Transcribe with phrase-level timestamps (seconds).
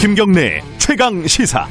[0.00, 1.66] 김경래 최강 시사.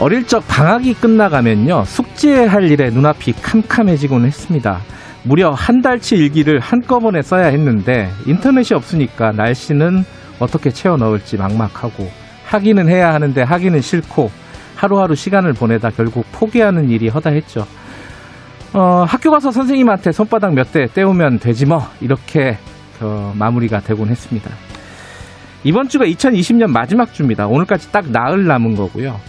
[0.00, 4.80] 어릴 적 방학이 끝나가면요 숙제할 일에 눈앞이 캄캄해지곤 했습니다.
[5.22, 10.04] 무려 한 달치 일기를 한꺼번에 써야 했는데 인터넷이 없으니까 날씨는
[10.40, 12.10] 어떻게 채워 넣을지 막막하고
[12.46, 14.32] 하기는 해야 하는데 하기는 싫고
[14.74, 17.68] 하루하루 시간을 보내다 결국 포기하는 일이 허다했죠.
[18.74, 22.56] 어, 학교 가서 선생님한테 손바닥 몇대 떼우면 되지 뭐 이렇게
[23.00, 24.50] 어, 마무리가 되곤 했습니다.
[25.64, 27.46] 이번 주가 2020년 마지막 주입니다.
[27.46, 29.20] 오늘까지 딱 나흘 남은 거고요.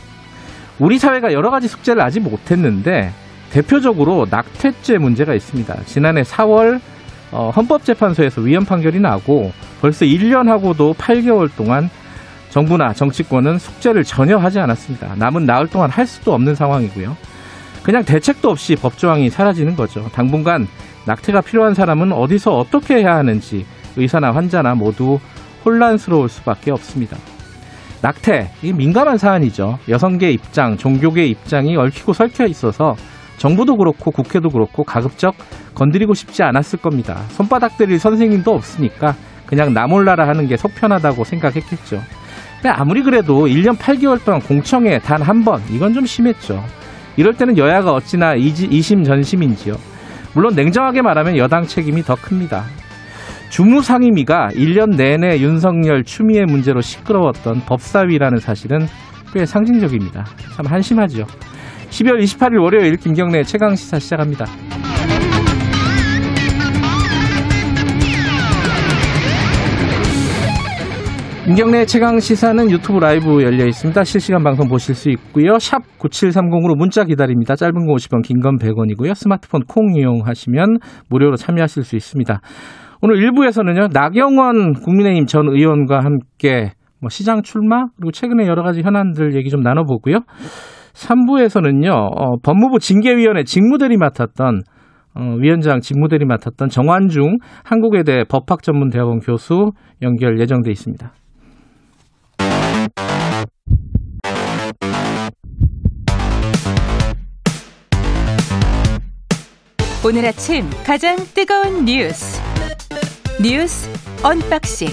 [0.80, 3.12] 우리 사회가 여러 가지 숙제를 아직 못했는데
[3.52, 5.84] 대표적으로 낙태죄 문제가 있습니다.
[5.86, 6.80] 지난해 4월
[7.32, 9.52] 어, 헌법재판소에서 위헌 판결이 나고
[9.82, 11.90] 벌써 1년하고도 8개월 동안
[12.50, 15.16] 정부나 정치권은 숙제를 전혀 하지 않았습니다.
[15.16, 17.18] 남은 나흘 동안 할 수도 없는 상황이고요.
[17.84, 20.10] 그냥 대책도 없이 법조항이 사라지는 거죠.
[20.14, 20.68] 당분간
[21.06, 23.66] 낙태가 필요한 사람은 어디서 어떻게 해야 하는지
[23.98, 25.20] 의사나 환자나 모두
[25.66, 27.18] 혼란스러울 수밖에 없습니다.
[28.02, 29.80] 낙태, 이 민감한 사안이죠.
[29.88, 32.96] 여성계 입장, 종교계 입장이 얽히고 설켜 있어서
[33.38, 35.36] 정부도 그렇고 국회도 그렇고 가급적
[35.74, 37.22] 건드리고 싶지 않았을 겁니다.
[37.30, 42.02] 손바닥 들일 선생님도 없으니까 그냥 나 몰라라 하는 게 속편하다고 생각했겠죠.
[42.56, 46.64] 근데 아무리 그래도 1년 8개월 동안 공청회 단 한 번, 이건 좀 심했죠.
[47.18, 49.76] 이럴 때는 여야가 어찌나 이심전심인지요.
[50.34, 52.64] 물론 냉정하게 말하면 여당 책임이 더 큽니다.
[53.50, 58.88] 주무상임위가 1년 내내 윤석열 추미애 문제로 시끄러웠던 법사위라는 사실은
[59.32, 60.26] 꽤 상징적입니다.
[60.56, 61.26] 참 한심하죠.
[61.90, 64.46] 12월 28일 월요일 김경래 최강 시사 시작합니다.
[71.46, 74.02] 김경래 최강 시사는 유튜브 라이브 열려 있습니다.
[74.06, 75.60] 실시간 방송 보실 수 있고요.
[75.60, 77.56] 샵 9730으로 문자 기다립니다.
[77.58, 79.14] 짧은 거 50원, 긴 건 100원이고요.
[79.14, 80.78] 스마트폰 콩 이용하시면
[81.10, 82.40] 무료로 참여하실 수 있습니다.
[83.02, 83.92] 오늘 1부에서는요.
[83.92, 86.72] 나경원 국민의힘 전 의원과 함께
[87.02, 90.20] 뭐 시장 출마 그리고 최근에 여러 가지 현안들 얘기 좀 나눠보고요.
[90.94, 91.92] 3부에서는요.
[91.92, 94.62] 어, 법무부 징계위원회 직무대리 맡았던
[95.16, 99.72] 어, 위원장 직무대리 맡았던 정환중 한국외대 법학전문대학원 교수
[100.02, 101.12] 연결 예정돼 있습니다.
[110.06, 112.42] 오늘 아침 가장 뜨거운 뉴스
[113.42, 113.90] 뉴스
[114.22, 114.90] 언박싱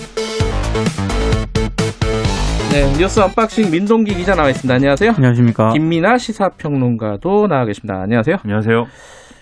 [2.70, 4.72] 네, 뉴스 언박싱 민동기 기자 나와 있습니다.
[4.72, 5.10] 안녕하세요.
[5.16, 5.72] 안녕하십니까.
[5.72, 8.00] 김민아 시사평론가도 나와 계십니다.
[8.02, 8.36] 안녕하세요.
[8.44, 8.84] 안녕하세요.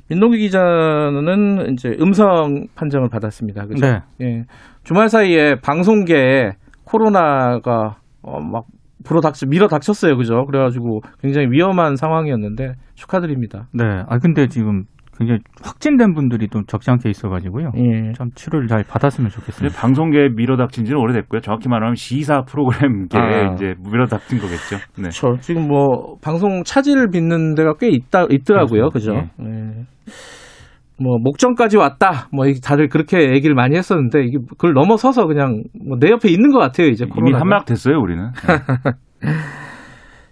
[0.09, 3.67] 민동기 기자는 이제 음성 판정을 받았습니다.
[3.67, 3.87] 그죠?
[3.87, 4.01] 네.
[4.23, 4.45] 예.
[4.85, 6.53] 주말 사이에 방송계에
[6.85, 8.65] 코로나가 어, 막
[9.05, 10.17] 불어닥쳐 밀어 닥쳤어요.
[10.17, 10.47] 그죠?
[10.47, 13.69] 그래가지고 굉장히 위험한 상황이었는데 축하드립니다.
[13.75, 13.85] 네.
[14.09, 14.85] 아 근데 지금
[15.19, 17.73] 굉장히 확진된 분들이 좀 적지 않게 있어가지고요.
[17.77, 18.13] 예.
[18.13, 19.77] 참 치료를 잘 받았으면 좋겠습니다.
[19.81, 21.41] 방송계에 밀어닥친 지는 오래됐고요.
[21.41, 23.53] 정확히 말하면 시사 프로그램계에 아.
[23.55, 24.77] 이제 밀어닥친 거겠죠.
[25.03, 25.09] 네.
[25.11, 28.91] 저 지금 뭐 방송 차질을 빚는 데가 꽤 있다 있더라고요.
[28.91, 29.13] 그죠?
[29.13, 29.29] 그렇죠.
[29.43, 29.85] 예.
[31.01, 32.29] 뭐 목전까지 왔다.
[32.33, 36.59] 뭐 다들 그렇게 얘기를 많이 했었는데 이게 그걸 넘어서서 그냥 뭐 내 옆에 있는 것
[36.59, 36.89] 같아요.
[36.89, 37.39] 이제 이미 코로나.
[37.41, 38.31] 한막 됐어요, 우리는.
[39.23, 39.31] 네.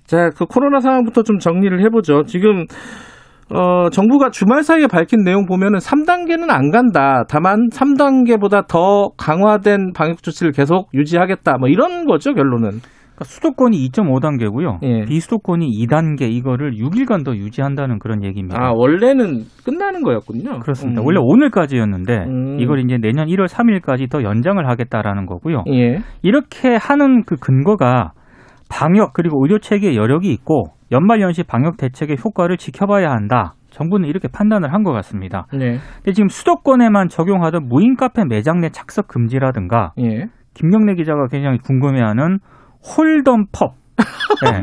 [0.05, 2.23] 자, 그 코로나 상황부터 좀 정리를 해보죠.
[2.25, 2.65] 지금
[3.55, 7.25] 어, 정부가 주말 사이에 밝힌 내용 보면은 3단계는 안 간다.
[7.29, 11.59] 다만 3단계보다 더 강화된 방역 조치를 계속 유지하겠다.
[11.59, 12.81] 뭐 이런 거죠, 결론은.
[13.17, 14.79] 그러니까 수도권이 2.5단계고요.
[14.83, 15.05] 예.
[15.07, 18.61] 비수도권이 2단계 이거를 6일간 더 유지한다는 그런 얘기입니다.
[18.61, 20.61] 아, 원래는 끝나는 거였군요.
[20.61, 21.01] 그렇습니다.
[21.01, 21.07] 음.
[21.07, 22.61] 원래 오늘까지였는데 음.
[22.61, 25.65] 이걸 이제 내년 1월 3일까지 더 연장을 하겠다라는 거고요.
[25.73, 25.99] 예.
[26.23, 28.13] 이렇게 하는 그 근거가
[28.69, 33.55] 방역 그리고 의료 체계에 여력이 있고 연말 연시 방역 대책의 효과를 지켜봐야 한다.
[33.71, 35.47] 정부는 이렇게 판단을 한 것 같습니다.
[35.53, 35.79] 네.
[35.97, 40.27] 근데 지금 수도권에만 적용하던 무인 카페 매장 내 착석 금지라든가 예.
[40.55, 42.39] 김경래 기자가 굉장히 궁금해하는
[42.97, 43.75] 홀덤 펍.
[44.45, 44.61] 네.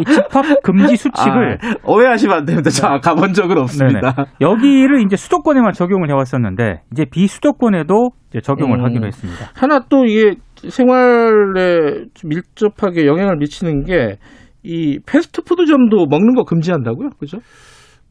[0.00, 2.68] 이 집합 금지 수칙을 아, 오해하시면 안 됩니다.
[2.70, 4.12] 저 가본 적은 없습니다.
[4.12, 4.28] 네네.
[4.40, 8.84] 여기를 이제 수도권에만 적용을 해왔었는데 이제 비수도권에도 이제 적용을 음.
[8.84, 9.46] 하기로 했습니다.
[9.54, 10.34] 하나 또 이게
[10.68, 14.16] 생활에 좀 밀접하게 영향을 미치는 게
[14.62, 17.10] 이 패스트푸드점도 먹는 거 금지한다고요?
[17.18, 17.38] 그죠?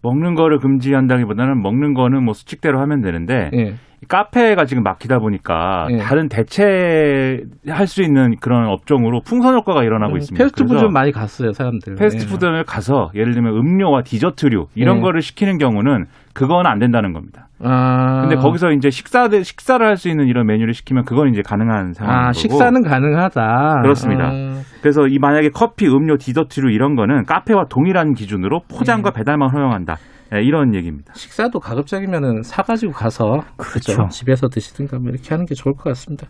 [0.04, 3.74] 먹는 거를 금지한다기보다는 먹는 거는 뭐 수칙대로 하면 되는데 예.
[4.08, 5.98] 카페가 지금 막히다 보니까 예.
[5.98, 10.44] 다른 대체할 수 있는 그런 업종으로 풍선 효과가 일어나고 있습니다.
[10.44, 11.96] 음, 패스트푸드점 많이 갔어요, 사람들.
[11.96, 15.02] 패스트푸드점에 가서 예를 들면 음료와 디저트류 이런 예.
[15.02, 17.48] 거를 시키는 경우는 그건 안 된다는 겁니다.
[17.64, 17.68] 예.
[17.68, 18.22] 아.
[18.22, 22.28] 근데 거기서 이제 식사 식사를 할 수 있는 이런 메뉴를 시키면 그건 이제 가능한 상황인
[22.28, 22.32] 아.
[22.32, 23.82] 식사는 가능하다.
[23.84, 24.26] 그렇습니다.
[24.32, 29.18] 아, 그래서 이 만약에 커피, 음료, 디저트류 이런 거는 카페와 동일한 기준으로 포장과 예.
[29.20, 29.98] 배달만 허용한다.
[30.34, 31.14] 예, 이런 얘기입니다.
[31.14, 34.08] 식사도 가급적이면은 사가지고 가서 그렇죠.
[34.10, 36.28] 집에서 드시든가 뭐 이렇게 하는 게 좋을 것 같습니다.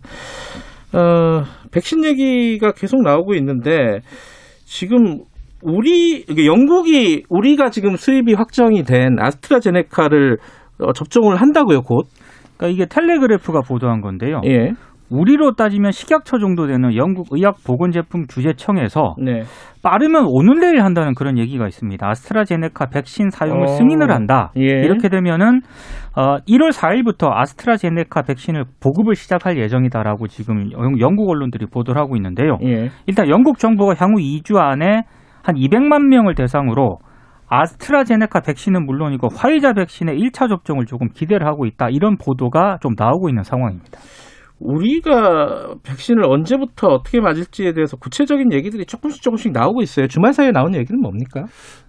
[0.93, 3.99] 어, 백신 얘기가 계속 나오고 있는데
[4.65, 5.19] 지금
[5.63, 10.37] 우리 영국이 우리가 지금 수입이 확정이 된 아스트라제네카를
[10.81, 12.07] 어, 접종을 한다고요, 곧.
[12.57, 14.41] 그러니까 이게 텔레그래프가 보도한 건데요.
[14.45, 14.71] 예.
[15.09, 19.43] 우리로 따지면 식약처 정도 되는 영국 의약보건제품 규제청에서 네.
[19.83, 22.07] 빠르면 오늘 내일 한다는 그런 얘기가 있습니다.
[22.07, 24.51] 아스트라제네카 백신 사용을 어, 승인을 한다.
[24.55, 24.61] 예.
[24.63, 25.61] 이렇게 되면은
[26.15, 32.57] 어, 1월 4일부터 아스트라제네카 백신을 보급을 시작할 예정이다라고 지금 영- 영국 언론들이 보도를 하고 있는데요.
[32.63, 32.89] 예.
[33.05, 35.01] 일단 영국 정부가 향후 2주 안에
[35.43, 36.99] 한 200만 명을 대상으로
[37.47, 41.89] 아스트라제네카 백신은 물론이고 화이자 백신의 1차 접종을 조금 기대를 하고 있다.
[41.89, 43.99] 이런 보도가 좀 나오고 있는 상황입니다.
[44.61, 50.07] 우리가 백신을 언제부터 어떻게 맞을지에 대해서 구체적인 얘기들이 조금씩 조금씩 나오고 있어요.
[50.07, 51.41] 주말 사이에 나온 얘기는 뭡니까?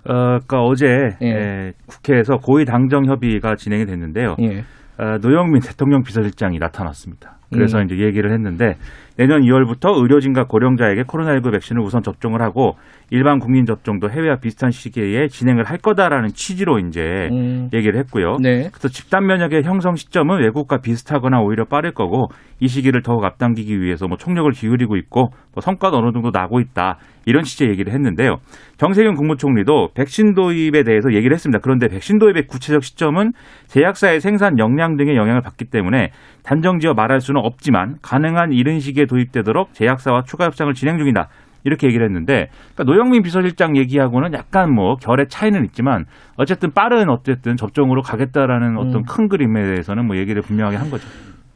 [0.08, 0.86] 어, 그러니까 어제
[1.22, 1.26] 예.
[1.26, 4.36] 예, 국회에서 고위 당정 협의가 진행이 됐는데요.
[4.40, 4.64] 예.
[4.98, 7.38] 어, 노영민 대통령 비서실장이 나타났습니다.
[7.52, 7.84] 그래서 음.
[7.84, 8.76] 이제 얘기를 했는데
[9.16, 12.76] 내년 2월부터 의료진과 고령자에게 코로나19 백신을 우선 접종을 하고
[13.10, 17.68] 일반 국민 접종도 해외와 비슷한 시기에 진행을 할 거다라는 취지로 이제 음.
[17.74, 18.36] 얘기를 했고요.
[18.40, 18.68] 네.
[18.70, 22.28] 그래서 집단 면역의 형성 시점은 외국과 비슷하거나 오히려 빠를 거고
[22.60, 26.98] 이 시기를 더욱 앞당기기 위해서 뭐 총력을 기울이고 있고 뭐 성과도 어느 정도 나고 있다
[27.24, 28.38] 이런 취지의 얘기를 했는데요.
[28.76, 31.60] 정세균 국무총리도 백신 도입에 대해서 얘기를 했습니다.
[31.62, 33.32] 그런데 백신 도입의 구체적 시점은
[33.68, 36.10] 제약사의 생산 역량 등의 영향을 받기 때문에
[36.42, 41.28] 단정지어 말할 수는 없지만 가능한 이른 시기에 도입되도록 제약사와 추가 협상을 진행 중이다.
[41.64, 47.56] 이렇게 얘기를 했는데 그러니까 노영민 비서실장 얘기하고는 약간 뭐 결의 차이는 있지만 어쨌든 빠른 어쨌든
[47.56, 49.02] 접종으로 가겠다라는 어떤 음.
[49.04, 51.06] 큰 그림에 대해서는 뭐 얘기를 분명하게 한 거죠.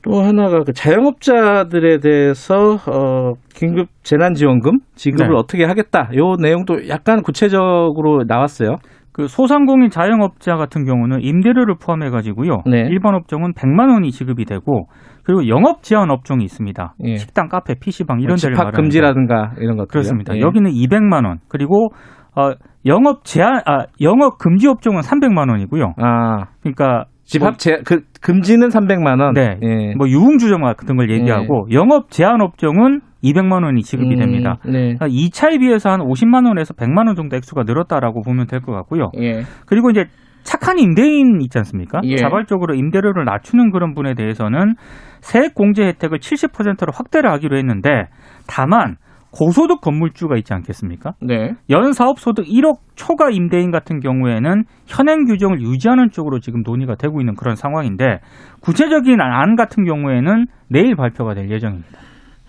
[0.02, 5.34] 또 하나가 그 자영업자들에 대해서 어, 긴급 재난지원금 지급을 네.
[5.36, 6.10] 어떻게 하겠다.
[6.14, 8.76] 요 내용도 약간 구체적으로 나왔어요.
[9.12, 12.58] 그 소상공인 자영업자 같은 경우는 임대료를 포함해 가지고요.
[12.66, 12.80] 네.
[12.90, 14.88] 일반 업종은 100만 원이 지급이 되고
[15.24, 16.94] 그리고 영업 제한 업종이 있습니다.
[17.04, 17.16] 예.
[17.16, 20.38] 식당, 카페, PC방 이런 데를 말하는 금지라든가 이런 것들 그렇습니다.
[20.38, 21.38] 여기는 200만 원.
[21.48, 21.88] 그리고
[22.36, 22.52] 어
[22.84, 25.94] 영업 제한 아 영업 금지 업종은 300만 원이고요.
[25.96, 29.34] 아 그러니까 집합 제, 그 금지는 300만 원.
[29.34, 29.58] 네.
[29.62, 29.94] 예.
[29.96, 34.58] 뭐 유흥주점 같은 걸 얘기하고 영업 제한 업종은 200만 원이 지급이 음, 됩니다.
[34.64, 34.94] 네.
[34.94, 39.10] 그러니까 2차에 비해서 한 50만 원에서 100만 원 정도 액수가 늘었다라고 보면 될 것 같고요.
[39.20, 39.42] 예.
[39.66, 40.04] 그리고 이제
[40.44, 42.00] 착한 임대인 있지 않습니까?
[42.04, 42.16] 예.
[42.16, 44.74] 자발적으로 임대료를 낮추는 그런 분에 대해서는
[45.20, 48.04] 세액 공제 혜택을 70%로 확대를 하기로 했는데
[48.46, 48.96] 다만
[49.36, 51.12] 고소득 건물주가 있지 않겠습니까?
[51.20, 51.52] 네.
[51.68, 57.34] 연사업 소득 1억 초과 임대인 같은 경우에는 현행 규정을 유지하는 쪽으로 지금 논의가 되고 있는
[57.34, 58.20] 그런 상황인데
[58.62, 61.98] 구체적인 안 같은 경우에는 내일 발표가 될 예정입니다.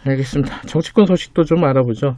[0.07, 0.61] 알겠습니다.
[0.61, 2.15] 정치권 소식도 좀 알아보죠.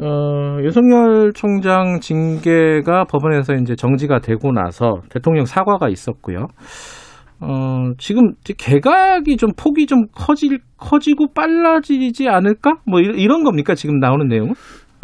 [0.00, 6.48] 어, 윤석열 총장 징계가 법원에서 이제 정지가 되고 나서 대통령 사과가 있었고요.
[7.40, 12.76] 어, 지금 개각이 좀 폭이 좀 커질, 커지고 빨라지지 않을까?
[12.86, 13.74] 뭐 이런, 이런 겁니까?
[13.74, 14.54] 지금 나오는 내용은?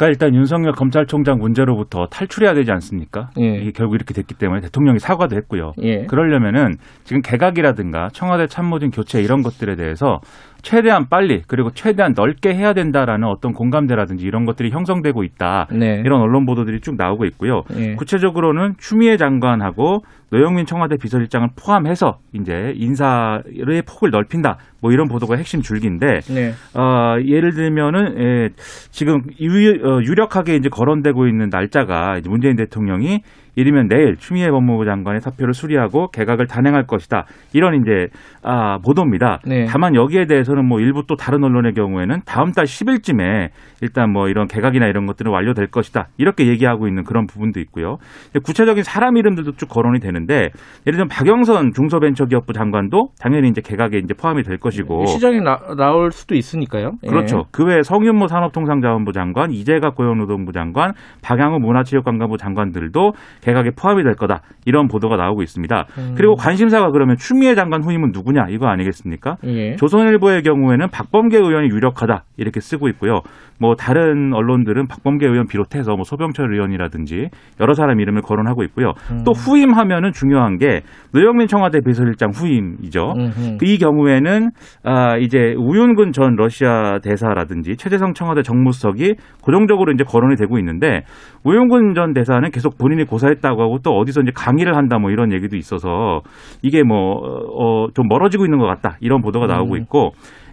[0.00, 3.28] 그러니까 일단 윤석열 검찰총장 문제로부터 탈출해야 되지 않습니까?
[3.38, 3.60] 예.
[3.60, 5.72] 이게 결국 이렇게 됐기 때문에 대통령이 사과도 했고요.
[5.82, 6.06] 예.
[6.06, 10.20] 그러려면은 지금 개각이라든가 청와대 참모진 교체 이런 것들에 대해서
[10.62, 15.68] 최대한 빨리 그리고 최대한 넓게 해야 된다라는 어떤 공감대라든지 이런 것들이 형성되고 있다.
[15.72, 16.02] 네.
[16.04, 17.64] 이런 언론 보도들이 쭉 나오고 있고요.
[17.76, 17.94] 예.
[17.94, 24.58] 구체적으로는 추미애 장관하고 노영민 청와대 비서실장을 포함해서 이제 인사의 폭을 넓힌다.
[24.80, 26.52] 뭐 이런 보도가 핵심 줄기인데 네.
[26.74, 28.50] 어, 예를 들면은 예,
[28.90, 33.22] 지금 유, 어, 유력하게 이제 거론되고 있는 날짜가 이제 문재인 대통령이
[33.56, 37.24] 이르면 내일 추미애 법무부 장관의 사표를 수리하고 개각을 단행할 것이다.
[37.52, 38.08] 이런 이제
[38.42, 39.40] 아, 보도입니다.
[39.46, 39.66] 네.
[39.66, 43.48] 다만 여기에 대해서는 뭐 일부 또 다른 언론의 경우에는 다음 달 10일쯤에
[43.82, 46.08] 일단 뭐 이런 개각이나 이런 것들은 완료될 것이다.
[46.16, 47.96] 이렇게 얘기하고 있는 그런 부분도 있고요.
[48.44, 50.50] 구체적인 사람 이름들도 쭉 거론이 되는데
[50.86, 56.10] 예를 들면 박영선 중소벤처기업부 장관도 당연히 이제 개각에 이제 포함이 될 것이고 시장에 나, 나올
[56.10, 56.92] 수도 있으니까요.
[57.04, 57.08] 예.
[57.08, 57.44] 그렇죠.
[57.50, 60.92] 그 외에 성윤모 산업통상자원부 장관, 이재갑 고용노동부 장관,
[61.22, 64.42] 박양호 문화체육관광부 장관들도 개각에 포함이 될 거다.
[64.64, 65.86] 이런 보도가 나오고 있습니다.
[65.98, 66.14] 음.
[66.16, 69.36] 그리고 관심사가 그러면 추미애 장관 후임은 누구냐 이거 아니겠습니까?
[69.44, 69.76] 예.
[69.76, 73.22] 조선일보의 경우에는 박범계 의원이 유력하다 이렇게 쓰고 있고요.
[73.58, 77.28] 뭐 다른 언론들은 박범계 의원 비롯해서 뭐 소병철 의원이라든지
[77.60, 78.92] 여러 사람 이름을 거론하고 있고요.
[79.10, 79.22] 음.
[79.24, 80.80] 또 후임하면은 중요한 게
[81.12, 83.14] 노영민 청와대 비서실장 후임이죠.
[83.16, 83.58] 음흠.
[83.62, 84.50] 이 경우에는
[84.84, 91.02] 아 이제 우윤근 전 러시아 대사라든지 최재성 청와대 정무수석이 고정적으로 이제 거론이 되고 있는데
[91.44, 95.32] 우윤근 전 대사는 계속 본인이 고사 했다고 하고 또 어디서 이제 강의를 한다 뭐 이런
[95.32, 96.20] 얘기도 있어서
[96.62, 99.80] 이게 뭐어좀 멀어지고 있는 것 같다 이런 보도가 나오고 음.
[99.82, 100.12] 있고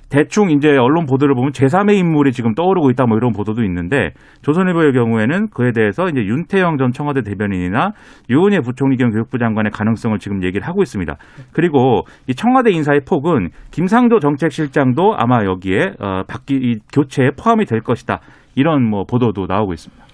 [0.09, 4.93] 대충 이제 언론 보도를 보면 제3의 인물이 지금 떠오르고 있다 뭐 이런 보도도 있는데 조선일보의
[4.93, 7.91] 경우에는 그에 대해서 이제 윤태영 전 청와대 대변인이나
[8.29, 11.13] 유은혜 부총리 겸 교육부 장관의 가능성을 지금 얘기를 하고 있습니다.
[11.51, 17.81] 그리고 이 청와대 인사의 폭은 김상조 정책실장도 아마 여기에 어, 바뀌 이 교체에 포함이 될
[17.81, 18.19] 것이다.
[18.55, 20.06] 이런 뭐 보도도 나오고 있습니다.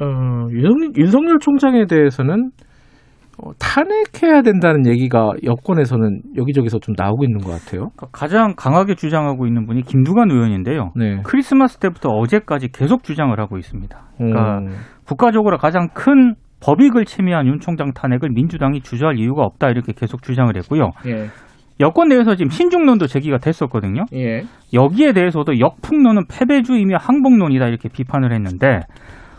[0.00, 2.50] 어, 윤, 윤석열 총장에 대해서는
[3.38, 7.90] 어, 탄핵해야 된다는 얘기가 여권에서는 여기저기서 좀 나오고 있는 것 같아요.
[7.96, 10.92] 그러니까 가장 강하게 주장하고 있는 분이 김두관 의원인데요.
[10.96, 11.20] 네.
[11.24, 13.98] 크리스마스 때부터 어제까지 계속 주장을 하고 있습니다.
[14.16, 14.68] 그러니까 음,
[15.06, 20.54] 국가적으로 가장 큰 법익을 침해한 윤 총장 탄핵을 민주당이 주저할 이유가 없다 이렇게 계속 주장을
[20.56, 20.90] 했고요.
[21.06, 21.26] 예,
[21.80, 24.04] 여권 내에서 지금 신중론도 제기가 됐었거든요.
[24.14, 24.42] 예.
[24.72, 28.80] 여기에 대해서도 역풍론은 패배주의며 항복론이다 이렇게 비판을 했는데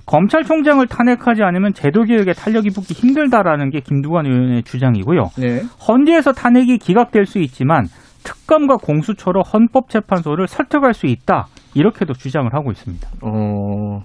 [0.05, 5.29] 검찰총장을 탄핵하지 않으면 제도 개혁에 탄력이 붙기 힘들다라는 게 김두관 의원의 주장이고요.
[5.37, 5.61] 네.
[5.87, 7.85] 헌재에서 탄핵이 기각될 수 있지만
[8.23, 13.09] 특검과 공수처로 헌법재판소를 설득할 수 있다 이렇게도 주장을 하고 있습니다.
[13.21, 14.01] 어,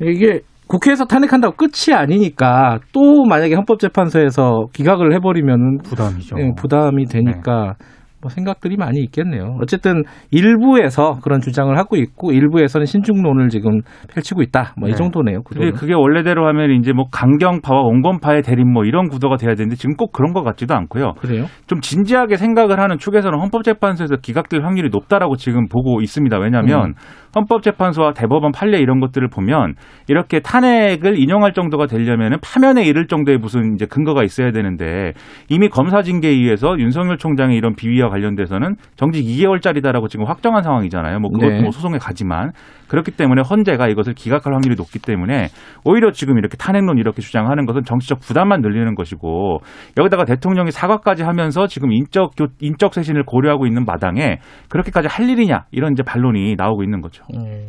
[0.00, 6.36] 이게 국회에서 탄핵한다고 끝이 아니니까 또 만약에 헌법재판소에서 기각을 해버리면 부담이죠.
[6.38, 7.74] 예, 부담이 되니까
[8.20, 9.56] 뭐 생각들이 많이 있겠네요.
[9.62, 13.80] 어쨌든 일부에서 그런 주장을 하고 있고 일부에서는 신중론을 지금
[14.12, 14.74] 펼치고 있다.
[14.76, 14.96] 뭐이 네.
[14.96, 15.42] 정도네요.
[15.42, 15.72] 구도는.
[15.72, 20.12] 그게 원래대로 하면 이제 뭐 강경파와 온건파의 대립 뭐 이런 구도가 돼야 되는데 지금 꼭
[20.12, 21.14] 그런 것 같지도 않고요.
[21.20, 21.44] 그래요?
[21.66, 26.38] 좀 진지하게 생각을 하는 축에서는 헌법재판소에서 기각될 확률이 높다라고 지금 보고 있습니다.
[26.38, 26.94] 왜냐하면
[27.34, 29.74] 헌법재판소와 대법원 판례 이런 것들을 보면
[30.08, 35.12] 이렇게 탄핵을 인용할 정도가 되려면 파면에 이를 정도의 무슨 이제 근거가 있어야 되는데
[35.48, 41.20] 이미 검사 징계에 의해서 윤석열 총장의 이런 비위와 관련돼서는 정직 2개월짜리다라고 지금 확정한 상황이잖아요.
[41.20, 41.62] 뭐 그것도 네.
[41.62, 42.52] 뭐 소송에 가지만
[42.88, 45.48] 그렇기 때문에 헌재가 이것을 기각할 확률이 높기 때문에
[45.84, 49.58] 오히려 지금 이렇게 탄핵론 이렇게 주장하는 것은 정치적 부담만 늘리는 것이고
[49.98, 55.64] 여기다가 대통령이 사과까지 하면서 지금 인적 교- 인적 쇄신을 고려하고 있는 마당에 그렇게까지 할 일이냐
[55.70, 57.24] 이런 이제 반론이 나오고 있는 거죠.
[57.34, 57.68] 음,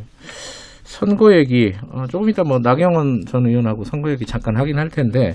[0.84, 5.34] 선거 얘기 어, 조금 이따 뭐 나경원 전 의원하고 선거 얘기 잠깐 하긴 할 텐데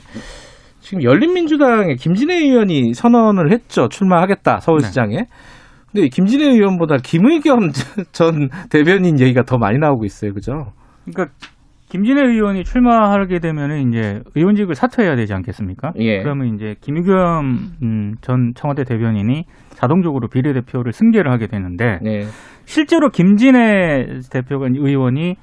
[0.82, 5.26] 지금 열린민주당의 김진애 의원이 선언을 했죠 출마하겠다 서울시장에.
[5.96, 7.70] 근데 김진애 의원보다 김의겸
[8.12, 10.74] 전 대변인 얘기가 더 많이 나오고 있어요, 그죠?
[11.06, 11.34] 그러니까
[11.90, 15.94] 김진애 의원이 출마하게 되면은 이제 의원직을 사퇴해야 되지 않겠습니까?
[16.00, 16.22] 예.
[16.22, 17.46] 그러면 이제 김의겸
[17.82, 22.24] 음, 전 청와대 대변인이 자동적으로 비례대표를 승계를 하게 되는데 네.
[22.66, 25.36] 실제로 김진애 대표가 의원이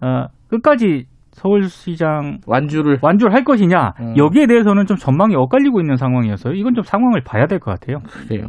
[0.00, 4.14] 어, 끝까지 서울시장 완주를 완주를 할 것이냐 음.
[4.16, 6.54] 여기에 대해서는 좀 전망이 엇갈리고 있는 상황이어서요.
[6.54, 7.98] 이건 좀 상황을 봐야 될 것 같아요.
[8.26, 8.48] 그래요.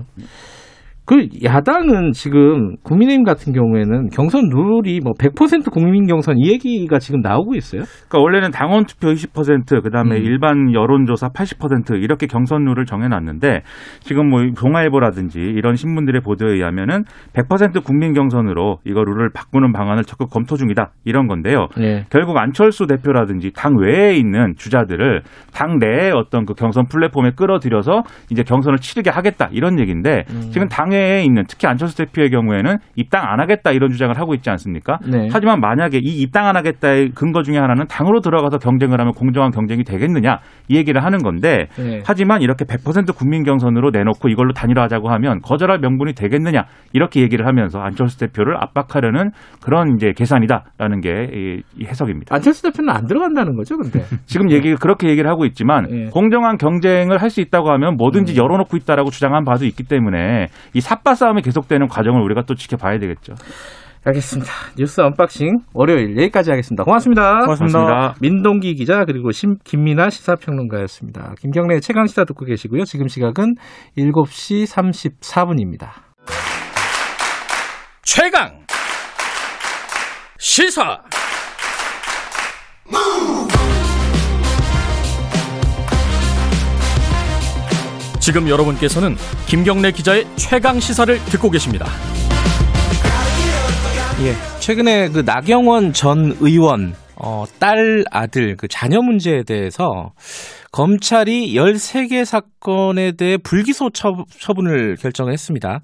[1.12, 7.20] 그 야당은 지금 국민의힘 같은 경우에는 경선 룰이 뭐 100% 국민 경선 이 얘기가 지금
[7.20, 7.82] 나오고 있어요.
[8.08, 10.24] 그러니까 원래는 당원 투표 20% 그다음에 음.
[10.24, 13.64] 일반 여론조사 80% 이렇게 경선 룰을 정해놨는데
[14.00, 17.04] 지금 뭐 동아일보라든지 이런 신문들의 보도에 의하면은
[17.34, 21.68] 100% 국민 경선으로 이거 룰을 바꾸는 방안을 적극 검토 중이다 이런 건데요.
[21.78, 22.06] 네.
[22.10, 28.44] 결국 안철수 대표라든지 당 외에 있는 주자들을 당 내의 어떤 그 경선 플랫폼에 끌어들여서 이제
[28.44, 33.40] 경선을 치르게 하겠다 이런 얘기인데 지금 당 외에 있는 특히 안철수 대표의 경우에는 입당 안
[33.40, 35.00] 하겠다 이런 주장을 하고 있지 않습니까?
[35.10, 35.28] 네.
[35.32, 39.84] 하지만 만약에 이 입당 안 하겠다의 근거 중에 하나는 당으로 들어가서 경쟁을 하면 공정한 경쟁이
[39.84, 40.40] 되겠느냐
[40.70, 42.02] 이 얘기를 하는 건데 네.
[42.06, 47.80] 하지만 이렇게 100% 국민 경선으로 내놓고 이걸로 단일화하자고 하면 거절할 명분이 되겠느냐 이렇게 얘기를 하면서
[47.80, 49.32] 안철수 대표를 압박하려는
[49.64, 52.36] 그런 이제 계산이다라는 게 이- 이 해석입니다.
[52.36, 54.02] 안철수 대표는 안 들어간다는 거죠, 근데.
[54.26, 56.06] 지금 얘기 그렇게 얘기를 하고 있지만 예.
[56.12, 61.16] 공정한 경쟁을 할 수 있다고 하면 뭐든지 열어놓고 있다라고 주장한 바도 있기 때문에 이 샅바
[61.16, 63.34] 싸움이 계속되는 과정을 우리가 또 지켜봐야 되겠죠.
[64.04, 64.52] 알겠습니다.
[64.78, 66.84] 뉴스 unboxing 월요일 여기까지 하겠습니다.
[66.84, 67.40] 고맙습니다.
[67.42, 68.16] 고맙습니다.
[68.20, 71.36] 민동기 기자 그리고 심, 김민아 시사평론가였습니다.
[71.40, 72.86] 김경래 최강 시사 듣고 계시고요.
[72.86, 73.56] 지금 시각은
[73.98, 75.90] 7시 34분입니다.
[78.04, 78.62] 최강
[80.40, 81.02] 시사
[88.22, 89.16] 지금 여러분께서는
[89.48, 91.88] 김경래 기자의 최강 시사를 듣고 계십니다.
[94.24, 94.60] 예.
[94.60, 100.12] 최근에 그 나경원 전 의원 어, 딸 아들 그 자녀 문제에 대해서
[100.72, 105.80] 검찰이 13개 사건에 대해 불기소 처, 처분을 결정했습니다.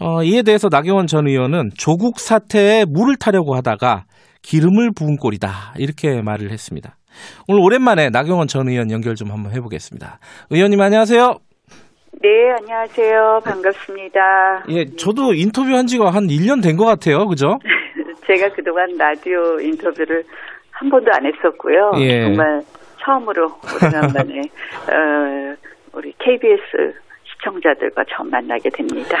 [0.00, 4.06] 어, 이에 대해서 나경원 전 의원은 조국 사태에 물을 타려고 하다가
[4.42, 5.74] 기름을 부은 꼴이다.
[5.78, 6.96] 이렇게 말을 했습니다.
[7.48, 10.18] 오늘 오랜만에 나경원 전 의원 연결 좀 한번 해보겠습니다.
[10.50, 11.38] 의원님 안녕하세요.
[12.22, 13.40] 네, 안녕하세요.
[13.44, 14.64] 반갑습니다.
[14.70, 17.26] 예, 저도 인터뷰한 지가 한 1년 된 것 같아요.
[17.26, 17.58] 그죠?
[18.26, 20.24] 제가 그동안 라디오 인터뷰를
[20.70, 21.92] 한 번도 안 했었고요.
[21.98, 22.22] 예.
[22.22, 22.62] 정말
[23.04, 24.40] 처음으로 오래간만에
[24.90, 25.56] 어,
[25.92, 26.94] 우리 KBS
[27.24, 29.18] 시청자들과 처음 만나게 됩니다.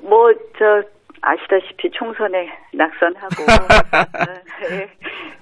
[0.00, 0.82] 뭐, 저,
[1.22, 3.34] 아시다시피 총선에 낙선하고,
[4.68, 4.88] 네.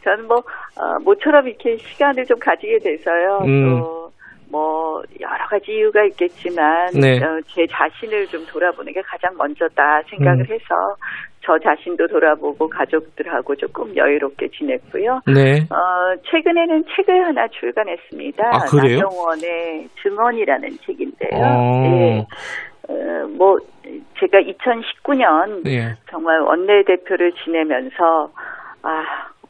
[0.05, 3.41] 저는 뭐, 어, 모처럼 이렇게 시간을 좀 가지게 돼서요.
[3.45, 3.81] 음.
[3.81, 4.13] 또,
[4.55, 7.19] 뭐, 여러 가지 이유가 있겠지만, 네.
[7.19, 10.55] 어, 제 자신을 좀 돌아보는 게 가장 먼저다 생각을 음.
[10.55, 10.95] 해서,
[11.41, 15.23] 저 자신도 돌아보고 가족들하고 조금 여유롭게 지냈고요.
[15.27, 15.67] 네.
[15.75, 18.45] 어, 최근에는 책을 하나 출간했습니다.
[18.47, 19.01] 아, 그래요?
[19.01, 21.43] 나경원의 증언이라는 책인데요.
[21.43, 21.85] 어.
[21.87, 22.27] 예.
[22.89, 23.59] 어, 뭐,
[24.21, 25.97] 제가 2019년 예.
[26.09, 28.31] 정말 원내대표를 지내면서,
[28.83, 29.05] 아,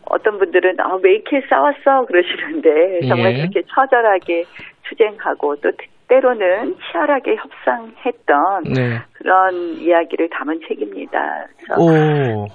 [0.06, 2.06] 어떤 분들은, 아, 왜 이렇게 싸웠어?
[2.06, 3.36] 그러시는데, 정말 예.
[3.38, 4.44] 그렇게 처절하게
[4.88, 5.70] 투쟁하고, 또
[6.08, 8.98] 때로는 치열하게 협상했던 네.
[9.14, 11.46] 그런 이야기를 담은 책입니다.
[11.78, 12.46] 오.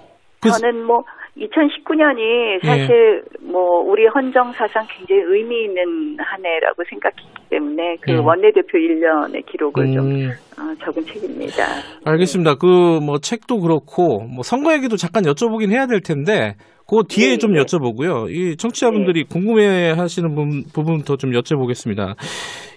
[0.42, 1.04] 그- 저는 뭐
[1.38, 8.26] 2019년이 사실 뭐 우리 헌정 사상 굉장히 의미 있는 한 해라고 생각했기 때문에 그 음.
[8.26, 11.64] 원내대표 1년의 기록을 좀 음, 어, 적은 책입니다.
[12.06, 12.56] 알겠습니다.
[12.56, 16.56] 그 뭐 책도 그렇고 뭐 선거 얘기도 잠깐 여쭤보긴 해야 될 텐데
[16.90, 17.62] 그 뒤에 네, 좀 네.
[17.62, 18.34] 여쭤보고요.
[18.34, 22.16] 이 청취자분들이 궁금해하시는 부분, 부분부터 좀 여쭤보겠습니다.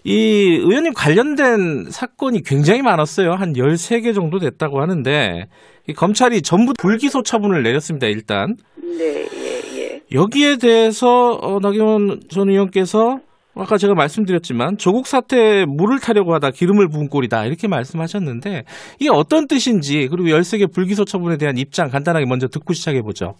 [0.04, 3.32] 이 의원님 관련된 사건이 굉장히 많았어요.
[3.32, 5.46] 한 13개 정도 됐다고 하는데
[5.88, 8.06] 이 검찰이 전부 불기소 처분을 내렸습니다.
[8.06, 10.02] 일단 네, 예, 예.
[10.12, 13.20] 여기에 대해서 어, 나경원 전 의원께서
[13.54, 18.64] 아까 제가 말씀드렸지만 조국 사태에 물을 타려고 하다 기름을 부은 꼴이다 이렇게 말씀하셨는데
[18.98, 23.36] 이게 어떤 뜻인지 그리고 13개 불기소 처분에 대한 입장 간단하게 먼저 듣고 시작해 보죠.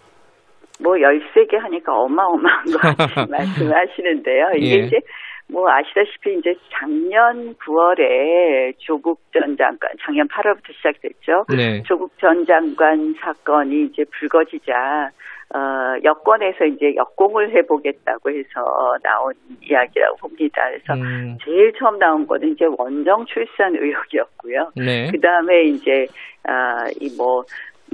[0.82, 4.50] 뭐 13개 하니까 어마어마한 거 말씀하시는데요.
[4.56, 4.86] 이게 예.
[4.86, 5.00] 이제
[5.48, 11.44] 뭐 아시다시피 이제 작년 9월에 조국 전 장관, 작년 8월부터 시작됐죠.
[11.54, 11.82] 네.
[11.82, 15.10] 조국 전 장관 사건이 이제 불거지자
[15.54, 15.58] 어,
[16.02, 20.62] 여권에서 이제 역공을 해보겠다고 해서 나온 이야기라고 봅니다.
[20.70, 24.72] 그래서 음, 제일 처음 나온 거는 이제 원정 출산 의혹이었고요.
[24.76, 25.10] 네.
[25.12, 26.06] 그 다음에 이제
[26.44, 27.44] 아 이 뭐뭐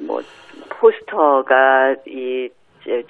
[0.07, 0.21] 뭐
[0.71, 2.49] 포스터가 이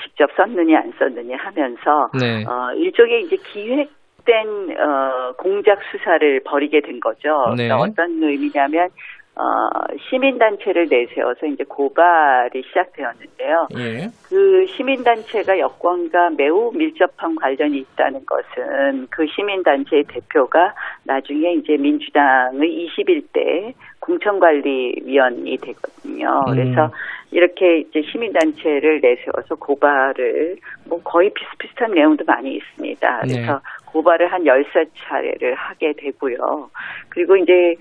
[0.03, 2.45] 직접 썼느냐 안 썼느냐 하면서 네.
[2.45, 3.91] 어 일종의 이제 기획
[4.25, 4.47] 된
[4.79, 7.55] 어 공작 수사를 벌이게 된 거죠.
[7.57, 7.69] 네.
[7.69, 8.89] 그러니까 어떤 의미냐면
[9.35, 9.71] 어
[10.11, 13.69] 시민단체를 내세워서 이제 고발이 시작되었는데요.
[13.79, 14.09] 예.
[14.29, 20.75] 그 시민단체가 여권과 매우 밀접한 관련이 있다는 것은 그 시민단체의 대표가
[21.05, 26.43] 나중에 이제 민주당의 21대 공천관리위원이 되거든요.
[26.49, 26.55] 음.
[26.55, 26.91] 그래서
[27.31, 30.57] 이렇게 이제 시민단체를 내세워서 고발을
[30.89, 33.21] 뭐 거의 비슷비슷한 내용도 많이 있습니다.
[33.23, 33.59] 그래서 네.
[33.87, 36.71] 고발을 한 13차례를 하게 되고요.
[37.11, 37.75] 그리고 이제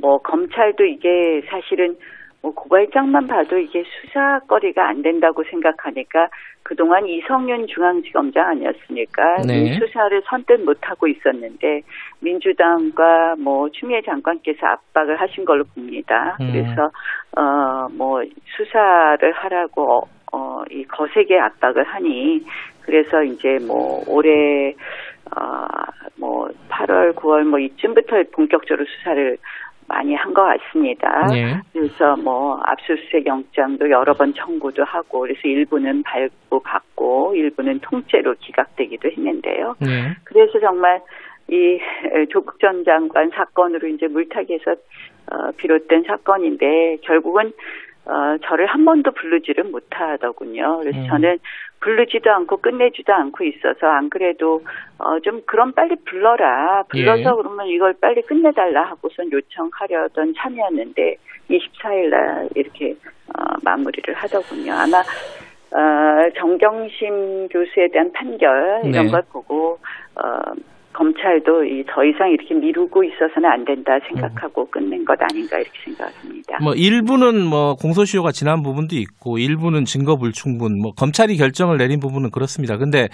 [0.00, 1.96] 뭐 검찰도 이게 사실은
[2.42, 6.28] 뭐 고발장만 봐도 이게 수사거리가 안 된다고 생각하니까
[6.64, 9.42] 그동안 이성윤 중앙지검장 아니었습니까?
[9.46, 9.58] 네.
[9.58, 11.82] 이 수사를 선뜻 못하고 있었는데
[12.20, 16.36] 민주당과 뭐 추미애 장관께서 압박을 하신 걸로 봅니다.
[16.40, 16.50] 음.
[16.52, 16.90] 그래서
[17.36, 18.22] 어 뭐
[18.56, 22.42] 수사를 하라고 어 이 거세게 압박을 하니
[22.82, 24.74] 그래서 이제 뭐 올해
[25.30, 29.36] 아뭐 8월 9월 뭐 이쯤부터 본격적으로 수사를
[29.88, 31.26] 많이 한 것 같습니다.
[31.30, 31.60] 네.
[31.72, 39.10] 그래서 뭐 압수수색 영장도 여러 번 청구도 하고 그래서 일부는 발부 받고 일부는 통째로 기각되기도
[39.10, 39.76] 했는데요.
[39.80, 40.14] 네.
[40.24, 41.02] 그래서 정말
[41.48, 41.78] 이
[42.30, 47.52] 조국 전 장관 사건으로 이제 물타기에서 어, 비롯된 사건인데 결국은
[48.04, 50.78] 어, 저를 한 번도 부르지를 못하더군요.
[50.78, 51.06] 그래서 음.
[51.08, 51.38] 저는
[51.80, 54.62] 부르지도 않고 끝내지도 않고 있어서 안 그래도
[54.98, 56.84] 어, 좀 그럼 빨리 불러라.
[56.88, 57.34] 불러서 예.
[57.36, 61.16] 그러면 이걸 빨리 끝내달라 하고선 요청하려던 참이었는데
[61.50, 62.96] 24일 날 이렇게
[63.28, 64.72] 어, 마무리를 하더군요.
[64.72, 69.10] 아마 어, 정경심 교수에 대한 판결 이런 네.
[69.10, 69.78] 걸 보고
[70.16, 70.52] 어,
[70.92, 76.58] 검찰도 이더 이상 이렇게 미루고 있어서는 안 된다 생각하고 끝낸 것 아닌가 이렇게 생각합니다.
[76.62, 82.30] 뭐 일부는 뭐 공소시효가 지난 부분도 있고 일부는 증거 불충분 뭐 검찰이 결정을 내린 부분은
[82.30, 82.76] 그렇습니다.
[82.76, 83.08] 근데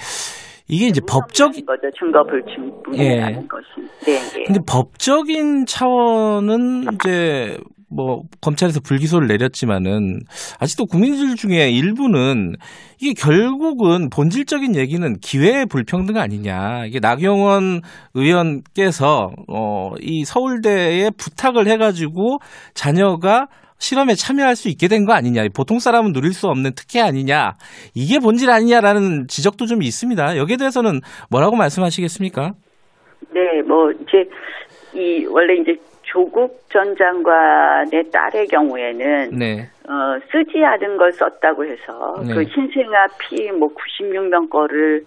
[0.68, 3.46] 이게 이제 법적 거죠 증거 불충분이라는 예.
[3.48, 3.88] 것은.
[4.04, 4.44] 네, 네.
[4.44, 7.56] 근데 법적인 차원은 이제
[7.90, 10.20] 뭐 검찰에서 불기소를 내렸지만은
[10.60, 12.54] 아직도 국민들 중에 일부는
[13.00, 16.84] 이게 결국은 본질적인 얘기는 기회 불평등 아니냐.
[16.86, 17.80] 이게 나경원
[18.14, 22.38] 의원께서 어이 서울대에 부탁을 해 가지고
[22.74, 23.48] 자녀가
[23.78, 25.46] 실험에 참여할 수 있게 된 거 아니냐.
[25.54, 27.54] 보통 사람은 누릴 수 없는 특혜 아니냐.
[27.94, 30.36] 이게 본질 아니냐라는 지적도 좀 있습니다.
[30.36, 32.52] 여기에 대해서는 뭐라고 말씀하시겠습니까?
[33.32, 34.28] 네, 뭐 이제
[34.94, 35.76] 이 원래 이제
[36.10, 39.68] 조국 전 장관의 딸의 경우에는 네.
[39.86, 42.34] 어, 쓰지 않은 걸 썼다고 해서 네.
[42.34, 45.04] 그 신생아 피 뭐 96명 거를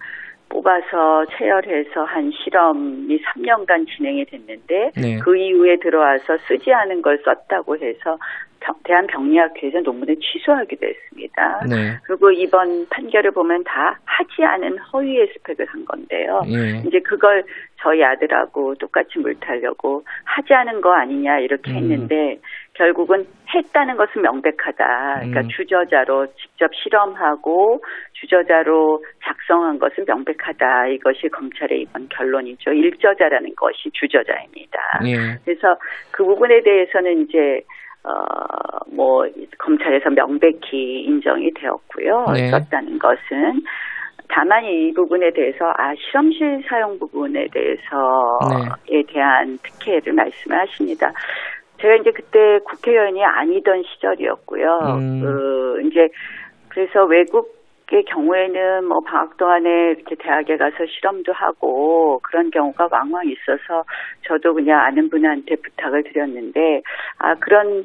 [0.52, 5.18] 뽑아서 체열해서 한 실험이 3년간 진행이 됐는데 네.
[5.24, 8.18] 그 이후에 들어와서 쓰지 않은 걸 썼다고 해서
[8.60, 11.64] 병- 대한병리학회에서 논문을 취소하기도 했습니다.
[11.68, 11.98] 네.
[12.04, 16.42] 그리고 이번 판결을 보면 다 하지 않은 허위의 스펙을 한 건데요.
[16.48, 16.82] 예.
[16.86, 17.44] 이제 그걸
[17.80, 21.76] 저희 아들하고 똑같이 물타려고 하지 않은 거 아니냐 이렇게 음.
[21.76, 22.38] 했는데
[22.74, 25.14] 결국은 했다는 것은 명백하다.
[25.16, 25.48] 그러니까 음.
[25.48, 27.82] 주저자로 직접 실험하고
[28.14, 30.86] 주저자로 작성한 것은 명백하다.
[30.88, 32.70] 이것이 검찰의 이번 결론이죠.
[32.72, 34.78] 일저자라는 것이 주저자입니다.
[35.04, 35.38] 예.
[35.44, 35.76] 그래서
[36.10, 37.60] 그 부분에 대해서는 이제
[38.04, 39.26] 어뭐
[39.58, 42.26] 검찰에서 명백히 인정이 되었고요.
[42.34, 42.48] 네.
[42.48, 43.62] 썼다는 것은
[44.28, 51.12] 다만 이 부분에 대해서 아 실험실 사용 부분에 대해서에 대한 특혜를 말씀을 하십니다.
[51.82, 54.78] 제가 이제 그때 국회의원이 아니던 시절이었고요.
[54.98, 55.20] 음.
[55.20, 56.08] 그 이제
[56.68, 63.84] 그래서 외국의 경우에는 뭐 방학 동안에 이렇게 대학에 가서 실험도 하고 그런 경우가 왕왕 있어서
[64.26, 66.82] 저도 그냥 아는 분한테 부탁을 드렸는데
[67.18, 67.84] 아 그런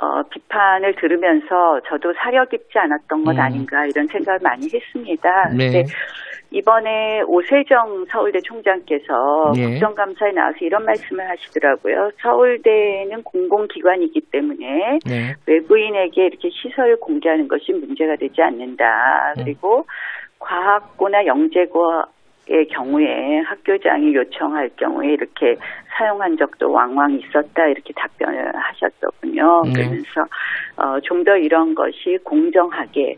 [0.00, 3.40] 어, 비판을 들으면서 저도 사려 깊지 않았던 것 음.
[3.40, 5.50] 아닌가 이런 생각을 많이 했습니다.
[5.56, 5.70] 네.
[5.70, 5.84] 근데
[6.50, 9.66] 이번에 오세정 서울대 총장께서 예.
[9.66, 12.10] 국정감사에 나와서 이런 말씀을 하시더라고요.
[12.22, 15.34] 서울대는 공공기관이기 때문에 네.
[15.46, 19.34] 외부인에게 이렇게 시설을 공개하는 것이 문제가 되지 않는다.
[19.38, 19.44] 음.
[19.44, 19.86] 그리고
[20.38, 22.02] 과학고나 영재고
[22.48, 25.56] 의 경우에 학교장이 요청할 경우에 이렇게
[25.98, 29.62] 사용한 적도 왕왕 있었다 이렇게 답변을 하셨더군요.
[29.64, 29.72] 네.
[29.72, 30.20] 그러면서
[30.76, 33.16] 어, 좀 더 이런 것이 공정하게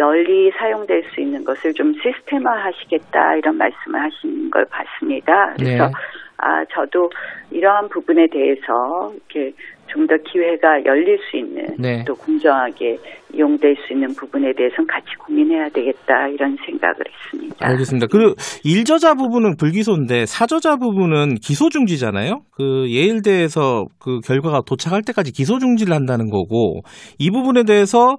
[0.00, 5.52] 널리 사용될 수 있는 것을 좀 시스템화하시겠다 이런 말씀을 하신 걸 봤습니다.
[5.58, 5.92] 그래서 네.
[6.38, 7.10] 아 저도
[7.50, 9.52] 이러한 부분에 대해서 이렇게
[9.92, 12.04] 좀 더 기회가 열릴 수 있는 네.
[12.06, 12.96] 또 공정하게
[13.34, 17.56] 이용될 수 있는 부분에 대해서는 같이 고민해야 되겠다 이런 생각을 했습니다.
[17.60, 18.06] 알겠습니다.
[18.06, 18.34] 그
[18.64, 22.40] 일저자 부분은 불기소인데 사저자 부분은 기소 중지잖아요.
[22.52, 26.80] 그 예일대에서 그 결과가 도착할 때까지 기소 중지를 한다는 거고
[27.18, 28.16] 이 부분에 대해서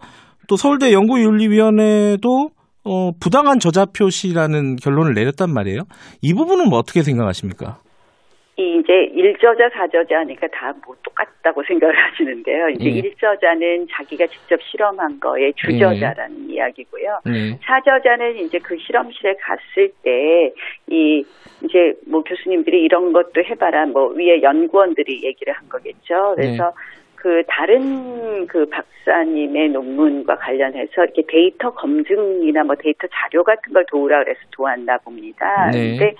[0.51, 2.49] 또 서울대 연구윤리위원회도
[2.83, 5.83] 어, 부당한 저자 표시라는 결론을 내렸단 말이에요.
[6.21, 7.77] 이 부분은 뭐 어떻게 생각하십니까?
[8.57, 12.67] 이 이제 일저자 사저자니까 다 뭐 똑같다고 생각을 하시는데요.
[12.69, 12.89] 이제 예.
[12.89, 17.21] 일저자는 자기가 직접 실험한 거에 주저자라는 이야기고요.
[17.25, 17.57] 네.
[17.63, 20.51] 사저자는 이제 그 실험실에 갔을 때
[20.89, 21.23] 이
[21.63, 26.33] 이제 뭐 교수님들이 이런 것도 해봐라 뭐 위에 연구원들이 얘기를 한 거겠죠.
[26.35, 27.00] 그래서 네.
[27.21, 34.23] 그 다른 그 박사님의 논문과 관련해서 이렇게 데이터 검증이나 뭐 데이터 자료 같은 걸 도우라
[34.23, 35.69] 그래서 도왔나 봅니다.
[35.71, 35.91] 네.
[35.99, 36.15] 근데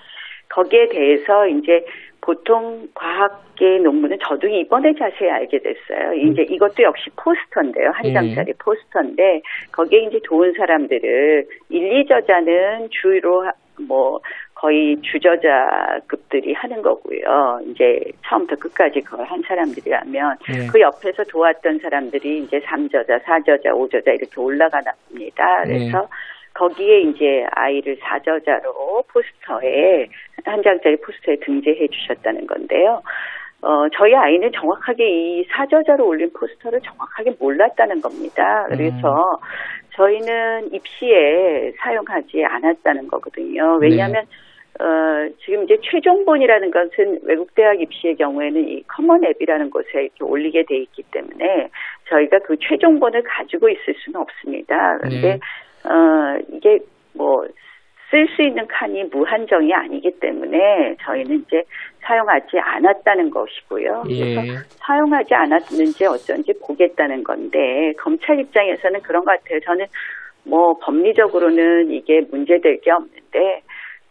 [0.49, 1.83] 거기에 대해서 이제
[2.21, 6.13] 보통 과학계 논문은 저도 이번에 자세히 알게 됐어요.
[6.13, 7.89] 이제 이것도 역시 포스터인데요.
[7.95, 8.13] 한 예.
[8.13, 13.53] 장짜리 포스터인데 거기에 이제 도운 사람들을 1, 2저자는 주로 하-
[13.87, 14.19] 뭐
[14.61, 17.61] 거의 주저자급들이 하는 거고요.
[17.65, 20.67] 이제 처음부터 끝까지 그걸 한 사람들이라면 네.
[20.71, 25.63] 그 옆에서 도왔던 사람들이 이제 3저자, 4저자, 5저자 이렇게 올라가나 봅니다.
[25.63, 25.79] 네.
[25.79, 26.07] 그래서
[26.53, 30.07] 거기에 이제 아이를 4저자로 포스터에
[30.45, 33.01] 한 장짜리 포스터에 등재해 주셨다는 건데요.
[33.63, 38.67] 어, 저희 아이는 정확하게 이 사저자로 올린 포스터를 정확하게 몰랐다는 겁니다.
[38.69, 39.39] 그래서
[39.95, 43.77] 저희는 입시에 사용하지 않았다는 거거든요.
[43.81, 44.25] 왜냐하면
[44.79, 50.63] 어, 지금 이제 최종본이라는 것은 외국 대학 입시의 경우에는 이 Common App이라는 곳에 이렇게 올리게
[50.67, 51.69] 돼 있기 때문에
[52.09, 54.97] 저희가 그 최종본을 가지고 있을 수는 없습니다.
[54.99, 55.39] 그런데 네.
[55.89, 56.79] 어, 이게
[57.13, 57.45] 뭐
[58.11, 61.63] 쓸 수 있는 칸이 무한정이 아니기 때문에 저희는 이제
[62.01, 64.03] 사용하지 않았다는 것이고요.
[64.03, 64.53] 그래서 예.
[64.85, 69.61] 사용하지 않았는지 어쩐지 보겠다는 건데 검찰 입장에서는 그런 것 같아요.
[69.61, 69.85] 저는
[70.43, 73.61] 뭐 법리적으로는 이게 문제될 게 없는데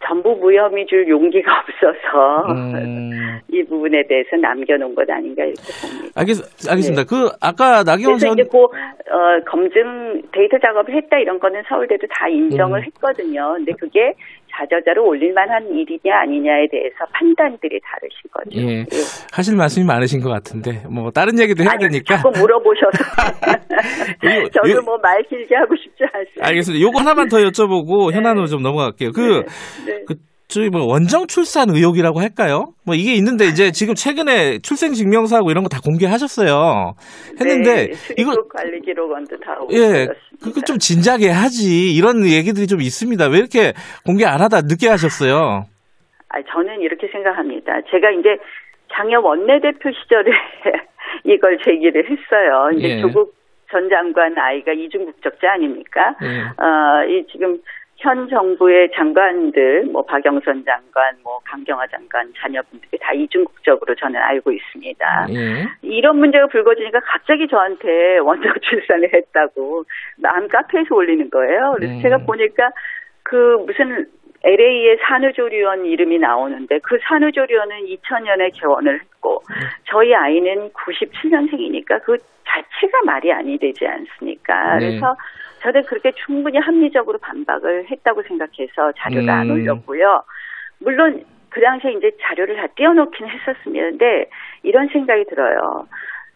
[0.06, 6.20] 전부 무혐의 줄 용기가 없어서 음, 이 부분에 대해서 남겨놓은 것 아닌가 이렇게 봅니다.
[6.20, 6.36] 알겠,
[6.68, 7.04] 알겠습니다.
[7.04, 12.28] 그 아까 나경원 전 이제 그 어, 검증 데이터 작업을 했다 이런 거는 서울대도 다
[12.28, 12.84] 인정을 음.
[12.84, 13.52] 했거든요.
[13.56, 14.14] 근데 그게
[14.52, 18.60] 자저자로 올릴 만한 일이냐 아니냐에 대해서 판단들이 다르신 거죠.
[18.60, 18.84] 예.
[19.32, 22.90] 하실 말씀이 많으신 것 같은데 뭐 다른 얘기도 해야 아니, 되니까 자꾸 물어보셔서
[24.52, 26.46] 저도 뭐 말 길게 하고 싶지 않습니다.
[26.46, 26.82] 알겠습니다.
[26.82, 29.12] 요거 하나만 더 여쭤보고 현안으로 좀 넘어갈게요.
[29.12, 29.44] 그,
[29.86, 30.04] 네.
[30.06, 30.14] 그
[30.50, 32.74] 저희 뭐 원정 출산 의혹이라고 할까요?
[32.84, 36.94] 뭐 이게 있는데 이제 지금 최근에 출생 증명서하고 이런 거 다 공개하셨어요.
[37.40, 40.08] 했는데 네, 이거 관리 기록원도 다 예.
[40.42, 43.28] 그거 좀 진작에 하지 이런 얘기들이 좀 있습니다.
[43.28, 43.72] 왜 이렇게
[44.04, 45.66] 공개 안 하다 늦게 하셨어요?
[46.28, 47.72] 아, 저는 이렇게 생각합니다.
[47.90, 48.36] 제가 이제
[48.92, 50.30] 작년 원내대표 시절에
[51.24, 52.70] 이걸 제기를 했어요.
[52.76, 53.00] 이제 예.
[53.00, 53.34] 조국
[53.70, 56.16] 전 장관 아이가 이중 국적자 아닙니까?
[56.22, 56.40] 예.
[56.58, 57.58] 어, 이 지금
[58.00, 64.52] 현 정부의 장관들, 뭐 박영선 장관, 뭐 강경화 장관 자녀분들이 다 이중 국적으로 저는 알고
[64.52, 65.26] 있습니다.
[65.30, 65.66] 예.
[65.82, 69.84] 이런 문제가 불거지니까 갑자기 저한테 원정 출산을 했다고
[70.16, 71.74] 남 카페에서 올리는 거예요.
[71.76, 72.00] 그래서 음.
[72.00, 72.70] 제가 보니까
[73.22, 74.06] 그 무슨
[74.44, 79.42] LA의 산후조리원 이름이 나오는데 그 산후조리원은 2000년에 개원을 했고
[79.84, 84.78] 저희 아이는 97년생이니까 그 자체가 말이 아니 되지 않습니까?
[84.78, 84.86] 네.
[84.86, 85.14] 그래서
[85.62, 89.54] 저는 그렇게 충분히 합리적으로 반박을 했다고 생각해서 자료를 안 음.
[89.54, 90.22] 올렸고요.
[90.78, 94.30] 물론 그 당시에 이제 자료를 다 띄워놓긴 했었는데
[94.62, 95.86] 이런 생각이 들어요.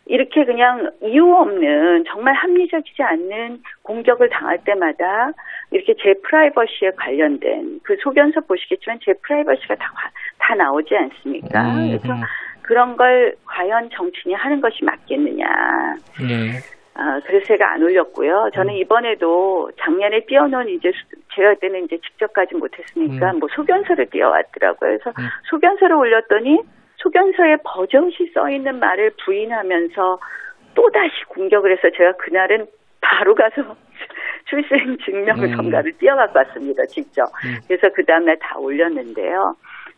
[0.06, 5.32] 이렇게 그냥 이유 없는 정말 합리적이지 않는 공격을 당할 때마다
[5.70, 9.92] 이렇게 제 프라이버시에 관련된 그 소견서 보시겠지만 제 프라이버시가 다,
[10.38, 11.62] 다 나오지 않습니까?
[11.62, 11.86] 음.
[11.88, 12.14] 그래서
[12.60, 15.46] 그런 걸 과연 정치인이 하는 것이 맞겠느냐.
[16.28, 16.73] 예.
[16.96, 18.50] 아, 그래서 제가 안 올렸고요.
[18.54, 23.38] 저는 이번에도 작년에 띄워놓은 이제 수- 제가 그때는 이제 직접 가지 못했으니까 음.
[23.40, 24.98] 뭐 소견서를 띄워왔더라고요.
[24.98, 25.24] 그래서 음.
[25.50, 26.60] 소견서를 올렸더니
[26.98, 30.18] 소견서에 버젓이 써 있는 말을 부인하면서
[30.74, 32.66] 또 다시 공격을 해서 제가 그날은
[33.00, 33.76] 바로 가서
[34.46, 36.84] 출생 증명서가를 띄워갖고 왔습니다.
[36.86, 37.24] 직접.
[37.44, 37.58] 음.
[37.66, 39.54] 그래서 그 다음날 다 올렸는데요.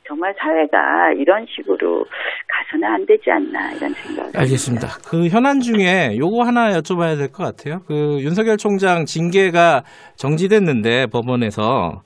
[0.07, 2.05] 정말 사회가 이런 식으로
[2.49, 4.87] 가서는 안 되지 않나 이런 생각을 알겠습니다.
[5.09, 7.81] 그 현안 중에 요거 하나 여쭤봐야 될 것 같아요.
[7.87, 9.83] 그 윤석열 총장 징계가
[10.17, 12.03] 정지됐는데 법원에서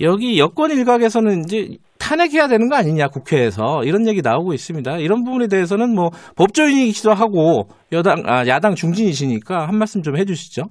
[0.00, 4.98] 여기 여권 일각에서는 이제 탄핵해야 되는 거 아니냐 국회에서 이런 얘기 나오고 있습니다.
[4.98, 10.62] 이런 부분에 대해서는 뭐 법조인이기도 하고 여당 아, 야당 중진이시니까 한 말씀 좀 해주시죠.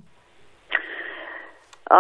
[1.91, 1.95] 어,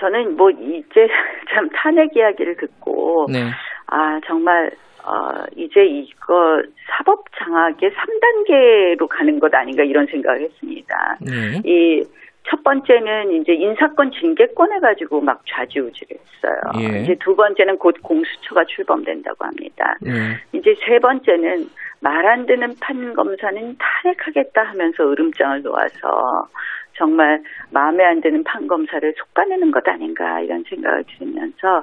[0.00, 1.06] 저는 뭐 이제
[1.54, 3.50] 참 탄핵 이야기를 듣고 네.
[3.88, 4.70] 아 정말
[5.04, 11.16] 어, 이제 이거 사법 장악의 3단계로 가는 것 아닌가 이런 생각을 했습니다.
[11.20, 11.60] 네.
[11.64, 12.04] 이
[12.50, 16.60] 첫 번째는 이제 인사권 징계권에 가지고 막 좌지우지를 했어요.
[16.80, 17.02] 예.
[17.02, 19.96] 이제 두 번째는 곧 공수처가 출범된다고 합니다.
[20.00, 20.10] 네.
[20.52, 21.68] 이제 세 번째는
[22.00, 26.46] 말 안 듣는 판 검사는 탄핵하겠다 하면서 으름장을 놓아서
[26.94, 31.82] 정말 마음에 안 드는 판 검사를 속아내는 것 아닌가 이런 생각을 들으면서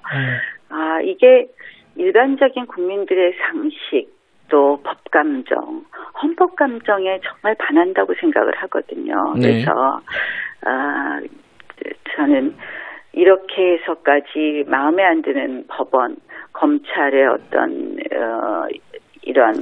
[0.70, 1.48] 아 이게
[1.96, 4.14] 일반적인 국민들의 상식
[4.50, 5.86] 또 법감정,
[6.22, 9.34] 헌법감정에 정말 반한다고 생각을 하거든요.
[9.36, 9.64] 네.
[9.64, 10.02] 그래서
[10.66, 11.20] 아
[12.16, 12.56] 저는
[13.14, 16.18] 이렇게 해서까지 마음에 안 드는 법원,
[16.54, 18.68] 검찰의 어떤 어,
[19.26, 19.54] 이런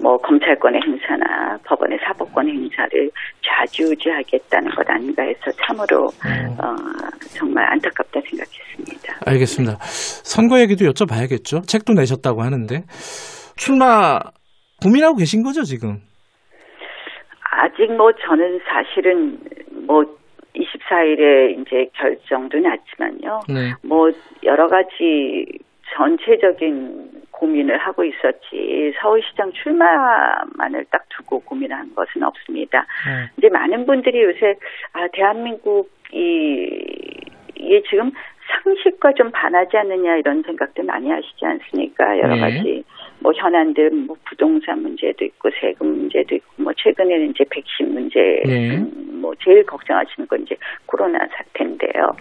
[0.00, 3.10] 뭐 검찰권의 행사나 법원의 사법권 행사를
[3.42, 6.74] 좌지우지하겠다는 것 아닌가 해서 참으로 어,
[7.34, 9.18] 정말 안타깝다 생각했습니다.
[9.26, 9.76] 알겠습니다.
[9.80, 11.68] 선거 얘기도 여쭤봐야겠죠.
[11.68, 12.82] 책도 내셨다고 하는데
[13.56, 14.18] 출마
[14.82, 16.00] 고민하고 계신 거죠 지금?
[17.52, 19.38] 아직 뭐 저는 사실은
[19.86, 20.02] 뭐
[20.54, 23.40] 24일에 이제 결정도 났지만요.
[23.48, 23.72] 네.
[23.82, 24.10] 뭐
[24.42, 25.46] 여러 가지
[25.96, 32.86] 전체적인 고민을 하고 있었지 서울시장 출마만을 딱 두고 고민한 것은 없습니다.
[33.04, 33.30] 네.
[33.36, 34.54] 이제 많은 분들이 요새
[34.92, 35.88] 아 대한민국이
[37.56, 38.12] 이게 지금
[38.62, 42.16] 상식과 좀 반하지 않느냐 이런 생각들 많이 하시지 않습니까?
[42.18, 42.40] 여러 네.
[42.40, 42.84] 가지
[43.22, 48.76] 뭐 현안들 뭐 부동산 문제도 있고 세금 문제도 있고 뭐 최근에는 이제 백신 문제 네.
[48.76, 50.56] 음, 뭐 제일 걱정하시는 건 이제
[50.86, 52.16] 코로나 사태인데요.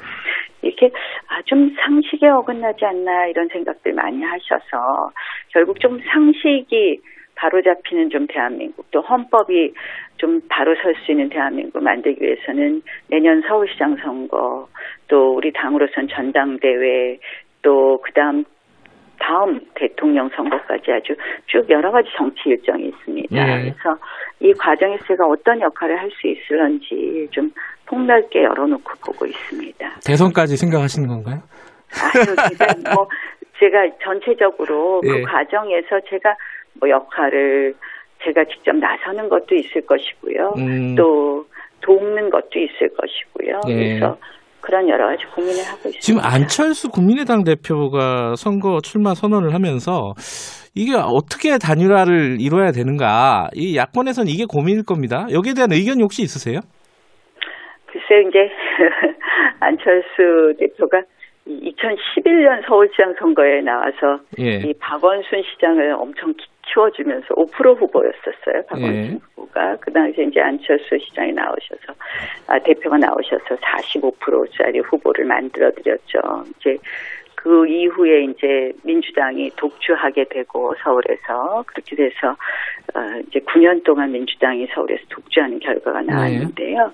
[0.62, 0.92] 이렇게
[1.28, 5.12] 아 좀 상식에 어긋나지 않나 이런 생각들 많이 하셔서
[5.50, 7.02] 결국 좀 상식이
[7.36, 9.74] 바로 잡히는 좀 대한민국 또 헌법이
[10.18, 14.70] 좀 바로 설 수 있는 대한민국 만들기 위해서는 내년 서울시장 선거
[15.08, 17.18] 또 우리 당으로선 전당대회
[17.64, 18.46] 또 그다음
[19.22, 23.36] 다음 대통령 선거까지 아주 쭉 여러 가지 정치 일정이 있습니다.
[23.36, 23.62] 네.
[23.62, 23.98] 그래서
[24.40, 27.52] 이 과정에서 제가 어떤 역할을 할 수 있을런지 좀
[27.86, 29.92] 폭넓게 열어놓고 보고 있습니다.
[30.06, 31.40] 대선까지 생각하시는 건가요?
[32.02, 32.24] 아유,
[32.96, 33.08] 뭐
[33.60, 35.10] 제가 전체적으로 예.
[35.10, 36.36] 그 과정에서 제가
[36.80, 37.76] 뭐 역할을
[38.24, 40.54] 제가 직접 나서는 것도 있을 것이고요.
[40.58, 40.96] 음.
[40.96, 41.46] 또
[41.82, 43.62] 돕는 것도 있을 것이고요.
[43.68, 43.74] 예.
[43.74, 44.18] 그래서
[44.62, 46.00] 그런 여러 가지 고민을 하고 있습니다.
[46.00, 50.14] 지금 안철수 국민의당 대표가 선거 출마 선언을 하면서
[50.76, 55.26] 이게 어떻게 단일화를 이뤄야 되는가 이 야권에서는 이게 고민일 겁니다.
[55.32, 56.60] 여기에 대한 의견이 혹시 있으세요?
[57.88, 58.50] 글쎄 이제
[59.60, 61.02] 안철수 대표가
[61.48, 64.62] 2011년 서울시장 선거에 나와서 예.
[64.64, 66.34] 이 박원순 시장을 엄청
[66.72, 68.64] 키- 키워주면서 5% 후보였었어요.
[68.68, 69.18] 박원순 예.
[69.36, 71.94] 후보가 그 당시에 이제 안철수 시장이 나오셔서
[72.48, 76.20] 아, 대표가 나오셔서 45%짜리 후보를 만들어 드렸죠.
[76.60, 76.78] 이제
[77.36, 82.30] 그 이후에 이제 민주당이 독주하게 되고 서울에서 그렇게 돼서
[82.94, 86.94] 어, 이제 9년 동안 민주당이 서울에서 독주하는 결과가 나왔는데요.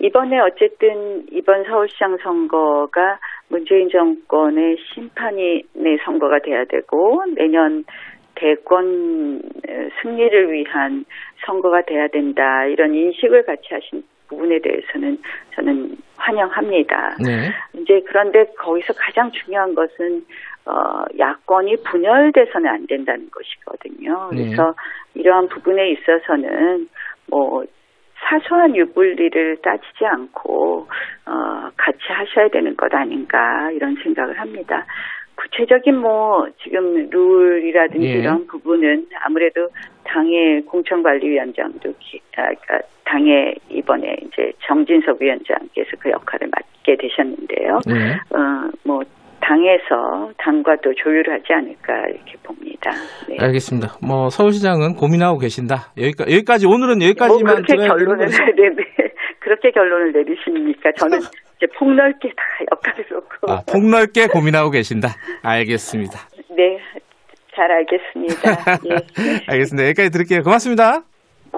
[0.00, 3.18] 이번에 어쨌든 이번 서울시장 선거가
[3.48, 7.84] 문재인 정권의 심판이 내 선거가 돼야 되고 내년
[8.34, 11.04] 대권 어, 승리를 위한
[11.46, 15.18] 선거가 돼야 된다 이런 인식을 같이 하신 부분에 대해서는
[15.54, 17.16] 저는 환영합니다.
[17.18, 17.50] 네.
[17.74, 20.24] 이제 그런데 거기서 가장 중요한 것은
[20.66, 24.30] 어 야권이 분열돼서는 안 된다는 것이거든요.
[24.32, 24.44] 네.
[24.44, 24.74] 그래서
[25.14, 26.88] 이러한 부분에 있어서는
[27.28, 27.64] 뭐
[28.28, 30.86] 사소한 유불리를 따지지 않고
[31.26, 34.86] 어 같이 하셔야 되는 것 아닌가 이런 생각을 합니다.
[35.40, 38.12] 구체적인 뭐 지금 룰이라든지 예.
[38.18, 39.68] 이런 부분은 아무래도
[40.04, 47.78] 당의 공천관리위원장도 기- 아, 그러니까 당의 이번에 이제 정진석 위원장께서 그 역할을 맡게 되셨는데요.
[47.86, 48.14] 네.
[48.36, 49.02] 어, 뭐
[49.40, 52.90] 당에서 당과 또 조율을 하지 않을까 이렇게 봅니다.
[53.28, 53.36] 네.
[53.40, 53.96] 알겠습니다.
[54.06, 55.92] 뭐 서울시장은 고민하고 계신다.
[55.96, 58.26] 여기까지 여기까지 오늘은 뭐 여기까지만 그렇게 들어야 되는 결론을?
[58.28, 58.84] 네, 네.
[59.40, 60.92] 그렇게 결론을 내리십니까?
[60.92, 61.18] 저는
[61.60, 62.42] 이제 폭넓게 다
[62.72, 65.10] 역할을 놓고 아, 폭넓게 고민하고 계신다.
[65.42, 66.18] 알겠습니다.
[66.56, 66.78] 네.
[67.54, 68.78] 잘 알겠습니다.
[68.88, 68.94] 예.
[68.94, 69.44] 네.
[69.46, 69.88] 알겠습니다.
[69.88, 70.42] 여기까지 들을게요.
[70.42, 71.02] 고맙습니다.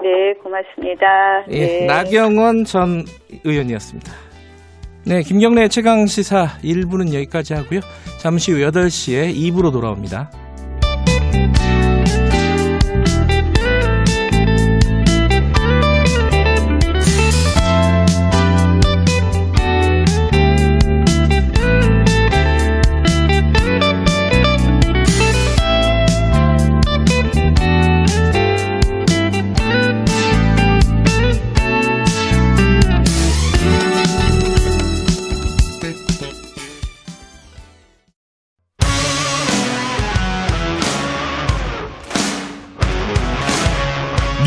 [0.01, 1.45] 네, 고맙습니다.
[1.51, 1.85] 예, 네.
[1.85, 3.05] 나경원 전
[3.45, 4.11] 의원이었습니다.
[5.05, 7.79] 네, 김경래 최강 시사 1부는 여기까지 하고요.
[8.19, 10.29] 잠시 후 8시에 2부로 돌아옵니다.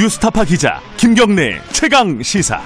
[0.07, 2.61] 뉴스타파 기자 김경래 최강 시사.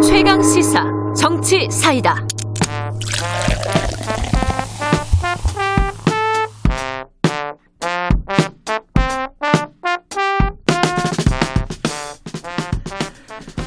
[0.00, 0.84] 최강 시사
[1.16, 2.24] 정치 사이다.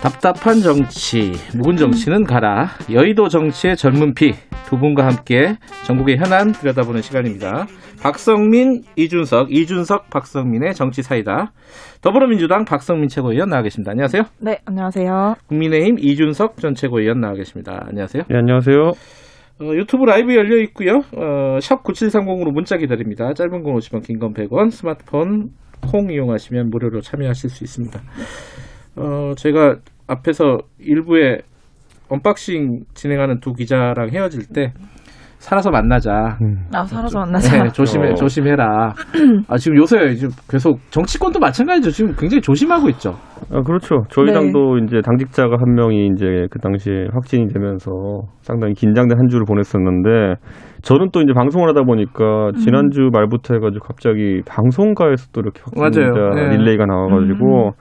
[0.02, 2.70] 답답한 정치, 묵은 정치는 가라.
[2.90, 4.36] 여의도 정치의 젊은 피
[4.68, 7.68] 두 분과 함께 전국의 현안 들여다보는 시간입니다.
[8.02, 11.54] 박성민, 이준석, 이준석, 박성민의 정치 사이다.
[12.02, 13.92] 더불어민주당 박성민 최고위원 나와 계십니다.
[13.92, 14.24] 안녕하세요.
[14.40, 15.36] 네, 안녕하세요.
[15.48, 17.86] 국민의힘 이준석 전 최고위원 나와 계십니다.
[17.88, 18.24] 안녕하세요.
[18.30, 18.78] 네, 안녕하세요.
[19.60, 21.02] 어, 유튜브 라이브 열려 있고요.
[21.16, 23.34] 어, 샵 9730으로 문자 기다립니다.
[23.34, 24.70] 짧은 건 50원, 긴 건 100원.
[24.70, 25.50] 스마트폰
[25.92, 28.00] 콩 이용하시면 무료로 참여하실 수 있습니다.
[28.98, 29.78] 어, 제가
[30.08, 31.40] 앞에서 1부에
[32.10, 34.74] unboxing 진행하는 두 기자랑 헤어질 때
[35.40, 36.38] 살아서 만나자.
[36.74, 37.64] 아, 살아서 만나자.
[37.64, 38.14] 네, 조심해, 어.
[38.16, 38.94] 조심해라.
[39.48, 41.92] 아, 지금 요새 지금 계속 정치권도 마찬가지죠.
[41.92, 43.12] 지금 굉장히 조심하고 있죠.
[43.52, 44.04] 아, 그렇죠.
[44.10, 44.34] 저희 네.
[44.34, 47.92] 당도 이제 당직자가 한 명이 이제 그 당시에 확진이 되면서
[48.42, 50.36] 상당히 긴장된 한 주를 보냈었는데
[50.82, 56.02] 저는 또 이제 방송을 하다 보니까 지난주 말부터 해가지고 갑자기 방송가에서 또 이렇게 확진자.
[56.34, 56.58] 네.
[56.58, 57.74] 릴레이가 나와가지고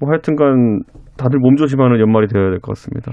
[0.00, 0.82] 뭐 하여튼간
[1.18, 3.12] 다들 몸조심하는 연말이 되어야 될 것 같습니다.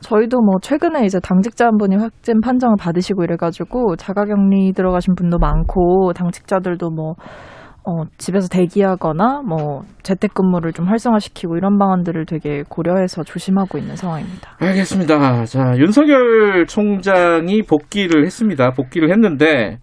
[0.00, 6.12] 저희도 뭐 최근에 이제 당직자 한 분이 확진 판정을 받으시고 이래가지고 자가격리 들어가신 분도 많고
[6.14, 7.14] 당직자들도 뭐
[7.82, 14.50] 어, 집에서 대기하거나 뭐 재택근무를 좀 활성화시키고 이런 방안들을 되게 고려해서 조심하고 있는 상황입니다.
[14.60, 15.44] 알겠습니다.
[15.46, 18.72] 자, 윤석열 총장이 복귀를 했습니다.
[18.72, 19.78] 복귀를 했는데,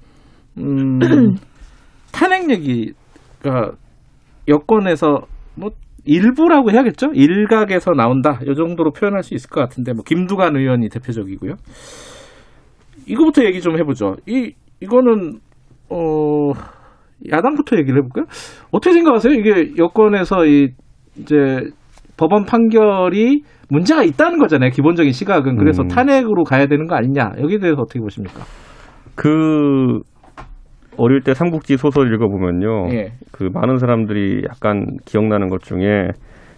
[0.59, 0.99] 음,
[2.13, 3.71] 탄핵 얘기가
[4.47, 5.21] 여권에서
[5.55, 5.71] 뭐
[6.07, 7.11] 일부라고 해야겠죠?
[7.13, 8.39] 일각에서 나온다.
[8.41, 11.55] 이 정도로 표현할 수 있을 것 같은데, 뭐 김두관 의원이 대표적이고요.
[13.05, 14.15] 이거부터 얘기 좀 해보죠.
[14.25, 15.39] 이 이거는
[15.89, 16.51] 어
[17.31, 18.25] 야당부터 얘기를 해볼까요?
[18.71, 19.33] 어떻게 생각하세요?
[19.33, 20.69] 이게 여권에서 이
[21.19, 21.35] 이제
[22.17, 24.71] 법원 판결이 문제가 있다는 거잖아요.
[24.71, 25.87] 기본적인 시각은 그래서 음.
[25.87, 27.33] 탄핵으로 가야 되는 거 아니냐?
[27.41, 28.43] 여기에 대해서 어떻게 보십니까?
[29.15, 30.01] 그
[30.97, 32.93] 어릴 때 삼국지 소설 읽어보면요.
[32.93, 33.11] 예.
[33.31, 36.09] 그 많은 사람들이 약간 기억나는 것 중에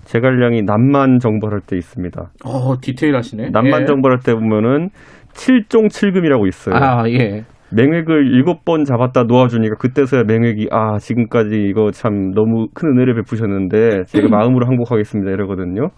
[0.05, 2.31] 제갈량이 남만 정벌할 때 있습니다.
[2.45, 3.49] 어 디테일하시네.
[3.51, 3.85] 남만 예.
[3.85, 4.89] 정벌할 때 보면은
[5.33, 6.75] 칠종 칠금이라고 있어요.
[6.75, 7.43] 아 예.
[7.71, 14.05] 맹획을 일곱 번 잡았다 놓아주니까 그때서야 맹획이 아 지금까지 이거 참 너무 큰 은혜를 베푸셨는데
[14.05, 15.89] 제가 마음으로 항복하겠습니다 이러거든요.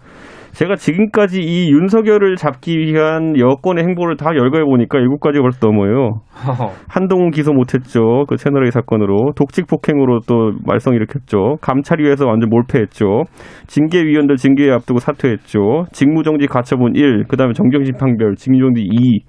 [0.52, 6.20] 제가 지금까지 이 윤석열을 잡기 위한 여권의 행보를 다 열거해 보니까 일곱 가지가 벌써 넘어요.
[6.88, 8.26] 한동훈 기소 못했죠.
[8.28, 11.56] 그 채널A 사건으로 독직 폭행으로 또 말썽 일으켰죠.
[11.62, 13.22] 감찰위에서 완전 몰패했죠.
[13.66, 15.86] 징계위원들 징계 앞두고 사퇴했죠.
[15.92, 19.20] 직무정지 가처분 1, 그다음에 정경심판별, 징계정지 2.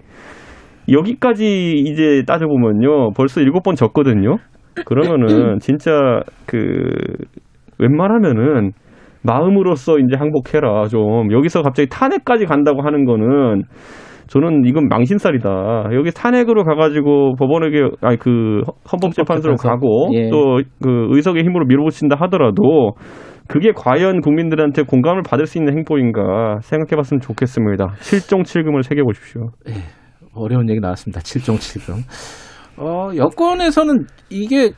[0.92, 3.12] 여기까지 이제 따져보면요.
[3.16, 4.36] 벌써 일곱 번 졌거든요.
[4.86, 6.58] 그러면은 진짜 그
[7.80, 8.72] 웬만하면은
[9.24, 13.64] 마음으로써 이제 항복해라 좀 여기서 갑자기 탄핵까지 간다고 하는 거는
[14.28, 15.90] 저는 이건 망신살이다.
[15.94, 18.62] 여기 탄핵으로 가가지고 법원에게 아니 그
[18.92, 20.30] 헌법재판소로 가고 예.
[20.30, 22.94] 또그 의석의 힘으로 밀어붙인다 하더라도
[23.48, 27.96] 그게 과연 국민들한테 공감을 받을 수 있는 행보인가 생각해봤으면 좋겠습니다.
[28.00, 29.50] 실종 칠금을 새겨보십시오.
[30.34, 31.20] 어려운 얘기 나왔습니다.
[31.20, 32.04] 7종 7금.
[32.78, 34.72] 어, 여권에서는 이게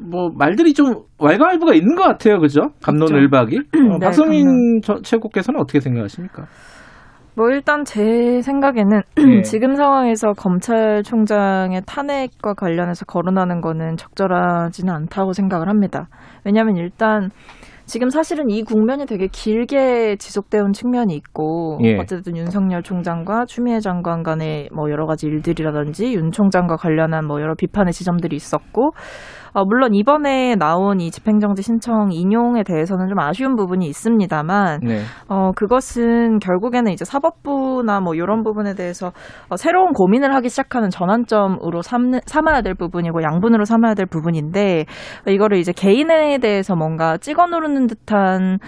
[0.00, 2.70] 뭐 말들이 좀 왈가왈부가 있는 것 같아요, 그죠?
[2.82, 3.56] 감론을박이.
[3.90, 4.80] 어, 네, 박성민 감론.
[4.82, 6.44] 저- 최고께서는 어떻게 생각하십니까?
[7.34, 9.42] 뭐 일단 제 생각에는 네.
[9.42, 16.08] 지금 상황에서 검찰총장의 탄핵과 관련해서 거론하는 거는 적절하지는 않다고 생각을 합니다.
[16.44, 17.30] 왜냐하면 일단
[17.86, 21.96] 지금 사실은 이 국면이 되게 길게 지속되어 온 측면이 있고 예.
[21.96, 27.54] 어쨌든 윤석열 총장과 추미애 장관 간의 뭐 여러 가지 일들이라든지 윤 총장과 관련한 뭐 여러
[27.54, 28.90] 비판의 지점들이 있었고
[29.58, 35.00] 어, 물론 이번에 나온 이 집행정지 신청 인용에 대해서는 좀 아쉬운 부분이 있습니다만 네.
[35.26, 39.10] 어, 그것은 결국에는 이제 사법부나 뭐 이런 부분에 대해서
[39.48, 44.84] 어, 새로운 고민을 하기 시작하는 전환점으로 삼, 삼아야 될 부분이고 양분으로 삼아야 될 부분인데
[45.26, 48.58] 이거를 이제 개인에 대해서 뭔가 찍어 누르는 듯한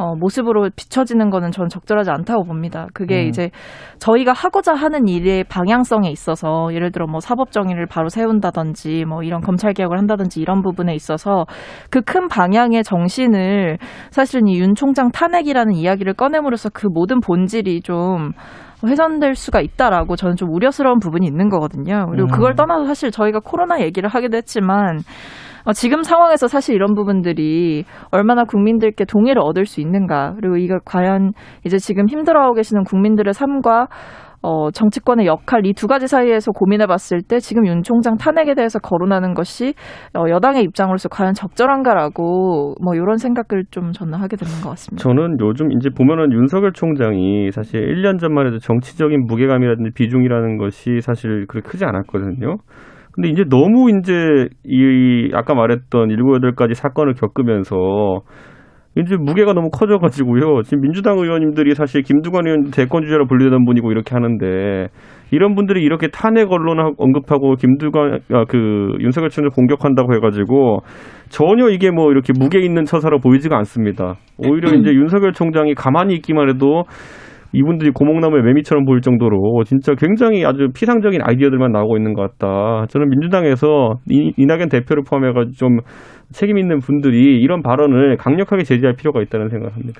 [0.00, 2.86] 어, 모습으로 비춰지는 거는 저는 적절하지 않다고 봅니다.
[2.92, 3.28] 그게 음.
[3.28, 3.50] 이제
[3.98, 9.40] 저희가 하고자 하는 일의 방향성에 있어서 예를 들어 뭐 사법 정의를 바로 세운다든지 뭐 이런
[9.40, 11.46] 검찰 개혁을 한다든지 이런 부분에 있어서
[11.90, 13.78] 그 큰 방향의 정신을
[14.10, 18.32] 사실은 이 윤 총장 탄핵이라는 이야기를 꺼냄으로써 그 모든 본질이 좀
[18.84, 22.06] 훼손될 수가 있다라고 저는 좀 우려스러운 부분이 있는 거거든요.
[22.10, 22.30] 그리고 음.
[22.32, 24.98] 그걸 떠나서 사실 저희가 코로나 얘기를 하기도 했지만
[25.64, 31.32] 어, 지금 상황에서 사실 이런 부분들이 얼마나 국민들께 동의를 얻을 수 있는가 그리고 이걸 과연
[31.64, 33.88] 이제 지금 힘들어하고 계시는 국민들의 삶과
[34.42, 38.78] 어, 정치권의 역할 이 두 가지 사이에서 고민해 봤을 때 지금 윤 총장 탄핵에 대해서
[38.78, 39.74] 거론하는 것이
[40.14, 45.02] 어, 여당의 입장으로서 과연 적절한가라고 뭐 이런 생각을 좀 저는 하게 되는 것 같습니다.
[45.02, 51.46] 저는 요즘 이제 보면은 윤석열 총장이 사실 1년 전만 해도 정치적인 무게감이라든지 비중이라는 것이 사실
[51.46, 52.56] 그렇게 크지 않았거든요.
[53.20, 58.22] 근데 이제 너무 이제 이 아까 말했던 7, 8가지 사건을 겪으면서
[58.96, 60.62] 이제 무게가 너무 커져가지고요.
[60.62, 64.88] 지금 민주당 의원님들이 사실 김두관 의원 대권 주자로 분류되던 분이고 이렇게 하는데
[65.32, 70.78] 이런 분들이 이렇게 탄핵 언론 언급하고 김두관 아, 그 윤석열 총장 공격한다고 해가지고
[71.28, 74.16] 전혀 이게 뭐 이렇게 무게 있는 처사로 보이지가 않습니다.
[74.38, 76.84] 오히려 이제 윤석열 총장이 가만히 있기만 해도
[77.52, 82.86] 이분들이 고목나무의 매미처럼 보일 정도로 진짜 굉장히 아주 피상적인 아이디어들만 나오고 있는 것 같다.
[82.88, 85.78] 저는 민주당에서 이, 이낙연 대표를 포함해가지고 좀
[86.32, 89.98] 책임 있는 분들이 이런 발언을 강력하게 제지할 필요가 있다는 생각을 합니다.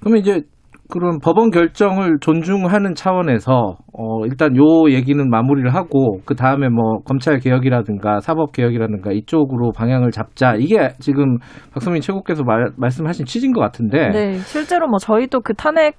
[0.00, 0.42] 그러면 이제
[0.90, 7.38] 그런 법원 결정을 존중하는 차원에서 어 일단 요 얘기는 마무리를 하고 그 다음에 뭐 검찰
[7.38, 11.38] 개혁이라든가 사법 개혁이라든가 이쪽으로 방향을 잡자 이게 지금
[11.72, 15.96] 박성민 최고께서 말, 말씀하신 취지인 것 같은데 네, 실제로 뭐 저희도 그 탄핵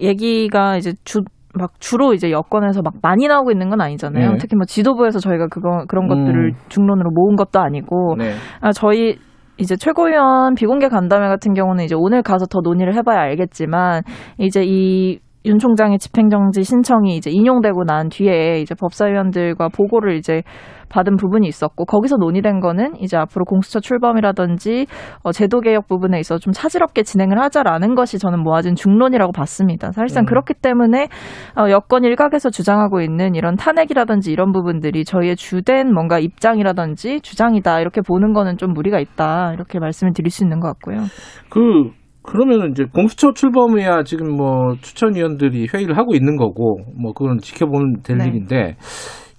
[0.00, 1.22] 얘기가 이제 주,
[1.54, 4.32] 막 주로 이제 여권에서 막 많이 나오고 있는 건 아니잖아요.
[4.32, 4.38] 네.
[4.38, 6.08] 특히 뭐 지도부에서 저희가 그거 그런 음.
[6.08, 8.32] 것들을 중론으로 모은 것도 아니고 네.
[8.60, 9.16] 아, 저희
[9.56, 14.02] 이제 최고위원 비공개 간담회 같은 경우는 이제 오늘 가서 더 논의를 해봐야 알겠지만
[14.38, 20.42] 이제 이 윤 총장의 집행정지 신청이 이제 인용되고 난 뒤에 이제 법사위원들과 보고를 이제
[20.88, 24.86] 받은 부분이 있었고 거기서 논의된 거는 이제 앞으로 공수처 출범이라든지
[25.22, 29.92] 어, 제도 개혁 부분에 있어 좀 차질없게 진행을 하자라는 것이 저는 모아진 중론이라고 봤습니다.
[29.92, 30.26] 사실상 음.
[30.26, 31.08] 그렇기 때문에
[31.58, 38.00] 어, 여권 일각에서 주장하고 있는 이런 탄핵이라든지 이런 부분들이 저희의 주된 뭔가 입장이라든지 주장이다 이렇게
[38.00, 40.98] 보는 거는 좀 무리가 있다 이렇게 말씀을 드릴 수 있는 것 같고요.
[41.50, 48.02] 그 그러면 이제 공수처 출범해야 지금 뭐 추천위원들이 회의를 하고 있는 거고 뭐 그건 지켜보면
[48.02, 48.28] 될 네.
[48.28, 48.76] 일인데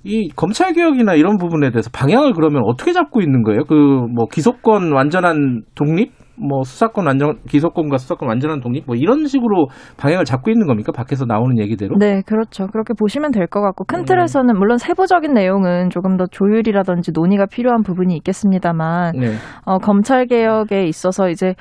[0.04, 3.64] 이 검찰 개혁이나 이런 부분에 대해서 방향을 그러면 어떻게 잡고 있는 거예요?
[3.66, 3.74] 그
[4.14, 9.68] 뭐 기소권 완전한 독립, 뭐 수사권 완전 기소권과 수사권 완전한 독립, 뭐 이런 식으로
[9.98, 10.92] 방향을 잡고 있는 겁니까?
[10.92, 11.96] 밖에서 나오는 얘기대로?
[11.98, 12.68] 네, 그렇죠.
[12.68, 14.06] 그렇게 보시면 될 것 같고 큰 음.
[14.06, 19.32] 틀에서는 물론 세부적인 내용은 조금 더 조율이라든지 논의가 필요한 부분이 있겠습니다만 네.
[19.66, 21.56] 어, 검찰 개혁에 있어서 이제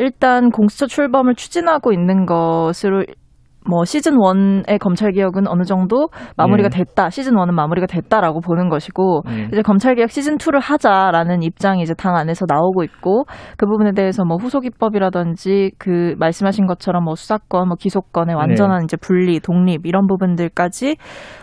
[0.00, 3.04] 일단 공수처 출범을 추진하고 있는 것으로
[3.68, 6.78] 뭐 시즌 1의 검찰 개혁은 어느 정도 마무리가 네.
[6.78, 7.10] 됐다.
[7.10, 9.48] 시즌 1은 마무리가 됐다라고 보는 것이고 네.
[9.52, 13.24] 이제 검찰 개혁 시즌 2를 하자라는 입장이 이제 당 안에서 나오고 있고
[13.56, 18.96] 그 부분에 대해서 뭐 후속 입법이라든지 그 말씀하신 것처럼 뭐 수사권, 뭐 기소권의 완전한 이제
[18.96, 20.96] 분리, 독립 이런 부분들까지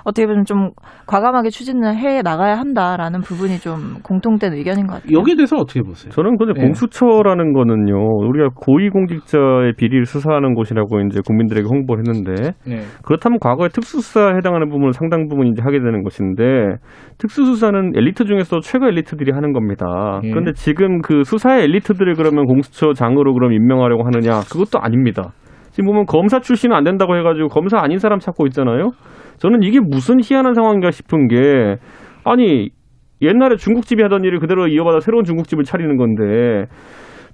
[0.03, 0.71] 어떻게 보면 좀
[1.05, 5.17] 과감하게 추진을 해 나가야 한다라는 부분이 좀 공통된 의견인 것 같아요.
[5.17, 6.11] 여기에 대해서는 어떻게 보세요?
[6.11, 6.61] 저는 근데 네.
[6.61, 7.95] 공수처라는 거는요,
[8.27, 12.81] 우리가 고위공직자의 비리를 수사하는 곳이라고 이제 국민들에게 홍보를 했는데, 네.
[13.03, 16.77] 그렇다면 과거에 특수수사에 해당하는 부분을 상당 부분 이제 하게 되는 것인데,
[17.17, 20.21] 특수수사는 엘리트 중에서 최고 엘리트들이 하는 겁니다.
[20.23, 20.29] 예.
[20.29, 24.41] 그런데 지금 그 수사의 엘리트들을 그러면 공수처장으로 그럼 임명하려고 하느냐?
[24.51, 25.33] 그것도 아닙니다.
[25.71, 28.91] 지금 보면 검사 출신은 안 된다고 해가지고 검사 아닌 사람 찾고 있잖아요?
[29.37, 31.77] 저는 이게 무슨 희한한 상황인가 싶은 게,
[32.23, 32.69] 아니,
[33.21, 36.65] 옛날에 중국집이 하던 일을 그대로 이어받아 새로운 중국집을 차리는 건데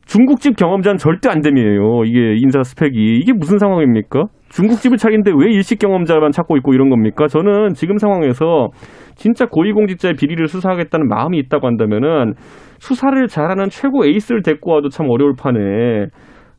[0.06, 2.04] 중국집 경험자는 절대 안 됨이에요.
[2.06, 4.26] 이게 인사 스펙이 이게 무슨 상황입니까?
[4.50, 7.28] 중국집을 차리는데 왜 일식 경험자만 찾고 있고 이런 겁니까?
[7.28, 8.70] 저는 지금 상황에서
[9.16, 12.34] 진짜 고위공직자의 비리를 수사하겠다는 마음이 있다고 한다면은
[12.80, 16.08] 수사를 잘하는 최고 에이스를 데리고 와도 참 어려울 판에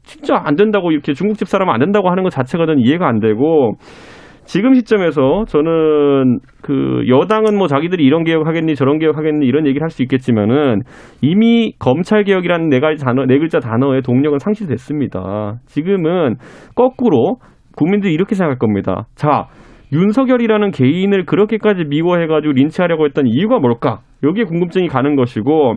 [0.02, 3.72] 진짜 안 된다고 이렇게 중국집 사람 안 된다고 하는 것 자체가 저는 이해가 안 되고
[4.44, 9.82] 지금 시점에서 저는 그 여당은 뭐 자기들이 이런 개혁 하겠니 저런 개혁 하겠니 이런 얘기를
[9.82, 10.82] 할 수 있겠지만은
[11.22, 15.60] 이미 검찰 개혁이라는 네 가지 단어 네 글자 단어의 동력은 상실됐습니다.
[15.66, 16.36] 지금은
[16.74, 17.36] 거꾸로
[17.76, 19.06] 국민들이 이렇게 생각할 겁니다.
[19.14, 19.46] 자
[19.92, 24.00] 윤석열이라는 개인을 그렇게까지 미워해가지고 린치하려고 했던 이유가 뭘까?
[24.24, 25.76] 여기에 궁금증이 가는 것이고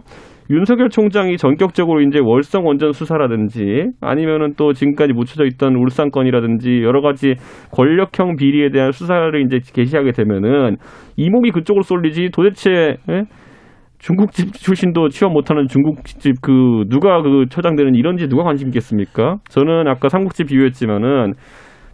[0.49, 7.01] 윤석열 총장이 전격적으로 이제 월성 원전 수사라든지 아니면은 또 지금까지 묻혀져 있던 울산 건이라든지 여러
[7.01, 7.35] 가지
[7.71, 10.77] 권력형 비리에 대한 수사를 이제 개시하게 되면은
[11.17, 13.23] 이목이 그쪽으로 쏠리지 도대체 예?
[13.99, 19.37] 중국집 출신도 취업 못하는 중국집 그 누가 그 처장되는 이런지 누가 관심 있겠습니까?
[19.49, 21.33] 저는 아까 삼국지 비유했지만은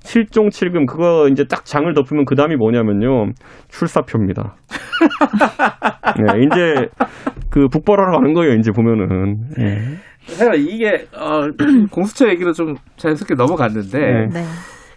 [0.04, 3.32] 칠종 칠금 그거 이제 딱 장을 덮으면 그 다음이 뭐냐면요
[3.70, 4.56] 출사표입니다.
[6.18, 6.90] 네, 이제
[7.50, 8.54] 그 북벌하러 가는 거예요.
[8.54, 9.38] 이제 보면은.
[9.58, 9.80] 네.
[10.26, 11.48] 제가 이게 어,
[11.92, 14.00] 공수처 얘기로 좀 자연스럽게 넘어갔는데
[14.34, 14.44] 네.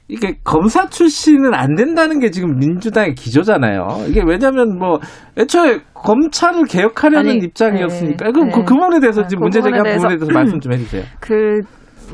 [0.09, 4.05] 이게 검사 출신은 안 된다는 게 지금 민주당의 기조잖아요.
[4.09, 5.01] 이게 왜냐하면 뭐
[5.37, 8.51] 애초에 검찰을 개혁하려는 아니, 입장이었으니까 네, 네.
[8.53, 10.73] 그, 그 부분에 대해서 네, 지금 그 문제 제기한 부분에 부분에 대해서 대해서 말씀 좀
[10.73, 11.03] 해주세요.
[11.21, 11.61] 그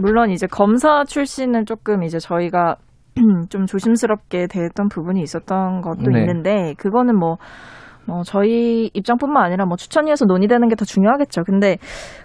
[0.01, 2.76] 물론 이제 검사 출신은 조금 이제 저희가
[3.51, 6.20] 좀 조심스럽게 대했던 부분이 있었던 것도 네.
[6.20, 7.36] 있는데 그거는 뭐.
[8.05, 11.45] 뭐 저희 입장뿐만 아니라 뭐 추천위에서 논의되는 게 더 중요하겠죠.
[11.45, 11.78] 근데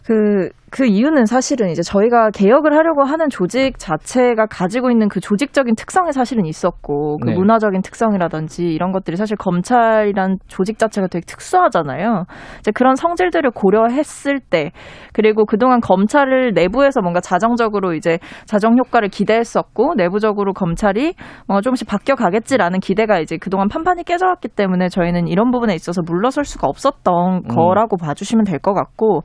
[0.03, 6.11] 그그 이유는 사실은 이제 저희가 개혁을 하려고 하는 조직 자체가 가지고 있는 그 조직적인 특성이
[6.11, 7.35] 사실은 있었고 그 네.
[7.35, 12.25] 문화적인 특성이라든지 이런 것들이 사실 검찰이란 조직 자체가 되게 특수하잖아요.
[12.59, 14.71] 이제 그런 성질들을 고려했을 때
[15.13, 21.15] 그리고 그동안 검찰을 내부에서 뭔가 자정적으로 이제 자정 효과를 기대했었고 내부적으로 검찰이
[21.47, 26.43] 뭔가 조금씩 바뀌어 가겠지라는 기대가 이제 그동안 판판이 깨져왔기 때문에 저희는 이런 부분에 있어서 물러설
[26.43, 27.47] 수가 없었던 음.
[27.47, 29.21] 거라고 봐주시면 될 것 같고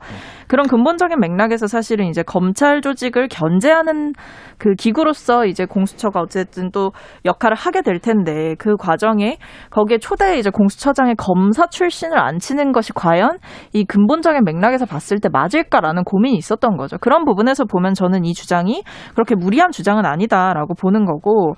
[0.47, 4.13] 그런 근본적인 맥락 에서 사실은 이제 검찰 조직을 견제하는
[4.57, 6.91] 그 기구로서 이제 공수처가 어쨌든 또
[7.25, 9.37] 역할을 하게 될 텐데 그 과정에
[9.69, 13.39] 거기에 초대 이제 공수처장의 검사 출신을 앉히는 것이 과연
[13.73, 16.97] 이 근본적인 맥락에서 봤을 때 맞을까라는 고민이 있었던 거죠.
[16.99, 18.83] 그런 부분에서 보면 저는 이 주장이
[19.13, 21.55] 그렇게 무리한 주장은 아니다라고 보는 거고.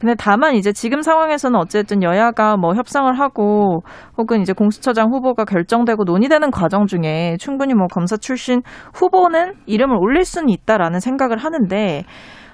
[0.00, 3.82] 근데 다만 이제 지금 상황에서는 어쨌든 여야가 뭐 협상을 하고
[4.18, 8.62] 혹은 이제 공수처장 후보가 결정되고 논의되는 과정 중에 충분히 뭐 검사 출신
[8.94, 12.04] 후보는 이름을 올릴 수는 있다라는 생각을 하는데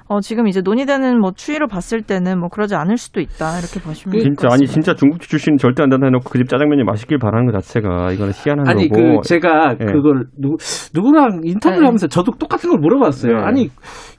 [0.08, 4.18] 어, 지금 이제 논의되는 뭐 추이를 봤을 때는 뭐 그러지 않을 수도 있다 이렇게 보시면
[4.18, 7.46] 될것 진짜 아니 진짜 중국집 출신 절대 안 된다 해놓고 그 집 짜장면이 맛있길 바라는
[7.50, 9.20] 것 자체가 이거는 희한한 아니 거고.
[9.20, 9.84] 그 제가 예.
[9.86, 10.56] 그걸 누,
[10.92, 11.86] 누구랑 인터뷰를 네.
[11.86, 13.32] 하면서 저도 똑같은 걸 물어봤어요.
[13.36, 13.42] 네.
[13.42, 13.70] 아니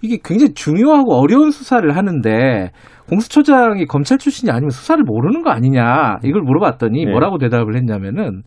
[0.02, 2.72] 이게 굉장히 중요하고 어려운 수사를 하는데
[3.10, 7.12] 공수처장이 검찰 출신이 아니면 수사를 모르는 거 아니냐 이걸 물어봤더니 네.
[7.12, 8.44] 뭐라고 대답을 했냐면은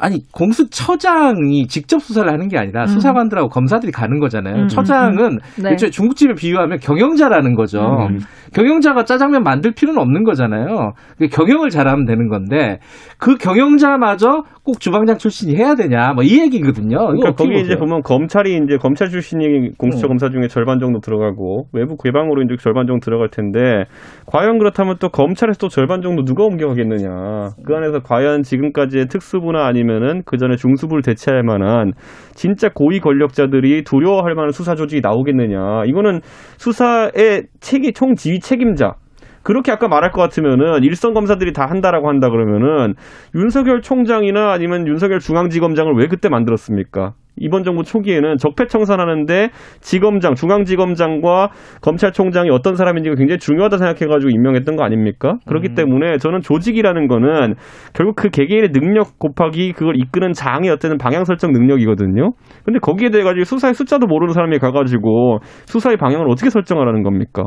[0.00, 2.86] 아니 공수처장이 직접 수사를 하는 게 아니라 음.
[2.86, 4.62] 수사관들하고 검사들이 가는 거잖아요.
[4.62, 5.72] 음, 처장은 네.
[5.72, 8.08] 애초에 중국집에 비유하면 경영자라는 거죠.
[8.08, 8.18] 음.
[8.54, 10.92] 경영자가 짜장면 만들 필요는 없는 거잖아요.
[11.18, 12.78] 그 경영을 잘하면 되는 건데
[13.18, 16.96] 그 경영자마저 꼭 주방장 출신이 해야 되냐 뭐 이 얘기거든요.
[16.98, 17.78] 그러니까 거기 이제 보세요?
[17.78, 20.08] 보면 검찰이 이제 검찰 출신이 공수처 어.
[20.08, 23.84] 검사 중에 절반 정도 들어가고 외부 개방으로 이제 절반 정도 들어갈 텐데
[24.26, 30.22] 과연 그렇다면 또 검찰에서 또 절반 정도 누가 옮겨가겠느냐 그 안에서 과연 지금까지의 특수부나 아니면은
[30.24, 31.92] 그 전에 중수부를 대체할 만한
[32.34, 36.20] 진짜 고위 권력자들이 두려워할 만한 수사 조직이 나오겠느냐 이거는
[36.58, 38.94] 수사의 책임 총 지휘 책임자
[39.42, 42.94] 그렇게 아까 말할 것 같으면은 일선 검사들이 다 한다라고 한다 그러면은
[43.34, 47.14] 윤석열 총장이나 아니면 윤석열 중앙지검장을 왜 그때 만들었습니까?
[47.36, 55.38] 이번 정부 초기에는 적폐청산하는데 지검장, 중앙지검장과 검찰총장이 어떤 사람인지가 굉장히 중요하다 생각해가지고 임명했던 거 아닙니까?
[55.46, 57.54] 그렇기 때문에 저는 조직이라는 거는
[57.94, 62.32] 결국 그 개개인의 능력 곱하기 그걸 이끄는 장의 어떤 방향 설정 능력이거든요.
[62.64, 67.44] 근데 거기에 대해 가지고 수사의 숫자도 모르는 사람이 가가지고 수사의 방향을 어떻게 설정하라는 겁니까?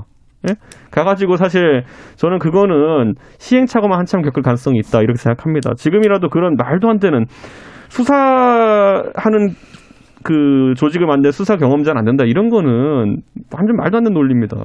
[0.50, 0.56] 예?
[0.92, 1.84] 가가지고 사실
[2.16, 5.74] 저는 그거는 시행착오만 한참 겪을 가능성이 있다 이렇게 생각합니다.
[5.76, 7.26] 지금이라도 그런 말도 안 되는
[7.90, 9.50] 수사하는
[10.24, 13.18] 그 조직을 만든 수사 경험자는 안 된다 이런 거는
[13.52, 14.58] 완전 말도 안 되는 논리입니다.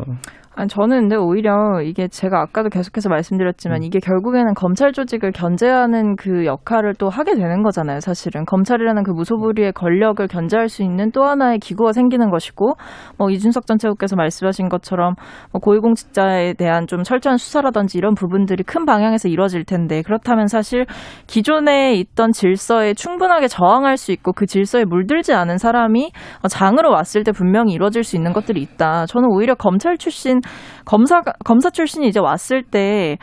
[0.58, 6.46] 아니, 저는 근데 오히려 이게 제가 아까도 계속해서 말씀드렸지만 이게 결국에는 검찰 조직을 견제하는 그
[6.46, 8.44] 역할을 또 하게 되는 거잖아요, 사실은.
[8.44, 12.74] 검찰이라는 그 무소불위의 권력을 견제할 수 있는 또 하나의 기구가 생기는 것이고,
[13.16, 15.14] 뭐 이준석 전 최고께서 말씀하신 것처럼
[15.52, 20.86] 뭐 고위공직자에 대한 좀 철저한 수사라든지 이런 부분들이 큰 방향에서 이루어질 텐데, 그렇다면 사실
[21.28, 26.10] 기존에 있던 질서에 충분하게 저항할 수 있고 그 질서에 물들지 않은 사람이
[26.50, 29.06] 장으로 왔을 때 분명히 이루어질 수 있는 것들이 있다.
[29.06, 30.40] 저는 오히려 검찰 출신
[30.84, 33.18] 검사 검사 출신이 이제 왔을 때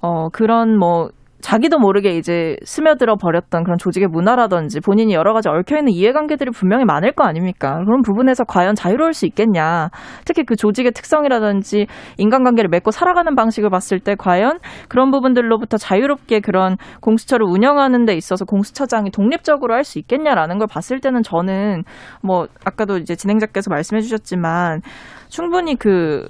[0.00, 1.08] 어, 그런 뭐
[1.40, 7.12] 자기도 모르게 이제 스며들어 버렸던 그런 조직의 문화라든지 본인이 여러 가지 얽혀있는 이해관계들이 분명히 많을
[7.12, 7.78] 거 아닙니까?
[7.84, 9.90] 그런 부분에서 과연 자유로울 수 있겠냐?
[10.24, 14.58] 특히 그 조직의 특성이라든지 인간관계를 맺고 살아가는 방식을 봤을 때 과연
[14.88, 21.00] 그런 부분들로부터 자유롭게 그런 공수처를 운영하는 데 있어서 공수처장이 독립적으로 할 수 있겠냐라는 걸 봤을
[21.00, 21.84] 때는 저는
[22.20, 24.82] 뭐 아까도 이제 진행자께서 말씀해 주셨지만
[25.28, 26.26] 충분히 그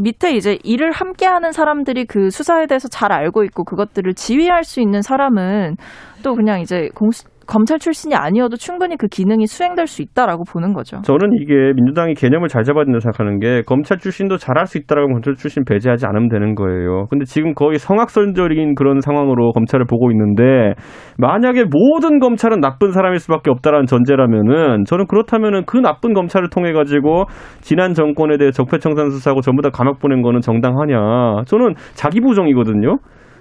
[0.00, 4.80] 밑에 이제 일을 함께 하는 사람들이 그 수사에 대해서 잘 알고 있고 그것들을 지휘할 수
[4.80, 5.76] 있는 사람은
[6.22, 11.00] 또 그냥 이제 공수 검찰 출신이 아니어도 충분히 그 기능이 수행될 수 있다라고 보는 거죠.
[11.00, 15.34] 저는 이게 민주당이 개념을 잘 잡아야 된다 생각하는 게 검찰 출신도 잘할 수 있다라고 검찰
[15.34, 17.06] 출신 배제하지 않으면 되는 거예요.
[17.08, 20.74] 근데 지금 거의 성악설적인 그런 상황으로 검찰을 보고 있는데
[21.16, 27.24] 만약에 모든 검찰은 나쁜 사람일 수밖에 없다라는 전제라면은 저는 그렇다면은 그 나쁜 검찰을 통해 가지고
[27.60, 31.44] 지난 정권에 대해 적폐청산 수사하고 전부 다 감옥 보낸 거는 정당하냐?
[31.46, 32.98] 저는 자기 부정이거든요.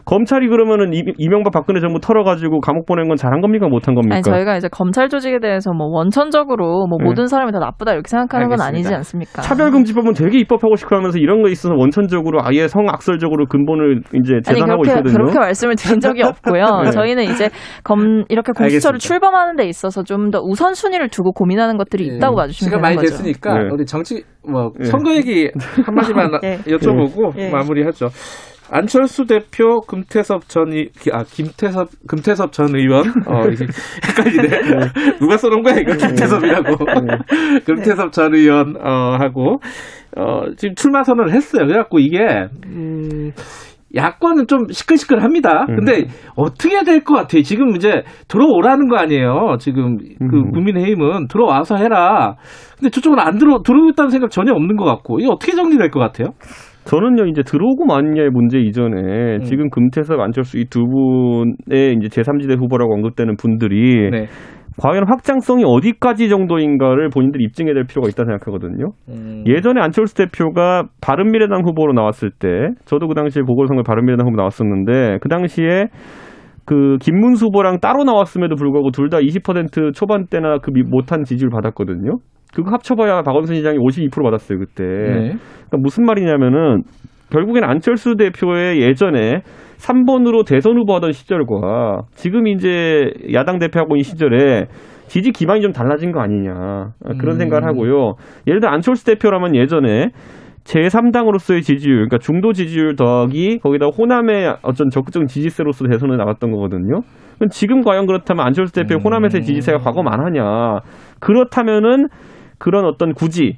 [0.08, 4.16] 검찰이 그러면은 이명박 박근혜 정부 털어가지고 감옥 보낸 건 잘한 겁니까 못한 겁니까?
[4.16, 7.04] 아니 저희가 이제 검찰 조직에 대해서 뭐 원천적으로 뭐 네.
[7.06, 8.64] 모든 사람이 다 나쁘다 이렇게 생각하는 알겠습니다.
[8.64, 9.42] 건 아니지 않습니까?
[9.42, 15.00] 차별금지법은 되게 입법하고 싶어 하면서 이런 거 있어서 원천적으로 아예 성악설적으로 근본을 이제 재단하고 그렇게,
[15.00, 15.14] 있거든요.
[15.18, 16.64] 그렇게 말씀을 드린 적이 없고요.
[16.86, 16.92] 네.
[16.92, 17.50] 저희는 이제
[17.84, 18.98] 검 이렇게 공수처를 알겠습니다.
[19.00, 22.16] 출범하는 데 있어서 좀 더 우선순위를 두고 고민하는 것들이 네.
[22.18, 23.10] 있다고 봐주시면 되는 많이 거죠.
[23.12, 23.70] 됐으니까 네.
[23.72, 25.50] 우리 정치 뭐 선거 얘기
[25.86, 26.32] 한마디만
[26.68, 28.08] 여쭤보고 마무리하죠.
[28.72, 33.44] 안철수 대표, 금태섭 전 의, 아 김태섭 금태섭 전 의원, 어
[34.08, 34.48] 헷갈리네.
[34.48, 35.14] 네.
[35.20, 36.76] 누가 써놓은 거야 이거 김태섭이라고.
[37.06, 37.60] 네.
[37.66, 39.60] 금태섭 전 의원 어 하고
[40.18, 41.66] 어 지금 출마 선언을 했어요.
[41.66, 42.18] 그래갖고 이게
[42.68, 43.32] 음.
[43.96, 45.66] 야권은 좀 시끌시끌합니다.
[45.70, 45.76] 음.
[45.78, 46.08] 근데 음.
[46.36, 47.42] 어떻게 해야 될 것 같아요?
[47.42, 49.56] 지금 이제 들어오라는 거 아니에요.
[49.60, 50.52] 지금 그 음.
[50.52, 52.36] 국민의힘은 들어와서 해라.
[52.78, 56.00] 근데 저쪽은 안 들어 들어오고 있다는 생각 전혀 없는 것 같고 이게 어떻게 정리될 것
[56.02, 56.30] 같아요?
[56.88, 59.42] 저는요 이제 들어오고 마느냐의 문제 이전에 음.
[59.44, 64.26] 지금 금태섭 안철수 이 두 분의 이제 제3지대 후보라고 언급되는 분들이 네.
[64.80, 68.92] 과연 확장성이 어디까지 정도인가를 본인들이 입증해야 될 필요가 있다 생각하거든요.
[69.10, 69.44] 음.
[69.48, 75.30] 예전에 안철수 대표가 바른미래당 후보로 나왔을 때 저도 그 당시에 보궐선거 바른미래당 후보 나왔었는데 그
[75.30, 75.88] 당시에
[76.66, 82.18] 그 김문수 후보랑 따로 나왔음에도 불구하고 둘 다 20% 초반대나 그 못한 지지를 받았거든요.
[82.58, 84.84] 그거 합쳐봐야 박원순 시장이 52% 받았어요 그때.
[84.84, 85.14] 네.
[85.14, 86.82] 그러니까 무슨 말이냐면은
[87.30, 89.42] 결국엔 안철수 대표의 예전에
[89.78, 94.66] 3번으로 대선 후보하던 시절과 지금 이제 야당 대표하고 있는 시절에
[95.06, 97.38] 지지 기반이 좀 달라진 거 아니냐 그런 음.
[97.38, 98.16] 생각을 하고요.
[98.48, 100.10] 예를 들어 안철수 대표라면 예전에
[100.64, 107.02] 제3당으로서의 지지율, 그러니까 중도 지지율 더하기 거기다 호남의 어떤 적극적인 지지세로서 대선에 나갔던 거거든요.
[107.52, 110.80] 지금 과연 그렇다면 안철수 대표의 호남에서의 지지세가 과거 많하냐?
[111.20, 112.08] 그렇다면은
[112.58, 113.58] 그런 어떤 굳이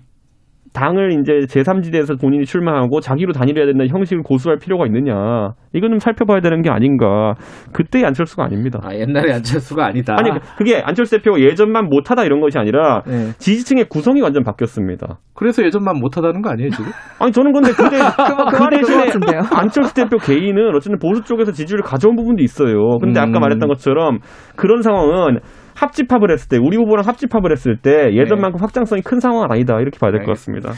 [0.73, 5.53] 당을 이제 제3지대에서 본인이 출마하고 자기로 단일해야 된다는 형식을 고수할 필요가 있느냐.
[5.73, 7.35] 이거는 살펴봐야 되는 게 아닌가.
[7.73, 8.79] 그때의 안철수가 아닙니다.
[8.83, 10.15] 아, 옛날의 안철수가 아니다.
[10.17, 13.31] 아니, 그게 안철수 대표가 예전만 못하다 이런 것이 아니라 네.
[13.37, 15.19] 지지층의 구성이 완전 바뀌었습니다.
[15.33, 16.91] 그래서 예전만 못하다는 거 아니에요, 지금?
[17.19, 19.09] 아니, 저는 근데 그대, 그, 그 대신에
[19.55, 22.97] 안철수 대표 개인은 어쨌든 보수 쪽에서 지지율을 가져온 부분도 있어요.
[22.99, 23.29] 근데 음.
[23.29, 24.19] 아까 말했던 것처럼
[24.55, 25.39] 그런 상황은
[25.79, 28.61] 합집합을 했을 때 우리 후보랑 합집합을 했을 때 예전만큼 네.
[28.61, 30.71] 확장성이 큰 상황은 아니다 이렇게 봐야 될 것 같습니다.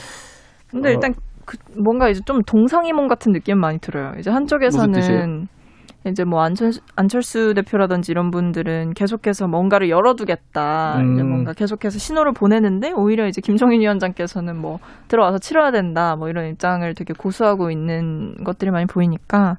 [0.70, 0.91] 근데 어.
[0.93, 1.14] 일단
[1.45, 4.14] 그 뭔가 이제 좀 동상이몽 같은 느낌 많이 들어요.
[4.20, 5.47] 이제 한쪽에서는
[6.08, 10.97] 이제 뭐 안철수, 안철수 대표라든지 이런 분들은 계속해서 뭔가를 열어두겠다.
[10.97, 11.14] 음.
[11.14, 14.80] 이제 뭔가 계속해서 신호를 보내는데 오히려 이제 김종인 위원장께서는 뭐
[15.10, 16.16] 들어와서 치러야 된다.
[16.16, 19.58] 뭐 이런 입장을 되게 고수하고 있는 것들이 많이 보이니까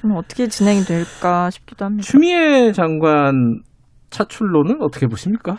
[0.00, 2.06] 좀 어떻게 진행이 될까 싶기도 합니다.
[2.06, 3.60] 추미애 장관
[4.10, 5.56] 차출로는 어떻게 보십니까?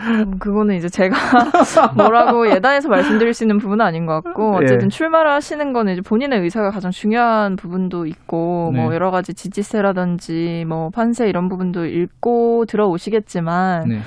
[0.00, 1.16] 음, 그거는 이제 제가
[1.96, 4.88] 뭐라고 예단해서 말씀드릴 수 있는 부분은 아닌 것 같고 어쨌든 예.
[4.88, 8.82] 출마를 하시는 거는 이제 본인의 의사가 가장 중요한 부분도 있고 네.
[8.82, 13.98] 뭐 여러 가지 지지세라든지 뭐 판세 이런 부분도 읽고 들어오시겠지만 네.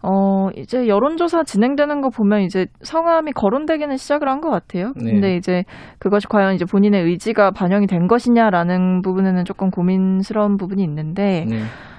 [0.00, 4.92] 어 이제 여론조사 진행되는 거 보면 이제 성함이 거론되기는 시작을 한 것 같아요.
[4.94, 5.10] 네.
[5.10, 5.64] 근데 이제
[5.98, 11.58] 그것이 과연 이제 본인의 의지가 반영이 된 것이냐라는 부분에는 조금 고민스러운 부분이 있는데 네.
[11.58, 11.97] 어,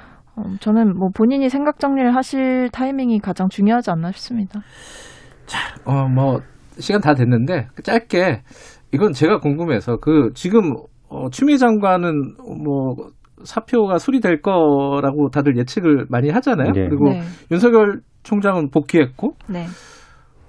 [0.60, 4.62] 저는 뭐 본인이 생각 정리를 하실 타이밍이 가장 중요하지 않나 싶습니다.
[5.86, 6.40] 어, 뭐,
[6.78, 8.42] 시간 다 됐는데, 짧게,
[8.94, 10.74] 이건 제가 궁금해서, 그, 지금,
[11.10, 12.96] 어, 추미애 장관은, 뭐,
[13.44, 16.72] 사표가 수리될 거라고 다들 예측을 많이 하잖아요.
[16.74, 16.88] 네.
[16.88, 17.22] 그리고 네.
[17.52, 19.66] 윤석열 총장은 복귀했고, 네.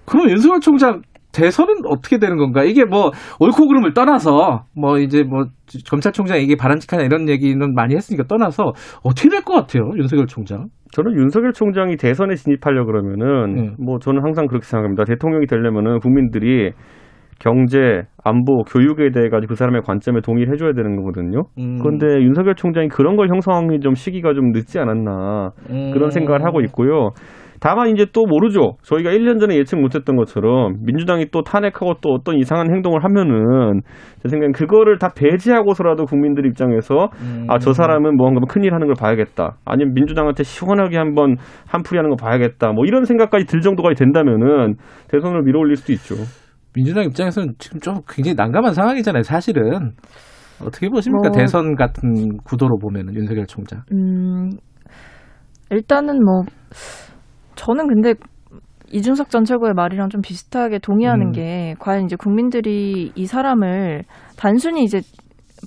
[0.04, 2.64] 그럼 윤석열 총장 대선은 어떻게 되는 건가?
[2.64, 5.44] 이게 뭐, 옳고 그름을 떠나서, 뭐, 이제 뭐,
[5.88, 8.72] 검찰총장 이게 바람직하냐 이런 얘기는 많이 했으니까 떠나서,
[9.02, 10.66] 어떻게 될 것 같아요, 윤석열 총장?
[10.92, 13.70] 저는 윤석열 총장이 대선에 진입하려 그러면은 네.
[13.78, 15.04] 뭐 저는 항상 그렇게 생각합니다.
[15.04, 16.72] 대통령이 되려면은 국민들이
[17.38, 21.44] 경제, 안보, 교육에 대해 가지고 그 사람의 관점에 동의를 해줘야 되는 거거든요.
[21.58, 21.78] 음.
[21.80, 25.90] 그런데 윤석열 총장이 그런 걸 형성하기 좀 시기가 좀 늦지 않았나 음.
[25.92, 27.10] 그런 생각을 하고 있고요.
[27.60, 28.76] 다만 이제 또 모르죠.
[28.82, 33.82] 저희가 1년 전에 예측 못했던 것처럼 민주당이 또 탄핵하고 또 어떤 이상한 행동을 하면은
[34.22, 37.46] 제 생각엔 그거를 다 배제하고서라도 국민들 입장에서 음.
[37.50, 39.58] 아저 사람은 뭔가 큰일 하는 걸 봐야겠다.
[39.66, 41.36] 아니면 민주당한테 시원하게 한번
[41.68, 42.72] 한풀이 하는 거 봐야겠다.
[42.72, 44.76] 뭐 이런 생각까지 들 정도가 된다면은
[45.08, 46.14] 대선을 밀어올릴 수도 있죠.
[46.74, 49.90] 민주당 입장에서는 지금 좀 굉장히 난감한 상황이잖아요, 사실은.
[50.62, 51.28] 어떻게 보십니까?
[51.28, 53.80] 뭐- 대선 같은 구도로 보면은 윤석열 총장.
[53.92, 54.50] 음,
[55.70, 56.42] 일단은 뭐,
[57.54, 58.14] 저는 근데
[58.92, 61.32] 이준석 전 최고의 말이랑 좀 비슷하게 동의하는 음.
[61.32, 64.02] 게, 과연 이제 국민들이 이 사람을
[64.36, 65.00] 단순히 이제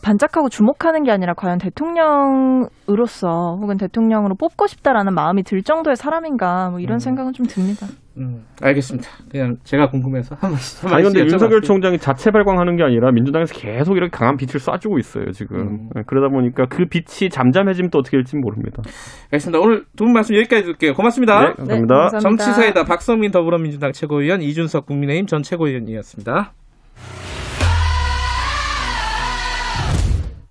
[0.02, 6.80] 반짝하고 주목하는 게 아니라 과연 대통령으로서 혹은 대통령으로 뽑고 싶다라는 마음이 들 정도의 사람인가, 뭐
[6.80, 7.00] 이런 음.
[7.00, 7.86] 생각은 좀 듭니다.
[8.18, 9.10] 음, 알겠습니다.
[9.32, 10.88] 그냥 제가 궁금해서 한 말씀.
[10.88, 11.62] 한 아니 근데 윤석열.
[11.62, 15.58] 총장이 자체 발광하는 게 아니라 민주당에서 계속 이렇게 강한 빛을 쏴주고 있어요 지금.
[15.60, 15.90] 음.
[15.96, 18.84] 네, 그러다 보니까 그 빛이 잠잠해지면 또 어떻게 될지 모릅니다.
[19.32, 19.60] 알겠습니다.
[19.60, 20.94] 오늘 두 분 말씀 여기까지 듣게요.
[20.94, 21.40] 고맙습니다.
[21.40, 21.96] 네, 감사합니다.
[21.96, 22.20] 네, 감사합니다.
[22.20, 26.54] 정치사이다 박성민 더불어민주당 최고위원 이준석 국민의힘 전 최고위원이었습니다.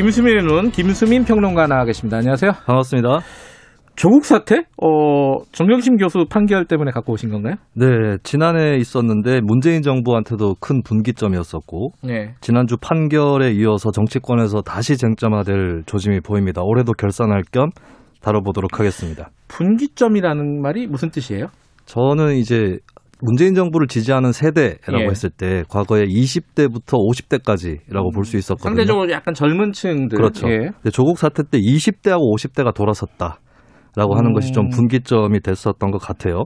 [0.00, 2.16] 김수민의 눈 김수민 평론가 나와 계십니다.
[2.16, 2.52] 안녕하세요.
[2.64, 3.18] 반갑습니다.
[3.96, 4.64] 조국 사태?
[4.82, 7.56] 어, 정경심 교수 판결 때문에 갖고 오신 건가요?
[7.74, 12.32] 네, 지난해 있었는데 문재인 정부한테도 큰 분기점이었었고 네.
[12.40, 16.62] 지난주 판결에 이어서 정치권에서 다시 쟁점화될 조짐이 보입니다.
[16.62, 17.68] 올해도 결산할 겸
[18.22, 19.28] 다뤄보도록 하겠습니다.
[19.48, 21.48] 분기점이라는 말이 무슨 뜻이에요?
[21.84, 22.78] 저는 이제
[23.22, 25.06] 문재인 정부를 지지하는 세대라고 예.
[25.06, 28.76] 했을 때 과거에 20대부터 50대까지라고 볼수 있었거든요.
[28.76, 30.16] 상대적으로 약간 젊은 층들.
[30.16, 30.48] 그렇죠.
[30.48, 30.70] 예.
[30.90, 34.34] 조국 사태 때 20대하고 50대가 돌아섰다라고 하는 음.
[34.34, 36.44] 것이 좀 분기점이 됐었던 것 같아요.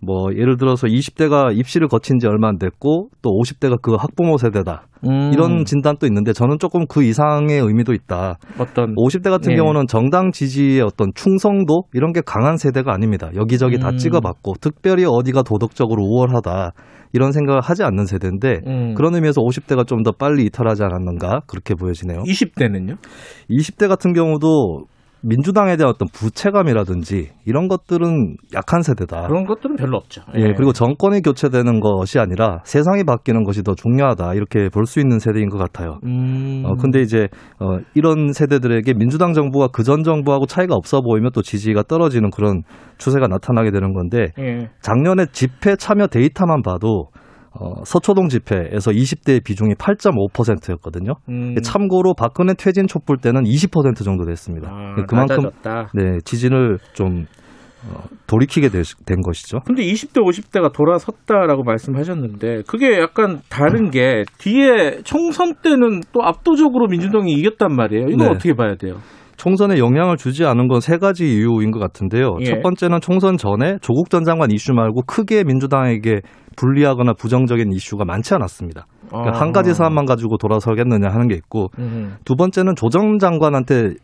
[0.00, 4.86] 뭐 예를 들어서 20대가 입시를 거친 지 얼마 안 됐고 또 50대가 그 학부모 세대다
[5.06, 5.30] 음.
[5.32, 8.38] 이런 진단도 있는데 저는 조금 그 이상의 의미도 있다.
[8.58, 9.56] 어떤 50대 같은 예.
[9.56, 13.30] 경우는 정당 지지의 어떤 충성도 이런 게 강한 세대가 아닙니다.
[13.34, 13.96] 여기저기 다 음.
[13.96, 16.72] 찍어봤고 특별히 어디가 도덕적으로 우월하다
[17.12, 18.94] 이런 생각을 하지 않는 세대인데 음.
[18.94, 22.20] 그런 의미에서 50대가 좀 더 빨리 이탈하지 않았는가 그렇게 보여지네요.
[22.22, 22.98] 20대는요?
[23.50, 24.84] 20대 같은 경우도
[25.22, 29.26] 민주당에 대한 어떤 부채감이라든지 이런 것들은 약한 세대다.
[29.26, 30.22] 그런 것들은 별로 없죠.
[30.36, 34.34] 예, 그리고 정권이 교체되는 것이 아니라 세상이 바뀌는 것이 더 중요하다.
[34.34, 35.98] 이렇게 볼 수 있는 세대인 것 같아요.
[36.04, 36.62] 음.
[36.64, 37.28] 어, 근데 이제,
[37.60, 42.62] 어, 이런 세대들에게 민주당 정부가 그 전 정부하고 차이가 없어 보이면 또 지지가 떨어지는 그런
[42.98, 44.68] 추세가 나타나게 되는 건데, 예.
[44.80, 47.08] 작년에 집회 참여 데이터만 봐도,
[47.60, 51.12] 어, 서초동 집회에서 20대의 비중이 8.5%였거든요.
[51.28, 51.54] 음.
[51.62, 54.70] 참고로 박근혜 퇴진 촛불 때는 20% 정도 됐습니다.
[54.70, 55.90] 아, 그만큼 낮아졌다.
[55.94, 57.26] 네, 지진을 좀
[57.88, 59.58] 어, 돌이키게 되- 된 것이죠.
[59.64, 67.32] 근데 20대, 50대가 돌아섰다라고 말씀하셨는데 그게 약간 다른 게 뒤에 총선 때는 또 압도적으로 민주당이
[67.32, 68.06] 이겼단 말이에요.
[68.08, 68.30] 이거 네.
[68.30, 68.96] 어떻게 봐야 돼요?
[69.36, 72.38] 총선에 영향을 주지 않은 건 세 가지 이유인 것 같은데요.
[72.40, 72.44] 예.
[72.46, 76.22] 첫 번째는 총선 전에 조국 전 장관 이슈 말고 크게 민주당에게
[76.58, 78.86] 불리하거나 부정적인 이슈가 많지 않았습니다.
[79.08, 79.40] 그러니까 아.
[79.40, 82.16] 한 가지 사안만 가지고 돌아서겠느냐 하는 게 있고 음.
[82.24, 83.94] 두 번째는 조전 장관한테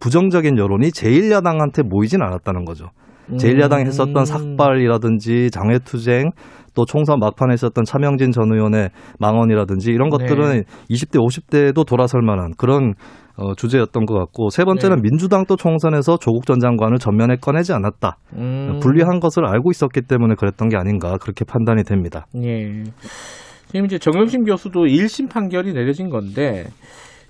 [0.00, 2.86] 부정적인 여론이 제1야당한테 모이진 않았다는 거죠.
[3.32, 6.30] 제1야당이 했었던 삭발이라든지 장외투쟁
[6.74, 10.62] 또 총선 막판에 있었던 차명진 전 의원의 망언이라든지 이런 것들은 네.
[10.88, 12.94] 20대, 50대에도 돌아설 만한 그런
[13.40, 15.02] 어, 주제였던 것 같고 세 번째는 네.
[15.02, 18.18] 민주당도 총선에서 조국 전 장관을 전면에 꺼내지 않았다.
[18.36, 18.78] 음.
[18.82, 22.26] 불리한 것을 알고 있었기 때문에 그랬던 게 아닌가 그렇게 판단이 됩니다.
[22.42, 22.82] 예.
[23.68, 26.66] 지금 이제 정영심 교수도 1심 판결이 내려진 건데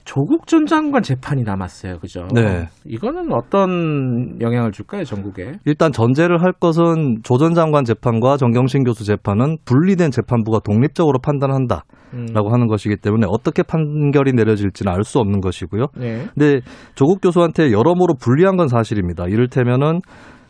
[0.04, 1.98] 조국 전 장관 재판이 남았어요.
[1.98, 2.26] 그죠?
[2.34, 2.66] 네.
[2.84, 5.52] 이거는 어떤 영향을 줄까요, 전국에?
[5.66, 11.84] 일단 전제를 할 것은 조 전 장관 재판과 정경심 교수 재판은 분리된 재판부가 독립적으로 판단한다.
[12.14, 12.26] 음.
[12.34, 15.86] 라고 하는 것이기 때문에 어떻게 판결이 내려질지는 알 수 없는 것이고요.
[15.96, 16.26] 네.
[16.34, 16.61] 근데
[16.94, 19.26] 조국 교수한테 여러모로 불리한 건 사실입니다.
[19.28, 20.00] 이를테면은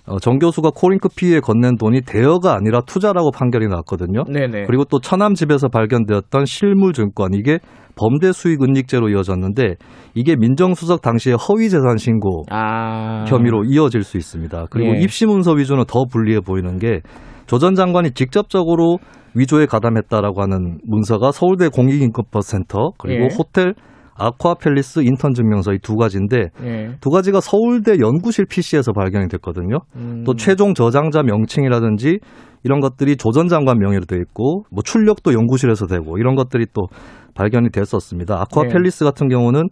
[0.07, 4.25] 어, 정 교수가 코링크 피해에 건넨 돈이 대여가 아니라 투자라고 판결이 나왔거든요.
[4.25, 4.65] 네네.
[4.67, 7.59] 그리고 또 처남 집에서 발견되었던 실물 증권 이게
[7.97, 9.77] 범죄 수익 은닉죄로 이어졌는데
[10.15, 13.25] 이게 민정수석 당시에 허위 재산 신고 아.
[13.29, 14.67] 혐의로 이어질 수 있습니다.
[14.71, 15.01] 그리고 예.
[15.01, 17.01] 입시 문서 위조는 더 불리해 보이는 게
[17.47, 18.99] 조 전 장관이 직접적으로
[19.35, 23.29] 위조에 가담했다라고 하는 문서가 서울대 공익인권센터 그리고 예.
[23.37, 23.75] 호텔
[24.17, 26.91] 아쿠아팰리스 인턴 증명서 이 두 가지인데 예.
[27.01, 29.79] 두 가지가 서울대 연구실 PC에서 발견이 됐거든요.
[29.97, 30.25] 음.
[30.27, 32.19] 또 최종 저장자 명칭이라든지
[32.63, 36.89] 이런 것들이 조 전 장관 명의로 돼 있고 뭐 출력도 연구실에서 되고 이런 것들이 또
[37.35, 38.39] 발견이 됐었습니다.
[38.43, 39.69] 아쿠아팰리스 같은 경우는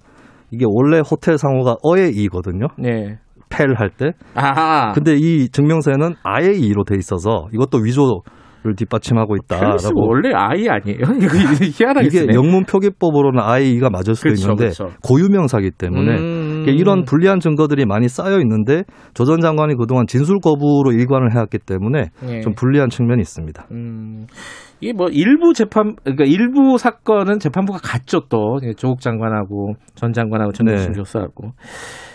[0.51, 2.69] 이게 원래 호텔 상호가 어의 이거든요.
[2.79, 3.19] 네.
[3.51, 4.13] 펠할 때.
[4.35, 4.93] 아하.
[4.93, 8.23] 근데 이 증명서에는 아의 이로 돼 있어서 이것도 위조
[8.65, 9.79] 를 뒷받침하고 있다라고.
[10.09, 10.99] 원래 아이 아니에요?
[11.79, 12.27] 희한하게 이게.
[12.35, 14.91] 영문 표기법으로는 아이가 맞을 수도 그렇죠, 있는데 그렇죠.
[15.05, 16.65] 고유명사기 때문에 음.
[16.67, 18.83] 이런 불리한 증거들이 많이 쌓여 있는데
[19.15, 22.41] 조 전 장관이 그동안 진술 거부로 일관을 해왔기 때문에 예.
[22.41, 23.67] 좀 불리한 측면이 있습니다.
[23.71, 24.27] 음,
[24.81, 30.93] 이게 뭐 일부 재판, 그러니까 일부 사건은 재판부가 갔죠 또 조국 장관하고 전 장관하고 전현승
[30.93, 30.99] 네.
[30.99, 31.53] 교수하고.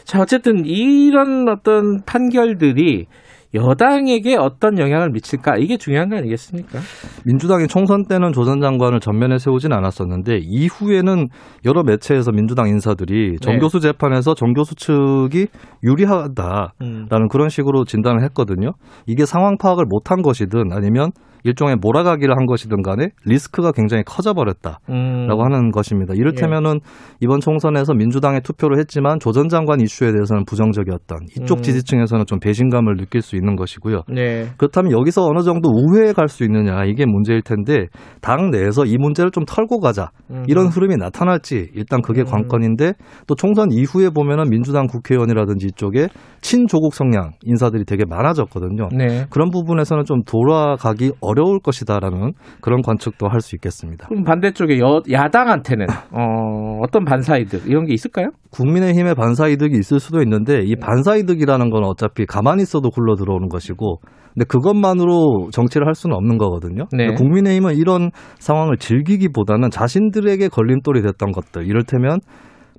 [0.03, 3.05] 자 어쨌든 이런 어떤 판결들이
[3.53, 6.79] 여당에게 어떤 영향을 미칠까 이게 중요한 거 아니겠습니까?
[7.25, 11.27] 민주당이 총선 때는 조 전 장관을 전면에 세우진 않았었는데 이후에는
[11.65, 13.59] 여러 매체에서 민주당 인사들이 정 네.
[13.59, 15.47] 교수 재판에서 정 교수 측이
[15.83, 17.27] 유리하다라는 음.
[17.31, 18.71] 그런 식으로 진단을 했거든요.
[19.07, 21.11] 이게 상황 파악을 못한 것이든 아니면
[21.43, 24.79] 일종의 몰아가기를 한 것이든 간에 리스크가 굉장히 커져버렸다.
[24.89, 25.27] 음.
[25.27, 26.13] 라고 하는 것입니다.
[26.15, 26.79] 이를테면은
[27.19, 31.61] 이번 총선에서 민주당에 투표를 했지만 조 전 장관 이슈에 대해서는 부정적이었던 이쪽 음.
[31.63, 34.03] 지지층에서는 좀 배신감을 느낄 수 있는 것이고요.
[34.07, 34.45] 네.
[34.57, 37.87] 그렇다면 여기서 어느 정도 우회해 갈수 있느냐 이게 문제일 텐데
[38.21, 40.43] 당 내에서 이 문제를 좀 털고 가자 음.
[40.47, 42.93] 이런 흐름이 나타날지 일단 그게 관건인데
[43.25, 46.09] 또 총선 이후에 보면은 민주당 국회의원이라든지 이쪽에
[46.41, 48.89] 친조국 성향 인사들이 되게 많아졌거든요.
[48.95, 49.25] 네.
[49.31, 54.07] 그런 부분에서는 좀 돌아가기 어려 울 것이다라는 그런 관측도 할 수 있겠습니다.
[54.07, 58.29] 그럼 반대쪽에 여, 야당한테는 어, 어떤 반사이득 이런 게 있을까요?
[58.51, 63.99] 국민의힘의 반사이득이 있을 수도 있는데 이 반사이득이라는 건 어차피 가만히 있어도 굴러 들어오는 것이고
[64.33, 66.87] 근데 그것만으로 정치를 할 수는 없는 거거든요.
[66.91, 67.13] 네.
[67.13, 68.09] 국민의힘은 이런
[68.39, 72.19] 상황을 즐기기보다는 자신들에게 걸림돌이 됐던 것들 이를테면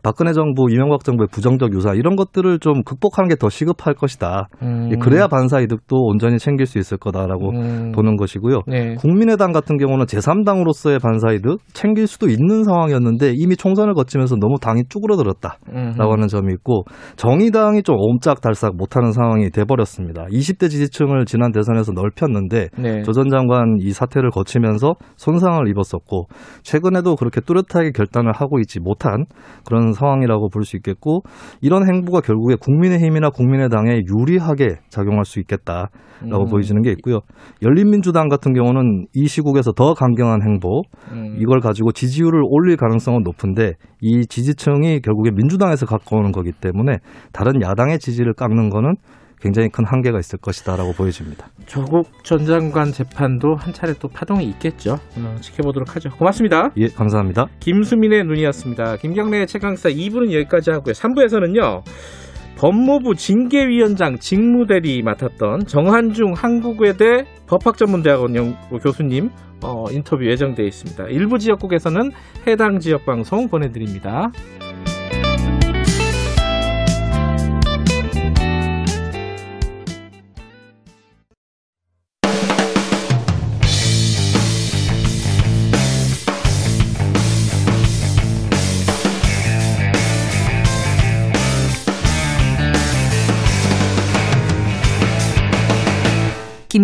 [0.05, 4.49] 박근혜 정부, 이명박 정부의 부정적 유사 이런 것들을 좀 극복하는 게 더 시급할 것이다.
[4.63, 4.99] 음.
[5.01, 7.93] 그래야 반사 이득도 온전히 챙길 수 있을 거다라고 음.
[7.93, 8.61] 보는 것이고요.
[8.67, 8.95] 네.
[8.95, 14.85] 국민의당 같은 경우는 제3당으로서의 반사 이득 챙길 수도 있는 상황이었는데 이미 총선을 거치면서 너무 당이
[14.89, 15.59] 쭈그러들었다.
[15.71, 15.95] 음.
[15.97, 16.85] 라고 하는 점이 있고
[17.17, 20.27] 정의당이 좀 옴짝달싹 못하는 상황이 돼버렸습니다.
[20.31, 23.03] 20대 지지층을 지난 대선에서 넓혔는데 네.
[23.03, 26.29] 조전 장관 이 사태를 거치면서 손상을 입었었고
[26.63, 29.25] 최근에도 그렇게 뚜렷하게 결단을 하고 있지 못한
[29.65, 31.23] 그런 상황이라고 볼 수 있겠고
[31.61, 35.91] 이런 행보가 결국에 국민의힘이나 국민의당에 유리하게 작용할 수 있겠다라고
[36.23, 36.51] 음.
[36.51, 37.21] 보여지는 게 있고요.
[37.63, 40.83] 열린민주당 같은 경우는 이 시국에서 더 강경한 행보
[41.13, 41.37] 음.
[41.39, 46.99] 이걸 가지고 지지율을 올릴 가능성은 높은데 이 지지층이 결국에 민주당에서 가까우는 거기 때문에
[47.33, 48.95] 다른 야당의 지지를 깎는 거는
[49.45, 51.49] 굉장히 큰 한계가 있을 것이다라고 보여집니다.
[51.67, 54.95] 조국 전 장관 재판도 한 차례 또 파동이 있겠죠.
[55.19, 56.09] 어, 지켜보도록 하죠.
[56.17, 56.71] 고맙습니다.
[56.79, 57.49] 예, 감사합니다.
[57.61, 58.97] 김수민의 눈이었습니다.
[58.97, 60.95] 김경래의 최강사 2부는 여기까지 하고요.
[60.95, 61.83] 3부에서는요.
[62.57, 69.29] 법무부 징계위원장 직무대리 맡았던 정한중 한국외대 법학전문대학원 교수님
[69.63, 71.05] 어, 인터뷰 예정되어 있습니다.
[71.11, 72.13] 일부 지역국에서는
[72.47, 74.31] 해당 지역 방송 보내드립니다.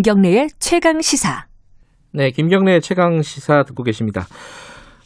[0.01, 1.45] 김경래의 최강 시사.
[2.15, 4.23] 네, 김경래 최강 시사 듣고 계십니다.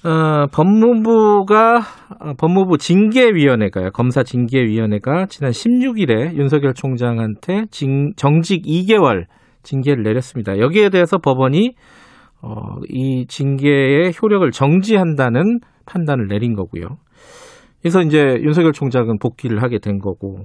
[0.04, 1.80] 어, 법무부가
[2.20, 3.90] 어, 법무부 징계위원회가요.
[3.90, 9.24] 검사 징계위원회가 지난 16일에 윤석열 총장한테 징, 정직 2개월
[9.64, 10.58] 징계를 내렸습니다.
[10.58, 11.72] 여기에 대해서 법원이
[12.42, 12.52] 어,
[12.88, 16.98] 이 징계의 효력을 정지한다는 판단을 내린 거고요.
[17.82, 20.44] 그래서 이제 윤석열 총장은 복귀를 하게 된 거고,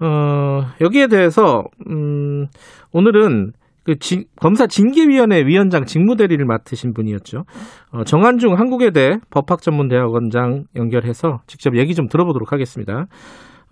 [0.00, 2.46] 어, 여기에 대해서, 음,
[2.92, 3.52] 오늘은
[3.84, 7.44] 그 징, 검사 징계위원회 위원장 직무대리를 맡으신 분이었죠.
[7.92, 13.06] 어, 정한중 한국외대 법학전문대학원장 연결해서 직접 얘기 좀 들어보도록 하겠습니다.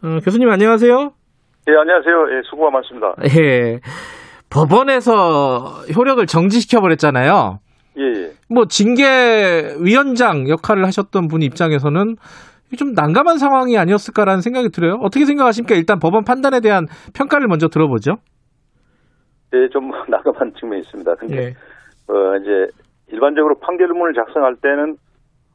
[0.02, 0.92] 어, 교수님 안녕하세요.
[0.92, 2.36] 예, 안녕하세요.
[2.36, 3.14] 예, 수고가 많습니다.
[3.40, 3.80] 예.
[4.50, 7.58] 법원에서 효력을 정지시켜 버렸잖아요.
[7.98, 8.30] 예, 예.
[8.48, 12.16] 뭐 징계 위원장 역할을 하셨던 분 입장에서는
[12.76, 14.94] 좀 난감한 상황이 아니었을까라는 생각이 들어요.
[15.00, 15.74] 어떻게 생각하십니까?
[15.74, 18.16] 일단 법원 판단에 대한 평가를 먼저 들어보죠.
[19.54, 21.14] 예, 좀 난감한 측면이 있습니다.
[21.16, 21.48] 근데 예.
[22.12, 22.66] 어, 이제
[23.08, 24.96] 일반적으로 판결문을 작성할 때는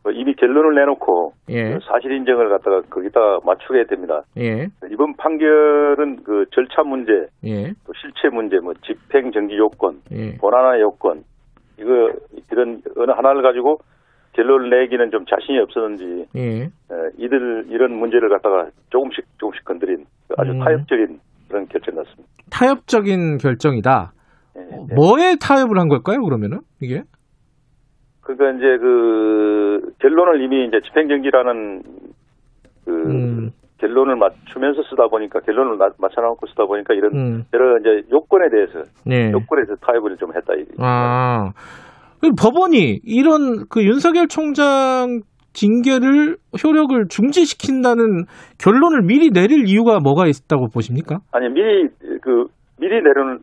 [0.06, 1.74] 어, 이미 결론을 내놓고 예.
[1.74, 4.24] 그 사실 인정을 갖다가 거기다 맞추게 됩니다.
[4.38, 4.68] 예.
[4.92, 7.12] 이번 판결은 그 절차 문제,
[7.44, 7.74] 예.
[7.86, 10.38] 또 실체 문제, 뭐 집행 정지 요건, 예.
[10.38, 11.24] 본안화 요건
[11.78, 12.12] 이거
[12.52, 13.80] 이런 어느 하나를 가지고
[14.40, 16.64] 결론을 내기는 좀 자신이 없었는지 예.
[16.90, 20.06] 어, 이들 이런 문제를 갖다가 조금씩 조금씩 건드린
[20.38, 20.60] 아주 음.
[20.60, 21.20] 타협적인
[21.50, 22.24] 그런 결정 같습니다.
[22.50, 24.14] 타협적인 결정이다.
[24.56, 26.24] 예, 어, 뭐에 타협을 한 걸까요?
[26.24, 27.04] 그러면은 이게?
[28.22, 31.84] 그러니까 이제 그 결론을 이미 이제 집행정지라는
[32.86, 33.52] 그 음.
[33.80, 37.46] 결론을 맞추면서 쓰다 보니까 결론을 나- 맞춰놓고 쓰다 보니까 이런 음.
[37.54, 39.32] 여러 이제 요건에 대해서 네.
[39.32, 40.54] 요건에서 타협을 좀 했다.
[40.54, 41.52] 이- 아.
[41.56, 41.60] 그
[42.38, 45.22] 법원이 이런 그 윤석열 총장
[45.54, 48.26] 징계를 효력을 중지시킨다는
[48.60, 51.20] 결론을 미리 내릴 이유가 뭐가 있다고 보십니까?
[51.32, 51.88] 아니 미리
[52.22, 52.46] 그
[52.80, 53.38] 미리 내려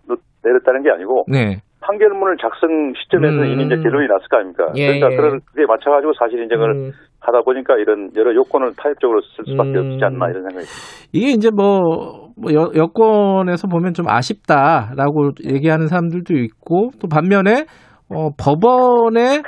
[0.45, 1.61] 내렸다는 게 아니고 네.
[1.81, 3.47] 판결문을 작성 시점에서 음.
[3.47, 4.66] 이미 이제 결론이 났을 거 아닙니까?
[4.74, 5.16] 예, 그러니까 예.
[5.16, 6.91] 그런 그에 맞춰가지고 사실 인정을 음.
[7.20, 9.93] 하다 보니까 이런 여러 요건을 타협적으로 쓸 수밖에 음.
[9.93, 10.66] 없지 않나 이런 생각이.
[11.12, 17.66] 이게 이제 뭐, 뭐 여, 여권에서 보면 좀 아쉽다라고 얘기하는 사람들도 있고 또 반면에
[18.09, 19.42] 어, 법원의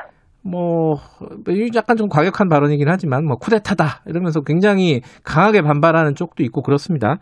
[0.44, 0.94] 뭐
[1.76, 7.18] 약간 좀 과격한 발언이긴 하지만 뭐 쿠데타다 이러면서 굉장히 강하게 반발하는 쪽도 있고 그렇습니다.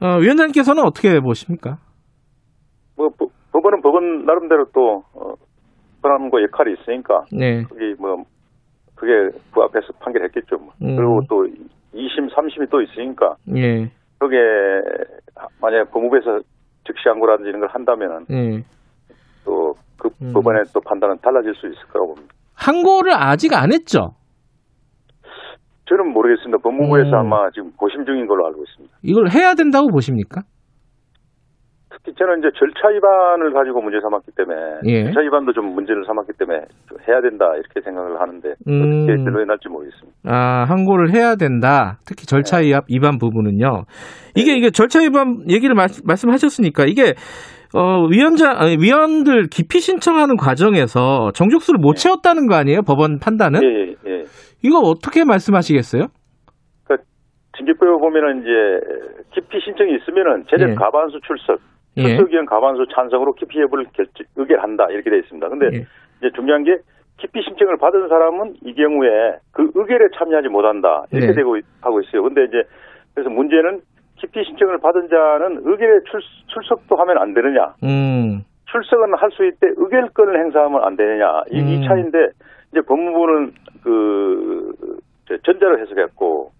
[0.00, 1.78] 어, 위원장님께서는 어떻게 보십니까?
[2.96, 5.34] 뭐 법- 법원은 법원 나름대로 또 어,
[6.02, 7.62] 권한과 역할이 있으니까 네.
[7.64, 8.24] 그게 뭐
[8.94, 9.12] 그게
[9.52, 10.56] 그 앞에서 판결했겠죠.
[10.56, 10.68] 뭐.
[10.82, 10.96] 음.
[10.96, 11.46] 그리고 또
[11.94, 13.90] 2심, 3심이 또 있으니까 예.
[14.18, 14.36] 그게
[15.60, 16.40] 만약에 법무부에서
[16.86, 18.62] 즉시 항고라든지 이런 걸 한다면은 예.
[19.44, 20.32] 또 그 음.
[20.32, 22.34] 법원의 또 판단은 달라질 수 있을 거라고 봅니다.
[22.54, 24.14] 항고를 아직 안 했죠.
[25.88, 26.58] 저는 모르겠습니다.
[26.62, 27.14] 법무부에서 음.
[27.14, 28.96] 아마 지금 고심 중인 걸로 알고 있습니다.
[29.02, 30.42] 이걸 해야 된다고 보십니까?
[31.90, 35.04] 특히 저는 이제 절차 위반을 가지고 문제 삼았기 때문에 예.
[35.04, 39.04] 절차 위반도 좀 문제를 삼았기 때문에 좀 해야 된다 이렇게 생각을 하는데 음.
[39.04, 40.18] 어떻게 결론이 날지 모르겠습니다.
[40.24, 41.98] 아, 항고를 해야 된다.
[42.06, 43.84] 특히 절차 위반, 위반 부분은요.
[44.34, 47.14] 이게, 이게 절차 위반 얘기를 말, 말씀하셨으니까 이게,
[47.74, 52.82] 어, 위원장, 아니, 위원들 기피 신청하는 과정에서 정족수를 못 채웠다는 거 아니에요?
[52.82, 53.60] 법원 판단은?
[53.62, 54.24] 예, 예, 예.
[54.62, 56.06] 이거 어떻게 말씀하시겠어요?
[56.84, 57.06] 그러니까
[57.56, 58.50] 징계법에 보면은 이제
[59.34, 60.74] 기피 신청이 있으면은 제적 예.
[60.74, 61.60] 과반수 출석,
[61.96, 62.02] 예.
[62.02, 65.48] 출석 의원 과반수 찬성으로 기피 여부를 결정, 의결한다 이렇게 돼 있습니다.
[65.48, 65.78] 근데 예.
[66.20, 66.76] 이제 중요한 게
[67.18, 69.08] 기피 신청을 받은 사람은 이 경우에
[69.52, 71.34] 그 의결에 참여하지 못한다 이렇게 네.
[71.34, 72.22] 되고 있- 하고 있어요.
[72.22, 72.62] 근데 이제
[73.14, 73.80] 그래서 문제는
[74.22, 77.74] 기피 신청을 받은 자는 의결에 출, 출석도 하면 안 되느냐?
[77.82, 81.82] 음, 출석은 할 수 있대 의결권을 행사하면 안 되느냐 이, 이 음.
[81.88, 82.18] 차인데
[82.70, 83.52] 이제 법무부는
[83.82, 84.72] 그
[85.26, 86.52] 저, 전자로 해석했고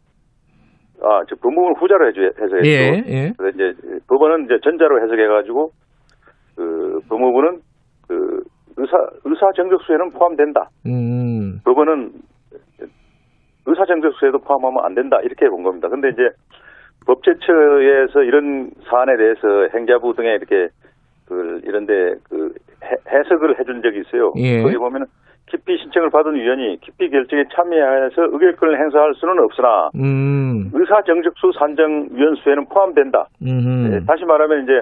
[1.02, 3.32] 아 저 법무부는 후자로 해석했고 예, 예.
[3.38, 5.70] 그래서 이제 법원은 이제 전자로 해석해 가지고
[6.56, 7.60] 그 법무부는
[8.08, 8.42] 그
[8.76, 12.12] 의사 의사 정적수에는 포함된다 음, 법원은
[13.66, 15.88] 의사 정적수에도 포함하면 안 된다 이렇게 본 겁니다.
[15.88, 16.22] 근데 이제
[17.06, 20.68] 법제처에서 이런 사안에 대해서 행자부 등에 이렇게
[21.28, 22.52] 그 이런데 그
[22.84, 24.32] 해- 해석을 해준 적이 있어요.
[24.36, 24.62] 예.
[24.62, 25.06] 거기 보면
[25.46, 32.08] 기피 신청을 받은 위원이 기피 결정에 참여해서 의결권을 행사할 수는 없으나 음, 의사 정적수 산정
[32.12, 33.26] 위원 수에는 포함된다.
[33.42, 34.80] 음, 예, 다시 말하면 이제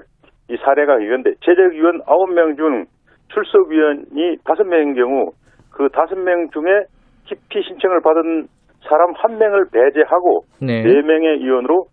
[0.50, 2.84] 이 사례가 이건데 제적 위원 9명 중
[3.32, 5.30] 출석 위원이 5명인 경우
[5.70, 6.84] 그 5명 중에
[7.26, 8.46] 기피 신청을 받은
[8.88, 10.82] 사람 한 명을 배제하고 네.
[10.82, 11.84] 네 명의 위원으로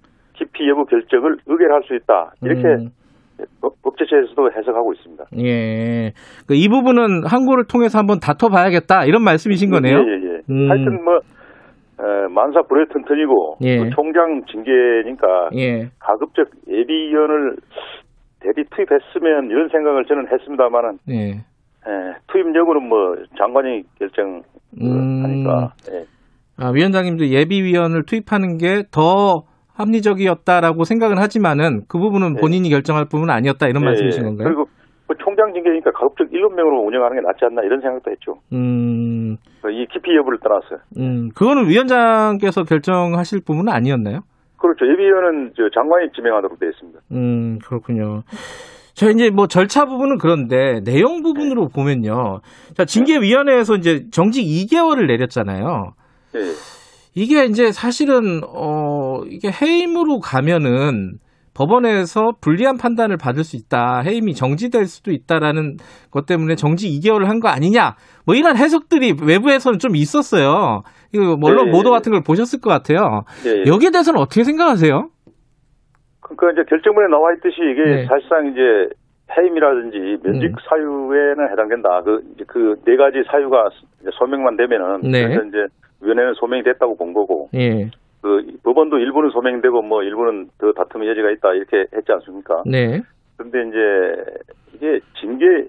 [0.58, 2.32] 기피 여부 결정을 의결할 수 있다.
[2.42, 2.90] 이렇게 음.
[3.62, 5.26] 법- 법제처에서도 해석하고 있습니다.
[5.40, 6.12] 예.
[6.48, 9.06] 그이 부분은 항고를 통해서 한번 다퉈봐야겠다.
[9.06, 9.98] 이런 말씀이신 거네요?
[9.98, 10.42] 예, 예, 예.
[10.50, 10.70] 음.
[10.72, 11.18] 하여튼 뭐
[12.00, 13.78] 어, 만사 불의 튼튼이고 예.
[13.78, 15.90] 또 총장 징계니까 예.
[16.00, 17.56] 가급적 예비위원을
[18.40, 21.30] 대비 투입했으면 이런 생각을 저는 했습니다만은 예.
[21.32, 24.44] 예, 투입 여부는 뭐 장관이 결정하니까
[24.82, 25.94] 음.
[25.94, 26.06] 예.
[26.60, 29.44] 아, 위원장님도 예비위원을 투입하는 게 더
[29.78, 34.28] 합리적이었다라고 생각은 하지만은 그 부분은 본인이 결정할 부분은 아니었다 이런 예, 말씀이신 예.
[34.28, 34.48] 건가요?
[34.48, 34.68] 그리고
[35.08, 38.40] 뭐 총장 징계니까 가급적 일곱 명으로 운영하는 게 낫지 않나 이런 생각도 했죠.
[38.52, 39.38] 음,
[39.72, 40.80] 이 기피 여부를 떠났어요.
[40.98, 44.22] 음, 그거는 위원장께서 결정하실 부분은 아니었나요?
[44.58, 44.86] 그렇죠.
[44.86, 47.00] 예비위원은 저 장관이 지명하도록 되어 있습니다.
[47.12, 48.24] 음, 그렇군요.
[48.94, 52.42] 자, 이제 뭐 절차 부분은 그런데 내용 부분으로 보면요.
[52.76, 55.94] 자, 징계위원회에서 이제 정직 2개월을 내렸잖아요.
[56.36, 56.40] 예.
[57.18, 61.18] 이게 이제 사실은, 어, 이게 해임으로 가면은
[61.56, 64.02] 법원에서 불리한 판단을 받을 수 있다.
[64.06, 65.78] 해임이 정지될 수도 있다라는
[66.12, 67.96] 것 때문에 정지 2개월을 한 거 아니냐.
[68.28, 70.84] 뭐 이런 해석들이 외부에서는 좀 있었어요.
[71.14, 71.94] 이거 뭐 언론 예, 보도 예.
[71.94, 73.24] 같은 걸 보셨을 것 같아요.
[73.48, 73.64] 예, 예.
[73.66, 75.10] 여기에 대해서는 어떻게 생각하세요?
[76.22, 78.06] 그러니까 이제 결정문에 나와 있듯이 이게 네.
[78.06, 78.62] 사실상 이제
[79.36, 80.56] 해임이라든지 면직 음.
[80.70, 82.02] 사유에는 해당된다.
[82.06, 83.66] 그 그 네 가지 사유가
[84.02, 85.24] 이제 소명만 되면은 네.
[85.26, 85.58] 그래서 이제
[86.02, 87.90] 위원회는 소명이 됐다고 본 거고 예.
[88.22, 92.64] 그 법원도 일부는 소명되고 뭐 일부는 더 다툼의 여지가 있다 이렇게 했지 않습니까?
[92.66, 93.02] 네.
[93.38, 93.78] 그런데 이제
[94.74, 95.68] 이게 징계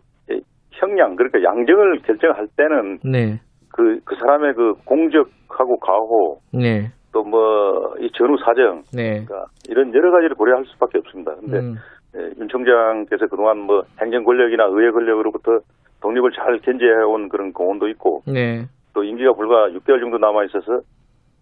[0.73, 3.41] 형량 그러니까 양정을 결정할 때는 네.
[3.73, 6.91] 그 그 사람의 그 공적하고 가호 네.
[7.13, 9.25] 또 뭐 이 전후 사정 네.
[9.25, 11.35] 그러니까 이런 여러 가지를 고려할 수밖에 없습니다.
[11.35, 11.75] 근데 음.
[12.17, 15.59] 예, 윤 총장께서 그동안 뭐 행정 권력이나 의회 권력으로부터
[16.01, 18.67] 독립을 잘 견제해온 그런 공헌도 있고 네.
[18.99, 20.81] 또 임기가 불과 6개월 정도 남아 있어서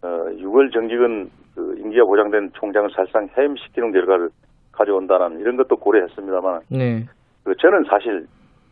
[0.03, 4.29] 어, 6월 정직은 그 임기가 보장된 총장을 사실상 해임시키는 결과를
[4.73, 7.07] 가져온다는 이런 것도 고려했습니다만 네.
[7.45, 8.27] 그 저는 사실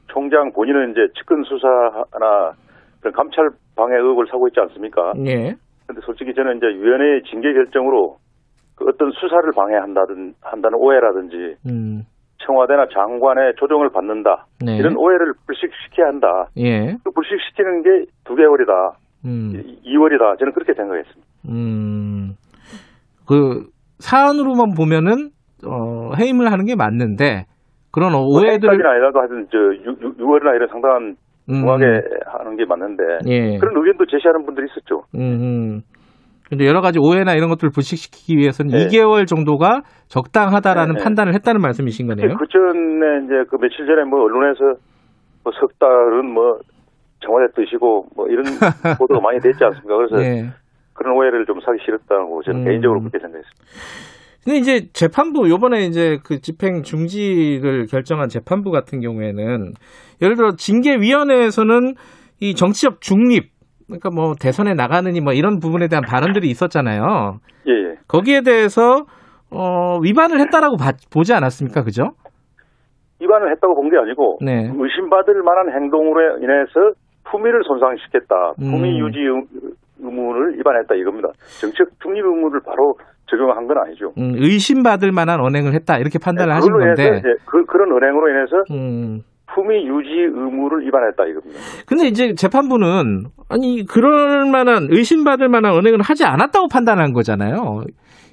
[0.08, 2.52] 총장 본인은 이제 측근 수사나
[3.00, 5.14] 그런 감찰 방해 의혹을 사고 있지 않습니까?
[5.24, 5.54] 예.
[5.86, 8.18] 근데 솔직히 저는 이제 위원회의 징계 결정으로
[8.74, 12.02] 그 어떤 수사를 방해한다든 한다는 오해라든지 음.
[12.38, 14.76] 청와대나 장관의 조정을 받는다 네.
[14.76, 16.48] 이런 오해를 불식시켜야 한다.
[16.58, 16.96] 예.
[17.04, 17.90] 그 불식시키는 게
[18.24, 18.72] 두 개월이다,
[19.26, 19.52] 음.
[19.84, 20.38] 2월이다.
[20.38, 21.26] 저는 그렇게 생각했습니다.
[21.48, 22.34] 음.
[23.26, 23.66] 그
[23.98, 25.30] 사안으로만 보면은
[25.66, 27.44] 어, 해임을 하는 게 맞는데
[27.90, 31.16] 그런 오해들을 오해까지는 아니라도 하여튼 저 6, 6월이나 이런 상당한
[31.48, 31.54] 음.
[31.54, 31.84] 중하게
[32.26, 33.58] 하는 게 맞는데 예.
[33.58, 35.04] 그런 의견도 제시하는 분들이 있었죠.
[35.14, 35.82] 음.
[36.44, 36.48] 음.
[36.48, 38.86] 근데 여러 가지 오해나 이런 것들을 불식시키기 위해서는 네.
[38.86, 41.04] 2개월 정도가 적당하다라는 네, 네.
[41.04, 42.36] 판단을 했다는 말씀이신 거네요.
[42.36, 44.78] 그 전에 이제 그 며칠 전에 뭐 언론에서
[45.44, 46.58] 뭐 석 달은 뭐
[47.20, 48.44] 청와대 뜻이고 뭐 이런
[48.98, 49.96] 보도가 많이 됐지 않습니까?
[49.96, 50.50] 그래서 예.
[50.94, 52.64] 그런 오해를 좀 사기 싫었다고 저는 음.
[52.64, 53.64] 개인적으로 그렇게 생각했습니다.
[54.44, 59.72] 근데 이제 재판부 요번에 이제 그 집행 중지를 결정한 재판부 같은 경우에는
[60.20, 61.94] 예를 들어 징계 위원회에서는
[62.40, 63.53] 이 정치적 중립
[63.86, 67.38] 그러니까 뭐 대선에 나가느니 뭐 이런 부분에 대한 발언들이 있었잖아요.
[67.68, 67.94] 예, 예.
[68.08, 69.04] 거기에 대해서
[69.50, 71.82] 어 위반을 했다라고 봐- 보지 않았습니까?
[71.82, 72.12] 그죠?
[73.20, 74.70] 위반을 했다고 본 게 아니고 네.
[74.74, 76.92] 의심받을 만한 행동으로 인해서
[77.24, 78.52] 품위를 손상시켰다.
[78.58, 79.06] 품위 음.
[79.06, 79.46] 유지 의-
[80.00, 81.28] 의무를 위반했다 이겁니다.
[81.60, 82.94] 정책 중립 의무를 바로
[83.30, 84.12] 적용한 건 아니죠.
[84.18, 87.18] 음, 의심받을 만한 언행을 했다 이렇게 판단을 하신 그걸로 건데.
[87.18, 89.20] 이제 그, 그런 은행으로 인해서 음.
[89.46, 91.58] 품위 유지 의무를 위반했다 이겁니다.
[91.86, 97.82] 근데 이제 재판부는 아니 그럴 만한 의심받을 만한 언행을 하지 않았다고 판단한 거잖아요.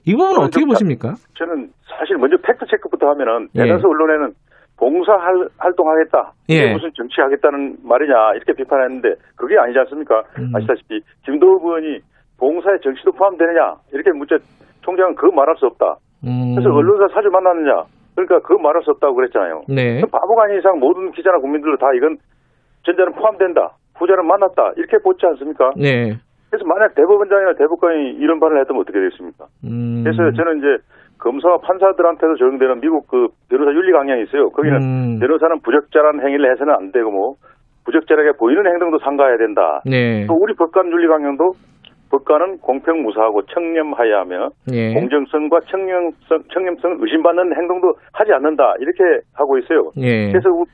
[0.06, 1.14] 이 부분은 어떻게 좀 보십니까?
[1.38, 3.64] 저는 사실 먼저 팩트 체크부터 하면은 예.
[3.64, 4.34] 대다수 언론에는
[4.78, 6.34] 봉사 할, 활동하겠다.
[6.50, 6.74] 예.
[6.74, 10.24] 무슨 정치하겠다는 말이냐 이렇게 비판했는데 그게 아니지 않습니까?
[10.40, 10.52] 음.
[10.56, 12.00] 아시다시피 김도읍 의원이
[12.40, 14.38] 봉사에 정치도 포함되느냐 이렇게 묻자
[14.82, 15.98] 총장은 그 말할 수 없다.
[16.26, 16.56] 음.
[16.56, 17.84] 그래서 언론사 자주 만났느냐
[18.16, 19.64] 그러니까 그 말할 수 없다고 그랬잖아요.
[19.70, 20.02] 네.
[20.02, 22.18] 바보가 아닌 이상 모든 기자나 국민들도 다 이건
[22.84, 23.76] 전자는 포함된다.
[23.96, 24.74] 후자는 만났다.
[24.78, 25.72] 이렇게 보지 않습니까?
[25.78, 26.18] 네.
[26.50, 29.46] 그래서 만약 대법원장이나 대법관이 이런 발언을 했다면 어떻게 되겠습니까?
[29.64, 30.02] 음.
[30.04, 30.84] 그래서 저는 이제
[31.18, 34.50] 검사와 판사들한테도 적용되는 미국 그 변호사 윤리 강령이 있어요.
[34.50, 35.20] 거기는 음.
[35.20, 37.36] 변호사는 부적절한 행위를 해서는 안 되고 뭐
[37.86, 39.82] 부적절하게 보이는 행동도 삼가해야 된다.
[39.86, 40.26] 네.
[40.28, 41.54] 또 우리 법관 윤리 강령도
[42.12, 44.94] 법관은 공평 무사하고 청렴하여야 하며 예.
[44.94, 49.92] 공정성과 청렴성 청렴성을 의심받는 행동도 하지 않는다 이렇게 하고 있어요.
[49.98, 50.30] 예.
[50.32, 50.66] 그래서 우-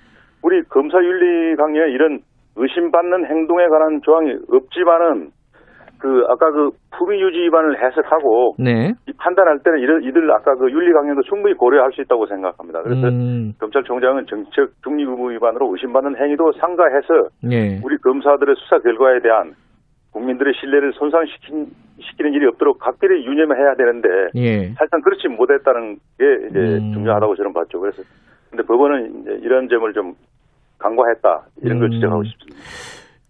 [0.44, 2.20] 우리 검사 윤리 강령에 이런
[2.56, 5.30] 의심받는 행동에 관한 조항이 없지만은
[6.00, 8.92] 그 아까 그 품위 유지 위반을 해석하고 네.
[9.08, 12.84] 이 판단할 때는 이들, 이들 아까 그 윤리 강령도 충분히 고려할 수 있다고 생각합니다.
[12.84, 13.54] 그래서 음.
[13.60, 17.80] 검찰총장은 정책 중립 의무 위반으로 의심받는 행위도 상가해서 예.
[17.84, 19.54] 우리 검사들의 수사 결과에 대한
[20.12, 21.68] 국민들의 신뢰를 손상시키는
[22.00, 24.70] 시키는 일이 없도록 각별히 유념해야 되는데 예.
[24.74, 26.94] 사실상 그렇지 못했다는 게 이제 음.
[26.94, 27.80] 중요하다고 저는 봤죠.
[27.80, 28.02] 그래서
[28.50, 30.14] 근데 법원은 이제 이런 점을 좀
[30.80, 31.92] 간과했다 이런 걸 음.
[31.92, 32.58] 지적하고 싶습니다.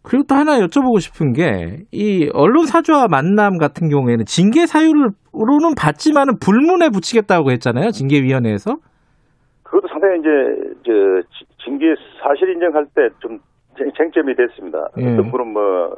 [0.04, 6.36] 그리고 또 하나 여쭤보고 싶은 게 이 언론 사주와 만남 같은 경우에는 징계 사유로는 받지만은
[6.40, 7.92] 불문에 붙이겠다고 했잖아요.
[7.92, 8.76] 징계위원회에서.
[9.64, 10.30] 그것도 상당히 이제
[10.86, 10.92] 저
[11.32, 11.94] 지- 징계
[12.24, 13.40] 사실 인정할 때 좀
[13.98, 14.80] 쟁점이 됐습니다.
[14.98, 15.04] 예.
[15.14, 15.94] 어떤 분은 뭐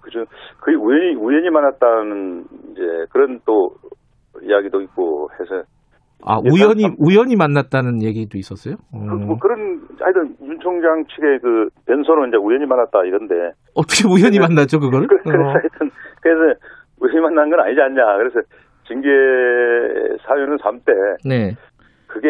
[0.00, 0.24] 그저
[0.60, 3.70] 거의 우연히 우연히 만났다는 이제 그런 또
[4.42, 5.62] 이야기도 있고 해서
[6.22, 8.76] 아, 이제 우연히, 참- 우연히 만났다는 얘기도 있었어요?
[8.92, 9.26] 그, 음.
[9.26, 13.34] 뭐 그런 하여튼 윤 총장 측의 그 변소는 이제 우연히 만났다 이런데
[13.74, 15.06] 어떻게 우연히 만났죠, 그거를?
[15.06, 15.48] 그- 그래서 어.
[15.52, 15.90] 하여튼
[16.20, 16.58] 그래서
[17.00, 18.40] 우연히 만난 건 아니지 않냐 그래서
[18.86, 19.08] 징계
[20.26, 20.92] 사유는 3대
[21.26, 21.54] 네.
[22.06, 22.28] 그게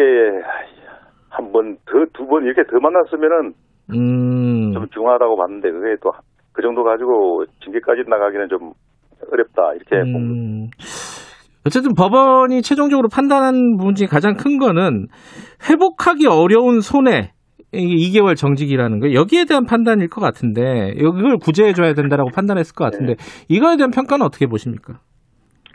[1.29, 3.53] 한 번 더 두 번 이렇게 더 만났으면은
[3.93, 4.71] 음.
[4.73, 6.11] 좀 중하다고 봤는데 그게 또
[6.53, 8.73] 그 정도 가지고 징계까지 나가기는 좀
[9.31, 9.97] 어렵다 이렇게.
[9.97, 10.67] 음.
[11.65, 15.07] 어쨌든 법원이 최종적으로 판단한 부분 중에 가장 큰 거는
[15.69, 17.33] 회복하기 어려운 손해.
[17.73, 23.15] 이게 2개월 정직이라는 거 여기에 대한 판단일 것 같은데 이걸 구제해줘야 된다라고 판단했을 것 같은데
[23.47, 24.95] 이거에 대한 평가는 어떻게 보십니까?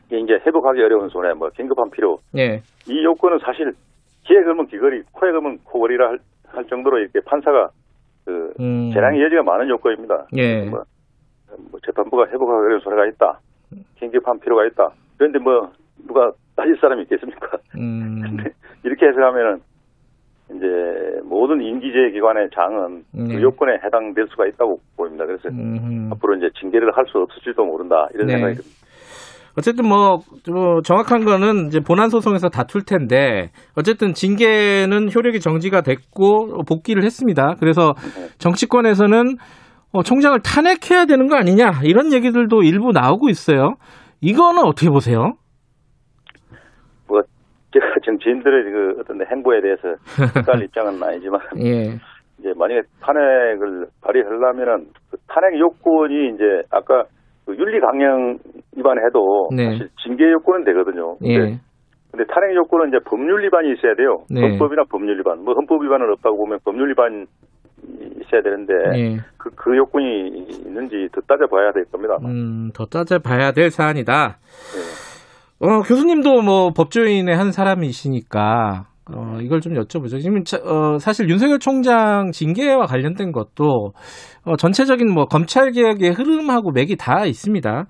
[0.07, 2.61] 이게 이제 회복하기 어려운 손해 뭐 긴급한 필요 예.
[2.87, 3.73] 이 요건은 사실
[4.27, 7.71] 걸면 귀걸이 코에 걸면 코걸이라 할, 할 정도로 이렇게 판사가
[8.27, 8.91] 그 음.
[8.93, 10.27] 재량의 여지가 많은 요건입니다.
[10.37, 10.65] 예.
[10.65, 10.83] 뭐,
[11.71, 13.41] 뭐 재판부가 회복하기 어려운 손해가 있다.
[13.99, 14.91] 긴급한 필요가 있다.
[15.17, 15.71] 그런데 뭐
[16.07, 17.57] 누가 따질 사람이 있겠습니까?
[17.77, 18.37] 음.
[18.85, 19.61] 이렇게 해석하면은
[20.51, 23.35] 이제 모든 인기제 기관의 장은 네.
[23.35, 25.25] 그 요건에 해당될 수가 있다고 보입니다.
[25.25, 26.09] 그래서 음.
[26.13, 28.35] 앞으로 이제 징계를 할 수 없을지도 모른다 이런 네.
[28.35, 28.86] 생각이 듭니다.
[29.59, 30.19] 어쨌든 뭐,
[30.53, 37.55] 뭐 정확한 거는 이제 본안 소송에서 다툴 텐데 어쨌든 징계는 효력이 정지가 됐고 복귀를 했습니다.
[37.59, 37.95] 그래서
[38.39, 39.37] 정치권에서는
[39.93, 43.77] 어, 총장을 탄핵해야 되는 거 아니냐 이런 얘기들도 일부 나오고 있어요.
[44.21, 45.33] 이거는 어떻게 보세요?
[47.09, 47.23] 뭐
[47.73, 49.97] 제가 정치인들의 그 어떤 행보에 대해서
[50.37, 51.99] 헷갈 입장은 아니지만 예.
[52.39, 57.05] 이제 만약에 탄핵을 발의하려면은 그 탄핵 요건이 이제 아까
[57.47, 58.39] 그 윤리 강령
[58.77, 59.71] 위반해도 네.
[59.71, 61.17] 사실 징계 요건은 되거든요.
[61.19, 61.39] 근데, 예.
[62.11, 64.25] 근데 탄핵 요건은 이제 법률 위반이 있어야 돼요.
[64.29, 64.41] 네.
[64.43, 65.45] 헌법이나 법률 위반.
[65.45, 67.27] 뭐 헌법 위반은 없다고 보면 법률 위반
[68.21, 69.17] 있어야 되는데 예.
[69.37, 72.17] 그, 그 요건이 있는지 더 따져봐야 될 겁니다.
[72.25, 74.39] 음, 더 따져봐야 될 사안이다.
[75.61, 75.67] 네.
[75.67, 80.21] 어, 교수님도 뭐 법조인의 한 사람이시니까 어, 이걸 좀 여쭤보죠.
[80.21, 83.93] 지금 자- 어, 사실 윤석열 총장 징계와 관련된 것도
[84.47, 87.85] 어, 전체적인 뭐 검찰 개혁의 흐름하고 맥이 다 있습니다.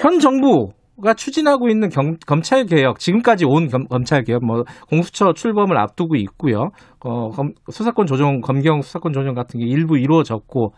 [0.00, 5.78] 현 정부가 추진하고 있는 경- 검찰 개혁, 지금까지 온 검, 검찰 개혁, 뭐 공수처 출범을
[5.78, 6.68] 앞두고 있고요.
[7.04, 10.72] 어, 검- 수사권 조정, 검경 수사권 조정 같은 게 일부 이루어졌고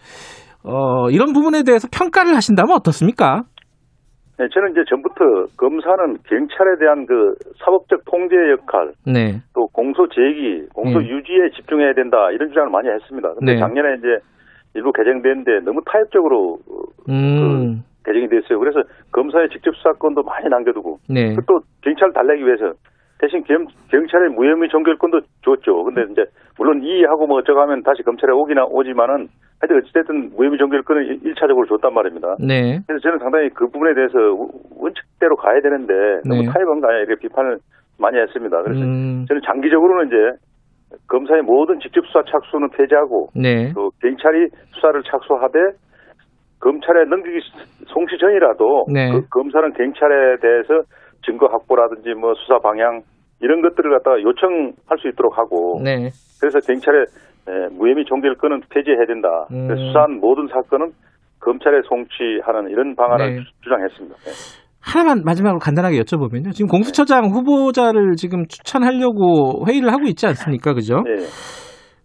[0.62, 3.42] 어, 이런 부분에 대해서 평가를 하신다면 어떻습니까?
[4.38, 5.24] 네, 저는 이제 전부터
[5.56, 9.40] 검사는 경찰에 대한 그 사법적 통제 역할, 네.
[9.54, 11.08] 또 공소 제기, 공소 네.
[11.08, 13.34] 유지에 집중해야 된다 이런 주장을 많이 했습니다.
[13.38, 13.58] 근데 네.
[13.58, 14.08] 작년에 이제
[14.74, 16.58] 일부 개정됐는데 너무 타협적으로
[17.08, 17.82] 음.
[18.04, 18.58] 개정이 됐어요.
[18.58, 18.82] 그래서
[19.12, 21.34] 검사의 직접 수사권도 많이 남겨두고 네.
[21.34, 22.72] 그또 경찰 달래기 위해서
[23.18, 25.84] 대신 겸, 경찰의 무혐의 종결권도 줬죠.
[25.84, 26.24] 근데 이제
[26.56, 29.28] 물론 이의하고 뭐 어쩌고 하면 다시 검찰에 오기나 오지만은
[29.60, 32.36] 하여튼 어찌됐든 무혐의 종결권을 1차적으로 줬단 말입니다.
[32.40, 32.80] 네.
[32.86, 34.16] 그래서 저는 상당히 그 부분에 대해서
[34.78, 35.92] 원칙대로 가야 되는데
[36.24, 36.48] 너무 네.
[36.48, 37.58] 타협한 거 아니야 이렇게 비판을
[37.98, 38.62] 많이 했습니다.
[38.62, 39.26] 그래서 음.
[39.28, 40.16] 저는 장기적으로는 이제
[41.08, 43.72] 검사의 모든 직접 수사 착수는 폐지하고 네.
[43.74, 45.58] 또 경찰이 수사를 착수하되
[46.60, 47.38] 검찰에 넘기기
[47.86, 49.10] 송치 전이라도 네.
[49.12, 50.82] 그 검사는 경찰에 대해서
[51.24, 53.02] 증거 확보라든지 뭐 수사 방향
[53.40, 56.10] 이런 것들을 갖다가 요청할 수 있도록 하고 네.
[56.40, 57.06] 그래서 경찰의
[57.48, 59.46] 에, 무혐의 종결권은 폐지해야 된다.
[59.50, 59.74] 음.
[59.74, 60.92] 수사한 모든 사건은
[61.40, 63.36] 검찰에 송치하는 이런 방안을 네.
[63.38, 64.16] 주- 주장했습니다.
[64.80, 64.92] 네.
[64.92, 66.52] 하나만 마지막으로 간단하게 여쭤보면요.
[66.52, 70.74] 지금 공수처장 후보자를 지금 추천하려고 회의를 하고 있지 않습니까?
[70.74, 70.96] 그죠?
[71.04, 71.26] 네.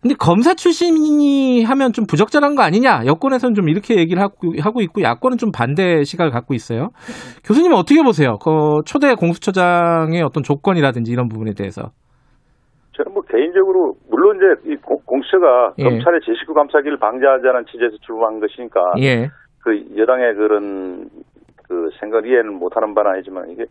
[0.01, 3.05] 근데 검사 출신이 하면 좀 부적절한 거 아니냐?
[3.07, 6.89] 여권에서는 좀 이렇게 얘기를 하고, 하고 있고, 야권은 좀 반대 시각을 갖고 있어요.
[7.43, 8.37] 교수님은 어떻게 보세요?
[8.37, 11.89] 그 초대 공수처장의 어떤 조건이라든지 이런 부분에 대해서.
[12.95, 15.83] 저는 뭐 개인적으로 물론 이제 이 공- 공수처가 예.
[15.83, 19.29] 검찰의 제19 감사기를 방지하자는 취지에서 출범한 것이니까 예.
[19.63, 21.09] 그 여당의 그런
[21.67, 23.65] 그 생각을 이해는 못하는 바는 아니지만 이게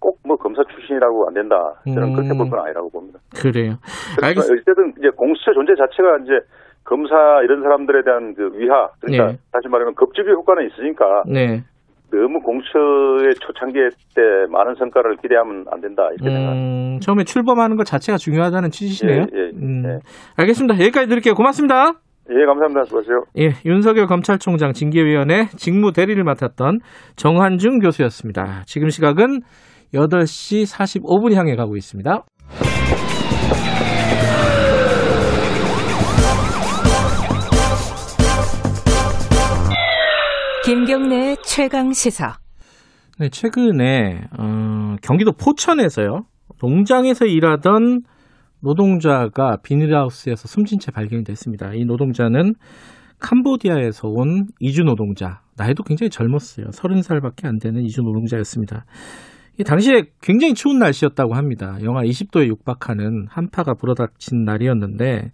[0.00, 1.56] 꼭 뭐 검사 출신이라고 안 된다.
[1.84, 2.12] 저는 음.
[2.14, 3.18] 그렇게 볼 건 아니라고 봅니다.
[3.34, 3.76] 그래요.
[4.16, 4.62] 그래서 알겠습니다.
[4.62, 6.32] 어쨌든 이제 공수처 존재 자체가 이제
[6.84, 9.38] 검사 이런 사람들에 대한 그 위하 그러니까 네.
[9.52, 11.62] 다시 말하면 급집의 효과는 있으니까 네.
[12.10, 13.78] 너무 공수처의 초창기
[14.14, 16.52] 때 많은 성과를 기대하면 안 된다 이렇게 생각합니다.
[16.54, 19.26] 음, 처음에 출범하는 것 자체가 중요하다는 취지시네요.
[19.34, 19.82] 예, 예, 음.
[19.84, 19.98] 예.
[20.36, 20.74] 알겠습니다.
[20.80, 21.34] 여기까지 드릴게요.
[21.34, 21.92] 고맙습니다.
[22.30, 22.84] 예, 감사합니다.
[22.84, 23.24] 수고하세요.
[23.38, 26.80] 예, 윤석열 검찰총장 징계위원회 직무 대리를 맡았던
[27.16, 28.64] 정한중 교수였습니다.
[28.66, 29.40] 지금 시각은
[29.94, 32.24] 8시 45분 향해 가고 있습니다.
[40.64, 42.36] 김경래 최강 시사.
[43.18, 46.24] 네, 최근에 어, 경기도 포천에서요.
[46.60, 48.02] 농장에서 일하던
[48.60, 51.72] 노동자가 비닐하우스에서 숨진 채 발견이 됐습니다.
[51.74, 52.54] 이 노동자는
[53.18, 55.40] 캄보디아에서 온 이주 노동자.
[55.56, 56.66] 나이도 굉장히 젊었어요.
[56.68, 58.84] 30살밖에 안 되는 이주 노동자였습니다.
[59.58, 61.78] 이 당시에 굉장히 추운 날씨였다고 합니다.
[61.82, 65.32] 영하 20도에 육박하는 한파가 불어닥친 날이었는데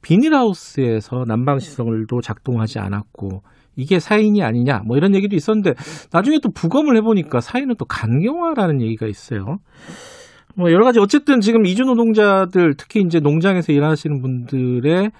[0.00, 3.42] 비닐하우스에서 난방시설도 작동하지 않았고
[3.74, 5.74] 이게 사인이 아니냐 뭐 이런 얘기도 있었는데
[6.12, 9.58] 나중에 또 부검을 해보니까 사인은 또 간경화라는 얘기가 있어요.
[10.56, 15.10] 뭐 여러 가지 어쨌든 지금 이주 노동자들 특히 이제 농장에서 일하시는 분들의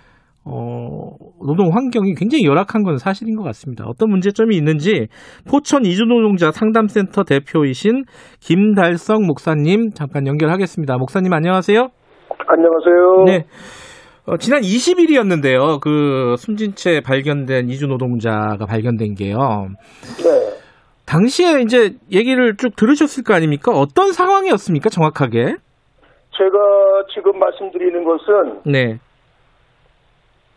[0.46, 1.16] 어,
[1.46, 3.84] 노동 환경이 굉장히 열악한 건 사실인 것 같습니다.
[3.86, 5.08] 어떤 문제점이 있는지
[5.50, 8.04] 포천 이주노동자 상담센터 대표이신
[8.40, 10.98] 김달성 목사님 잠깐 연결하겠습니다.
[10.98, 11.88] 목사님 안녕하세요.
[12.46, 13.24] 안녕하세요.
[13.26, 13.46] 네.
[14.26, 15.80] 어, 지난 20일이었는데요.
[15.80, 19.36] 그 숨진 채 발견된 이주 노동자가 발견된 게요.
[20.22, 20.53] 네.
[21.14, 23.70] 당시에 이제 얘기를 쭉 들으셨을 거 아닙니까?
[23.70, 24.90] 어떤 상황이었습니까?
[24.90, 25.54] 정확하게?
[26.36, 28.98] 제가 지금 말씀드리는 것은 네.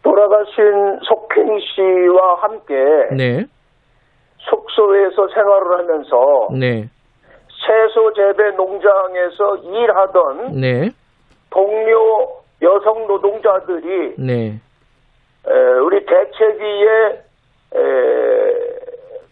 [0.01, 2.73] 돌아가신 속행 씨와 함께
[3.15, 3.45] 네.
[4.49, 6.89] 숙소에서 생활을 하면서 네.
[7.61, 10.89] 채소 재배 농장에서 일하던 네.
[11.51, 12.29] 동료
[12.63, 14.59] 여성 노동자들이 네.
[15.47, 15.53] 에,
[15.83, 17.21] 우리 대책위에
[17.75, 17.79] 에,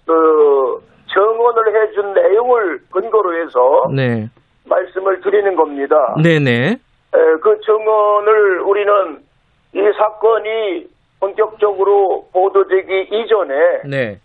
[0.06, 4.28] 그 정언을 해준 내용을 근거로 해서 네.
[4.66, 5.96] 말씀을 드리는 겁니다.
[6.22, 6.52] 네네.
[6.72, 6.78] 에,
[7.42, 9.20] 그 정언을 우리는
[9.74, 10.88] 이 사건이
[11.20, 13.56] 본격적으로 보도되기 이전에
[13.90, 14.20] 네.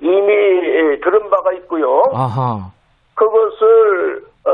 [0.00, 2.02] 이미 에, 들은 바가 있고요.
[2.14, 2.70] 아하.
[3.14, 4.50] 그것을 어,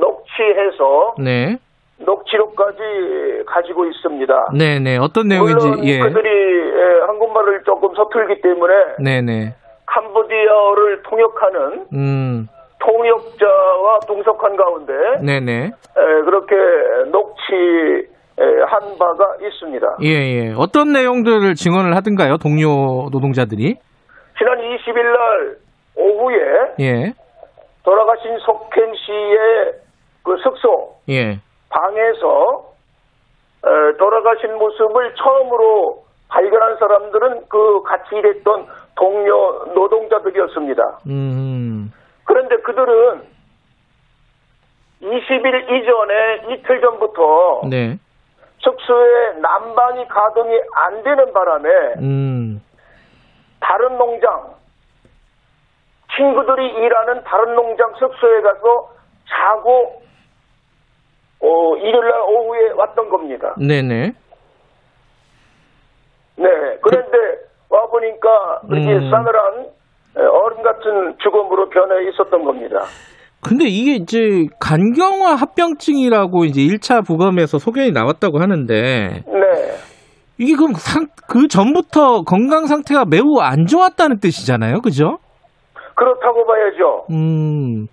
[0.00, 1.56] 녹취해서 네.
[1.98, 4.48] 녹취록까지 가지고 있습니다.
[4.58, 4.98] 네네.
[4.98, 5.98] 어떤 내용인지, 물론 예.
[6.00, 9.54] 그들이 에, 한국말을 조금 서툴기 때문에 네네.
[9.86, 12.48] 캄보디아어를 통역하는 음.
[12.78, 14.92] 통역자와 동석한 가운데
[15.24, 15.64] 네네.
[15.66, 16.54] 에, 그렇게
[17.10, 18.06] 녹취
[18.38, 19.96] 한 바가 있습니다.
[20.02, 20.54] 예, 예.
[20.58, 22.36] 어떤 내용들을 증언을 하든가요?
[22.36, 23.76] 동료 노동자들이?
[24.36, 25.56] 지난 20일 날
[25.96, 26.36] 오후에
[26.80, 27.12] 예.
[27.82, 29.72] 돌아가신 속행 씨의
[30.22, 31.38] 그 숙소 예.
[31.70, 32.74] 방에서
[33.64, 38.66] 에, 돌아가신 모습을 처음으로 발견한 사람들은 그 같이 일했던
[38.96, 41.00] 동료 노동자들이었습니다.
[41.06, 41.92] 음.
[42.24, 43.22] 그런데 그들은
[45.02, 47.98] 20일 이전에 이틀 전부터 네.
[48.58, 51.68] 숙소에 난방이 가동이 안 되는 바람에
[51.98, 52.62] 음.
[53.60, 54.56] 다른 농장
[56.16, 58.90] 친구들이 일하는 다른 농장 숙소에 가서
[59.28, 60.02] 자고
[61.40, 63.54] 어, 일요일 날 오후에 왔던 겁니다.
[63.58, 64.12] 네네.
[66.36, 66.78] 네.
[66.82, 69.10] 그런데 와 보니까 그렇게 음.
[69.10, 69.66] 싸늘한
[70.18, 72.84] 에, 얼음 같은 죽음으로 변해 있었던 겁니다.
[73.42, 78.74] 근데 이게 이제 간경화 합병증이라고 이제 1차 부검에서 소견이 나왔다고 하는데
[79.24, 79.76] 네.
[80.38, 84.80] 이게 그럼 상, 그 전부터 건강 상태가 매우 안 좋았다는 뜻이잖아요.
[84.80, 85.18] 그죠?
[85.94, 87.06] 그렇다고 봐야죠.
[87.10, 87.86] 음.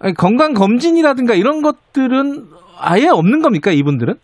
[0.00, 2.46] 아니, 건강 검진이라든가 이런 것들은
[2.80, 4.14] 아예 없는 겁니까, 이분들은?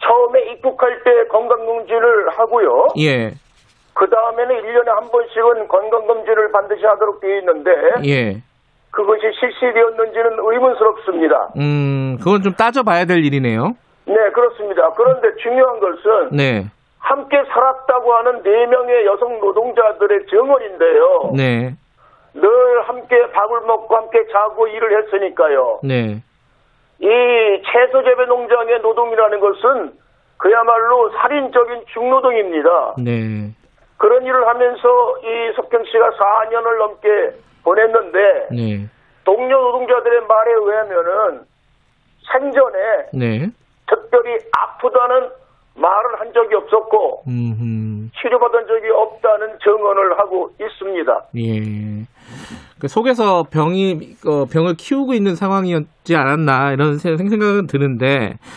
[0.00, 2.86] 처음에 입국할 때 건강 검진을 하고요.
[3.00, 3.32] 예.
[3.96, 7.70] 그 다음에는 1년에 한 번씩은 건강검진을 반드시 하도록 되어 있는데
[8.04, 8.42] 예.
[8.90, 11.48] 그것이 실시되었는지는 의문스럽습니다.
[11.56, 13.74] 음, 그건 좀 따져봐야 될 일이네요.
[14.04, 14.90] 네, 그렇습니다.
[14.90, 16.66] 그런데 중요한 것은 네.
[16.98, 21.32] 함께 살았다고 하는 네명의 여성 노동자들의 증언인데요.
[21.34, 21.74] 네.
[22.34, 25.80] 늘 함께 밥을 먹고 함께 자고 일을 했으니까요.
[25.84, 26.22] 네.
[26.98, 27.08] 이
[27.64, 29.92] 채소 재배 농장의 노동이라는 것은
[30.36, 32.96] 그야말로 살인적인 중노동입니다.
[33.02, 33.54] 네.
[33.98, 34.88] 그런 일을 하면서
[35.22, 37.08] 이 석경 씨가 4년을 넘게
[37.64, 38.18] 보냈는데
[38.52, 38.86] 네.
[39.24, 41.40] 동료 노동자들의 말에 의하면은
[42.32, 42.78] 생전에
[43.14, 43.50] 네.
[43.88, 45.28] 특별히 아프다는
[45.76, 51.22] 말을 한 적이 없었고 음, 치료받은 적이 없다는 증언을 하고 있습니다.
[51.36, 52.06] 예.
[52.80, 58.06] 그 속에서 병이 어, 병을 키우고 있는 상황이었지 않았나 이런 세- 생각은 드는데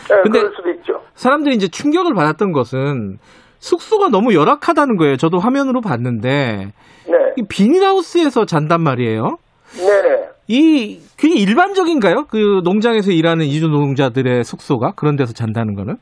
[0.08, 1.00] 네, 근데 그럴 수도 있죠.
[1.14, 3.18] 사람들이 이제 충격을 받았던 것은
[3.60, 5.16] 숙소가 너무 열악하다는 거예요.
[5.16, 6.72] 저도 화면으로 봤는데
[7.06, 9.38] 네, 이 비닐하우스에서 잔단 말이에요.
[9.76, 10.28] 네.
[10.48, 12.24] 이 그게 일반적인가요?
[12.28, 15.96] 그 농장에서 일하는 이주 노동자들의 숙소가 그런 데서 잔다는 거는?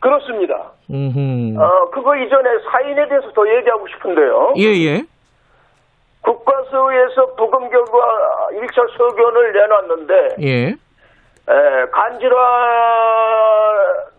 [0.00, 0.72] 그렇습니다.
[0.90, 1.56] 음.
[1.58, 4.52] 어, 그거 이전에 사인에 대해서 더 얘기하고 싶은데요.
[4.58, 5.04] 예, 예.
[6.22, 7.98] 국가서에서 부검 결과
[8.52, 10.66] 1차 소견을 내놨는데 예.
[10.68, 11.86] 에,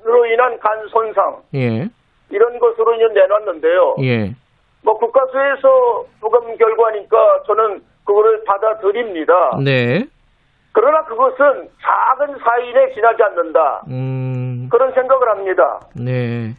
[0.03, 1.87] 간질환으로 인한 간 손상 예.
[2.31, 3.95] 이런 것으로 이제 내놨는데요.
[4.03, 4.33] 예.
[4.83, 9.33] 뭐 국가서에서 부검 결과니까 저는 그거를 받아들입니다.
[9.63, 10.05] 네.
[10.71, 13.83] 그러나 그것은 작은 사인에 지나지 않는다.
[13.89, 15.79] 음, 그런 생각을 합니다.
[15.95, 16.53] 네.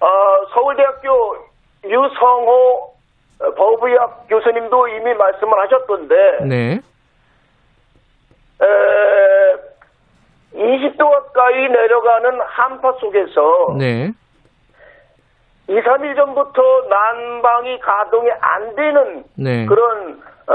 [0.00, 0.06] 어,
[0.54, 1.36] 서울대학교
[1.84, 2.94] 유성호
[3.40, 6.14] 어, 법의학 교수님도 이미 말씀을 하셨던데
[6.46, 6.80] 네.
[8.60, 8.68] 에,
[10.54, 14.12] 20도 가까이 내려가는 한파 속에서 네.
[15.68, 19.66] 2, 3일 전부터 난방이 가동이 안 되는 네.
[19.66, 20.54] 그런 어,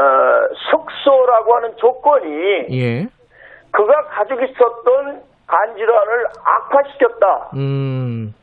[0.72, 3.07] 숙소라고 하는 조건이 예.
[3.72, 7.49] 그가 가지고 있었던 간질환을 악화시켰다.
[7.56, 8.34] 음,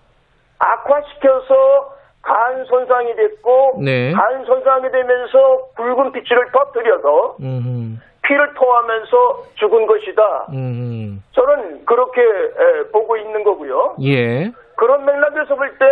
[0.60, 4.12] 악화시켜서 간 손상이 됐고 네.
[4.12, 10.46] 간 손상이 되면서 붉은 피치를 터뜨려서 음, 피를 토하면서 죽은 것이다.
[10.52, 13.96] 음, 저는 그렇게 에, 보고 있는 거고요.
[14.04, 14.52] 예.
[14.76, 15.86] 그런 맥락에서 볼 때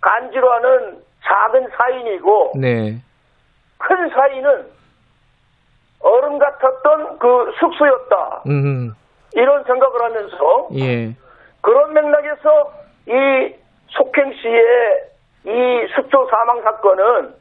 [0.00, 3.00] 간질환은 작은 사인이고 네.
[3.78, 4.66] 큰 사인은
[6.00, 8.42] 얼음 같았던 그 숙소였다.
[8.46, 8.94] 음,
[9.34, 11.14] 이런 생각을 하면서 예.
[11.60, 12.72] 그런 맥락에서
[13.06, 13.54] 이
[13.88, 15.08] 속행 씨의
[15.44, 17.34] 이 숙소 사망 사건은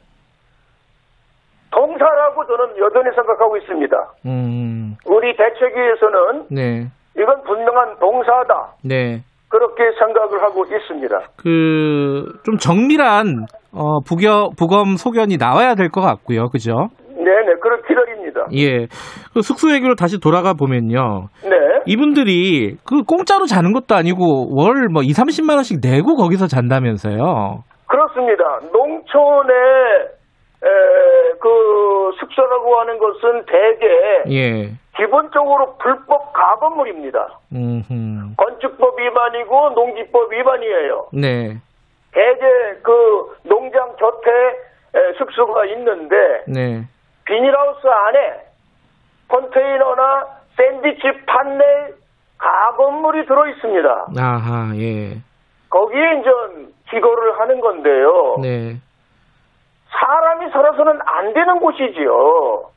[1.71, 4.13] 동사라고 저는 여전히 생각하고 있습니다.
[4.25, 6.87] 음, 우리 대책위에서는 네.
[7.17, 8.73] 이건 분명한 동사다.
[8.83, 9.23] 네.
[9.49, 11.19] 그렇게 생각을 하고 있습니다.
[11.37, 16.49] 그, 좀 정밀한, 어, 부겨, 부검 소견이 나와야 될 것 같고요.
[16.49, 16.87] 그죠?
[17.15, 18.41] 네네, 그런 기다립니다.
[18.55, 18.87] 예.
[19.33, 21.27] 그 숙소 얘기로 다시 돌아가 보면요.
[21.43, 21.57] 네.
[21.85, 27.63] 이분들이 그 공짜로 자는 것도 아니고 월 뭐 2, 30만 원씩 내고 거기서 잔다면서요.
[27.87, 28.43] 그렇습니다.
[28.73, 29.53] 농촌의
[30.63, 30.67] 에,
[31.39, 34.71] 그 숙소라고 하는 것은 대개 예.
[34.97, 37.39] 기본적으로 불법 가건물입니다.
[37.53, 41.07] 음, 건축법 위반이고 농지법 위반이에요.
[41.13, 41.57] 네.
[42.11, 42.45] 대개
[42.81, 44.31] 그 농장 곁에
[44.95, 46.15] 에, 숙소가 있는데
[46.47, 46.83] 네.
[47.25, 48.47] 비닐하우스 안에
[49.27, 50.27] 컨테이너나
[50.57, 51.95] 샌드위치 판넬
[52.39, 54.07] 가건물이 들어 있습니다.
[54.17, 55.17] 아하, 예.
[55.69, 56.29] 거기에 이제
[56.89, 58.37] 기거를 하는 건데요.
[58.41, 58.77] 네.
[59.99, 62.69] 사람이 살아서는 안 되는 곳이지요.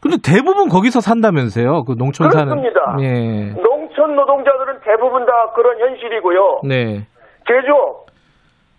[0.00, 1.84] 근데 대부분 거기서 산다면서요.
[1.84, 2.46] 그 농촌 사는.
[2.46, 2.96] 그렇습니다.
[3.00, 3.52] 예.
[3.60, 6.60] 농촌 노동자들은 대부분 다 그런 현실이고요.
[6.64, 7.06] 네.
[7.48, 8.06] 제조업,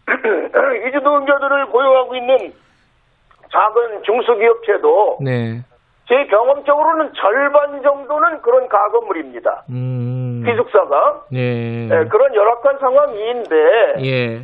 [0.88, 2.38] 이주 노동자들을 고용하고 있는
[3.52, 5.62] 작은 중소기업체도 네.
[6.08, 9.64] 제 경험적으로는 절반 정도는 그런 가건물입니다.
[9.70, 10.44] 음.
[10.46, 11.84] 기숙사가 예.
[11.86, 13.56] 예, 그런 열악한 상황인데
[14.06, 14.42] 예.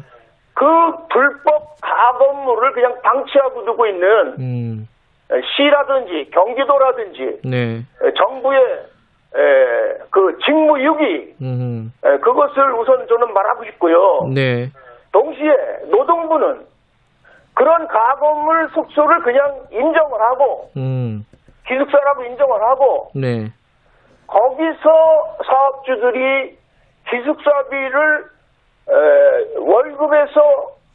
[0.55, 0.65] 그
[1.11, 4.87] 불법 가건물을 그냥 방치하고 두고 있는 음.
[5.31, 7.83] 에, 시라든지 경기도라든지 네.
[8.01, 11.93] 에, 정부의 에, 그 직무유기 음.
[12.03, 14.29] 에, 그것을 우선 저는 말하고 싶고요.
[14.33, 14.71] 네.
[15.11, 15.53] 동시에
[15.89, 16.65] 노동부는
[17.53, 21.25] 그런 가건물 숙소를 그냥 인정을 하고 음.
[21.67, 23.51] 기숙사라고 인정을 하고 네.
[24.27, 26.57] 거기서 사업주들이
[27.09, 28.34] 기숙사비를
[28.89, 30.41] 에, 월급에서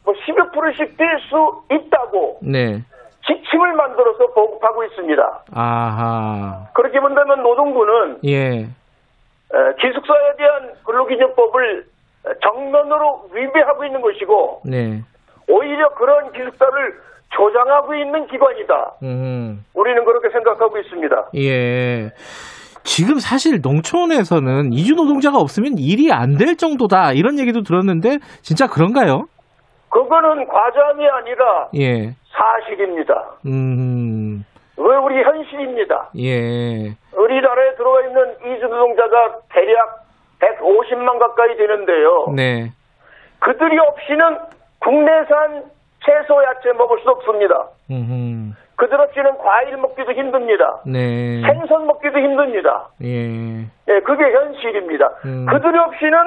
[0.03, 2.81] 뭐 10여 프로씩 뛸수 있다고 네.
[3.25, 5.43] 지침을 만들어서 보급하고 있습니다.
[5.53, 6.67] 아하.
[6.73, 8.59] 그렇게 본다면 노동부는 예.
[8.63, 8.65] 에,
[9.79, 11.85] 기숙사에 대한 근로기준법을
[12.43, 15.01] 정면으로 위배하고 있는 것이고 네.
[15.47, 16.99] 오히려 그런 기숙사를
[17.31, 18.93] 조장하고 있는 기관이다.
[19.03, 19.65] 음.
[19.73, 21.29] 우리는 그렇게 생각하고 있습니다.
[21.35, 22.11] 예.
[22.83, 29.25] 지금 사실 농촌에서는 이주 노동자가 없으면 일이 안 될 정도다 이런 얘기도 들었는데 진짜 그런가요?
[29.89, 32.15] 그거는 과장이 아니라 예.
[32.31, 33.13] 사실입니다.
[33.45, 34.43] 음.
[34.77, 36.09] 왜 우리 현실입니다.
[36.17, 36.95] 예.
[37.15, 40.05] 우리나라에 들어와 있는 이주 노동자가 대략
[40.39, 42.27] 150만 가까이 되는데요.
[42.35, 42.71] 네.
[43.39, 44.37] 그들이 없이는
[44.79, 45.63] 국내산
[46.03, 47.67] 채소 야채 먹을 수 없습니다.
[47.91, 48.55] 음.
[48.81, 50.81] 그들 없이는 과일 먹기도 힘듭니다.
[50.87, 51.39] 네.
[51.41, 52.89] 생선 먹기도 힘듭니다.
[53.03, 53.61] 예.
[53.87, 55.07] 예, 그게 현실입니다.
[55.25, 55.45] 음.
[55.45, 56.17] 그들이 없이는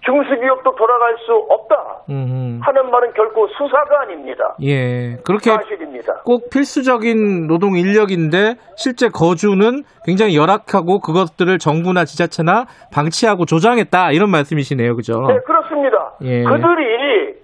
[0.00, 1.76] 중소기업도 돌아갈 수 없다
[2.10, 2.58] 음.
[2.60, 4.56] 하는 말은 결코 수사가 아닙니다.
[4.64, 5.14] 예.
[5.24, 6.22] 그렇게 사실입니다.
[6.24, 14.96] 꼭 필수적인 노동 인력인데 실제 거주는 굉장히 열악하고 그것들을 정부나 지자체나 방치하고 조장했다 이런 말씀이시네요.
[14.96, 15.20] 그죠?
[15.28, 16.14] 네, 그렇습니다.
[16.22, 16.42] 예.
[16.42, 17.36] 그들이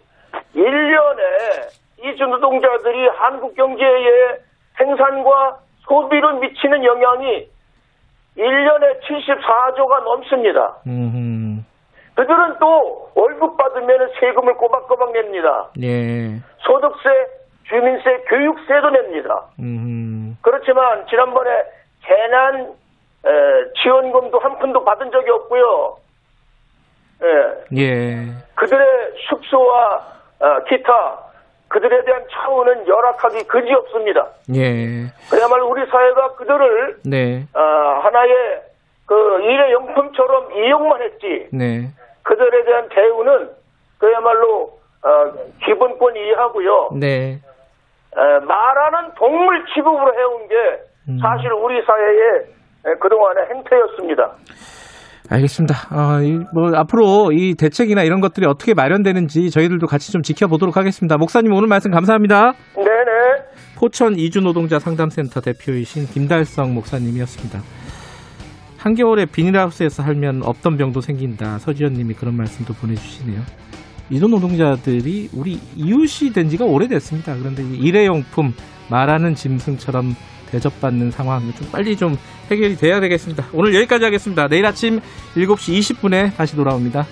[0.56, 4.47] 1년에 이주 노동자들이 한국 경제에
[4.78, 7.48] 생산과 소비로 미치는 영향이
[8.36, 10.76] 1년에 74조가 넘습니다.
[10.86, 11.66] 음.
[12.14, 15.68] 그들은 또 월급 받으면 세금을 꼬박꼬박 냅니다.
[15.82, 16.38] 예.
[16.58, 17.08] 소득세,
[17.68, 19.44] 주민세, 교육세도 냅니다.
[19.60, 20.36] 음.
[20.42, 21.50] 그렇지만 지난번에
[22.06, 22.74] 재난
[23.24, 25.96] 에, 지원금도 한 푼도 받은 적이 없고요.
[27.24, 28.26] 예, 예.
[28.54, 28.86] 그들의
[29.28, 30.06] 숙소와
[30.40, 31.18] 어, 기타
[31.68, 34.26] 그들에 대한 처우는 열악하기 그지 없습니다.
[34.54, 35.06] 예.
[35.30, 37.46] 그야말로 우리 사회가 그들을 네.
[37.54, 38.62] 어, 하나의
[39.06, 41.88] 그 일회용품처럼 이용만 했지 네.
[42.22, 43.50] 그들에 대한 대우는
[43.98, 45.32] 그야말로 어,
[45.64, 46.90] 기본권 이해하고요.
[46.94, 47.38] 네.
[48.16, 50.54] 에, 말하는 동물 취급으로 해온 게
[51.08, 51.18] 음.
[51.20, 52.46] 사실 우리 사회의
[52.86, 54.32] 에, 그동안의 행태였습니다.
[55.28, 55.88] 알겠습니다.
[55.90, 61.16] 아, 이, 뭐 앞으로 이 대책이나 이런 것들이 어떻게 마련되는지 저희들도 같이 좀 지켜보도록 하겠습니다.
[61.16, 62.54] 목사님 오늘 말씀 감사합니다.
[62.74, 62.88] 네네.
[63.76, 67.62] 포천 이주노동자 상담센터 대표이신 김달성 목사님이었습니다.
[68.78, 71.58] 한겨울에 비닐하우스에서 살면 없던 병도 생긴다.
[71.58, 73.42] 서지현님이 그런 말씀도 보내주시네요.
[74.10, 77.36] 이주노동자들이 우리 이웃이 된 지가 오래됐습니다.
[77.36, 78.54] 그런데 이 일회용품
[78.88, 80.14] 말하는 짐승처럼
[80.50, 82.16] 대접받는 상황 좀 빨리 좀
[82.50, 83.46] 해결이 돼야 되겠습니다.
[83.52, 84.48] 오늘 여기까지 하겠습니다.
[84.48, 85.00] 내일 아침
[85.34, 87.06] 7시 20분에 다시 돌아옵니다.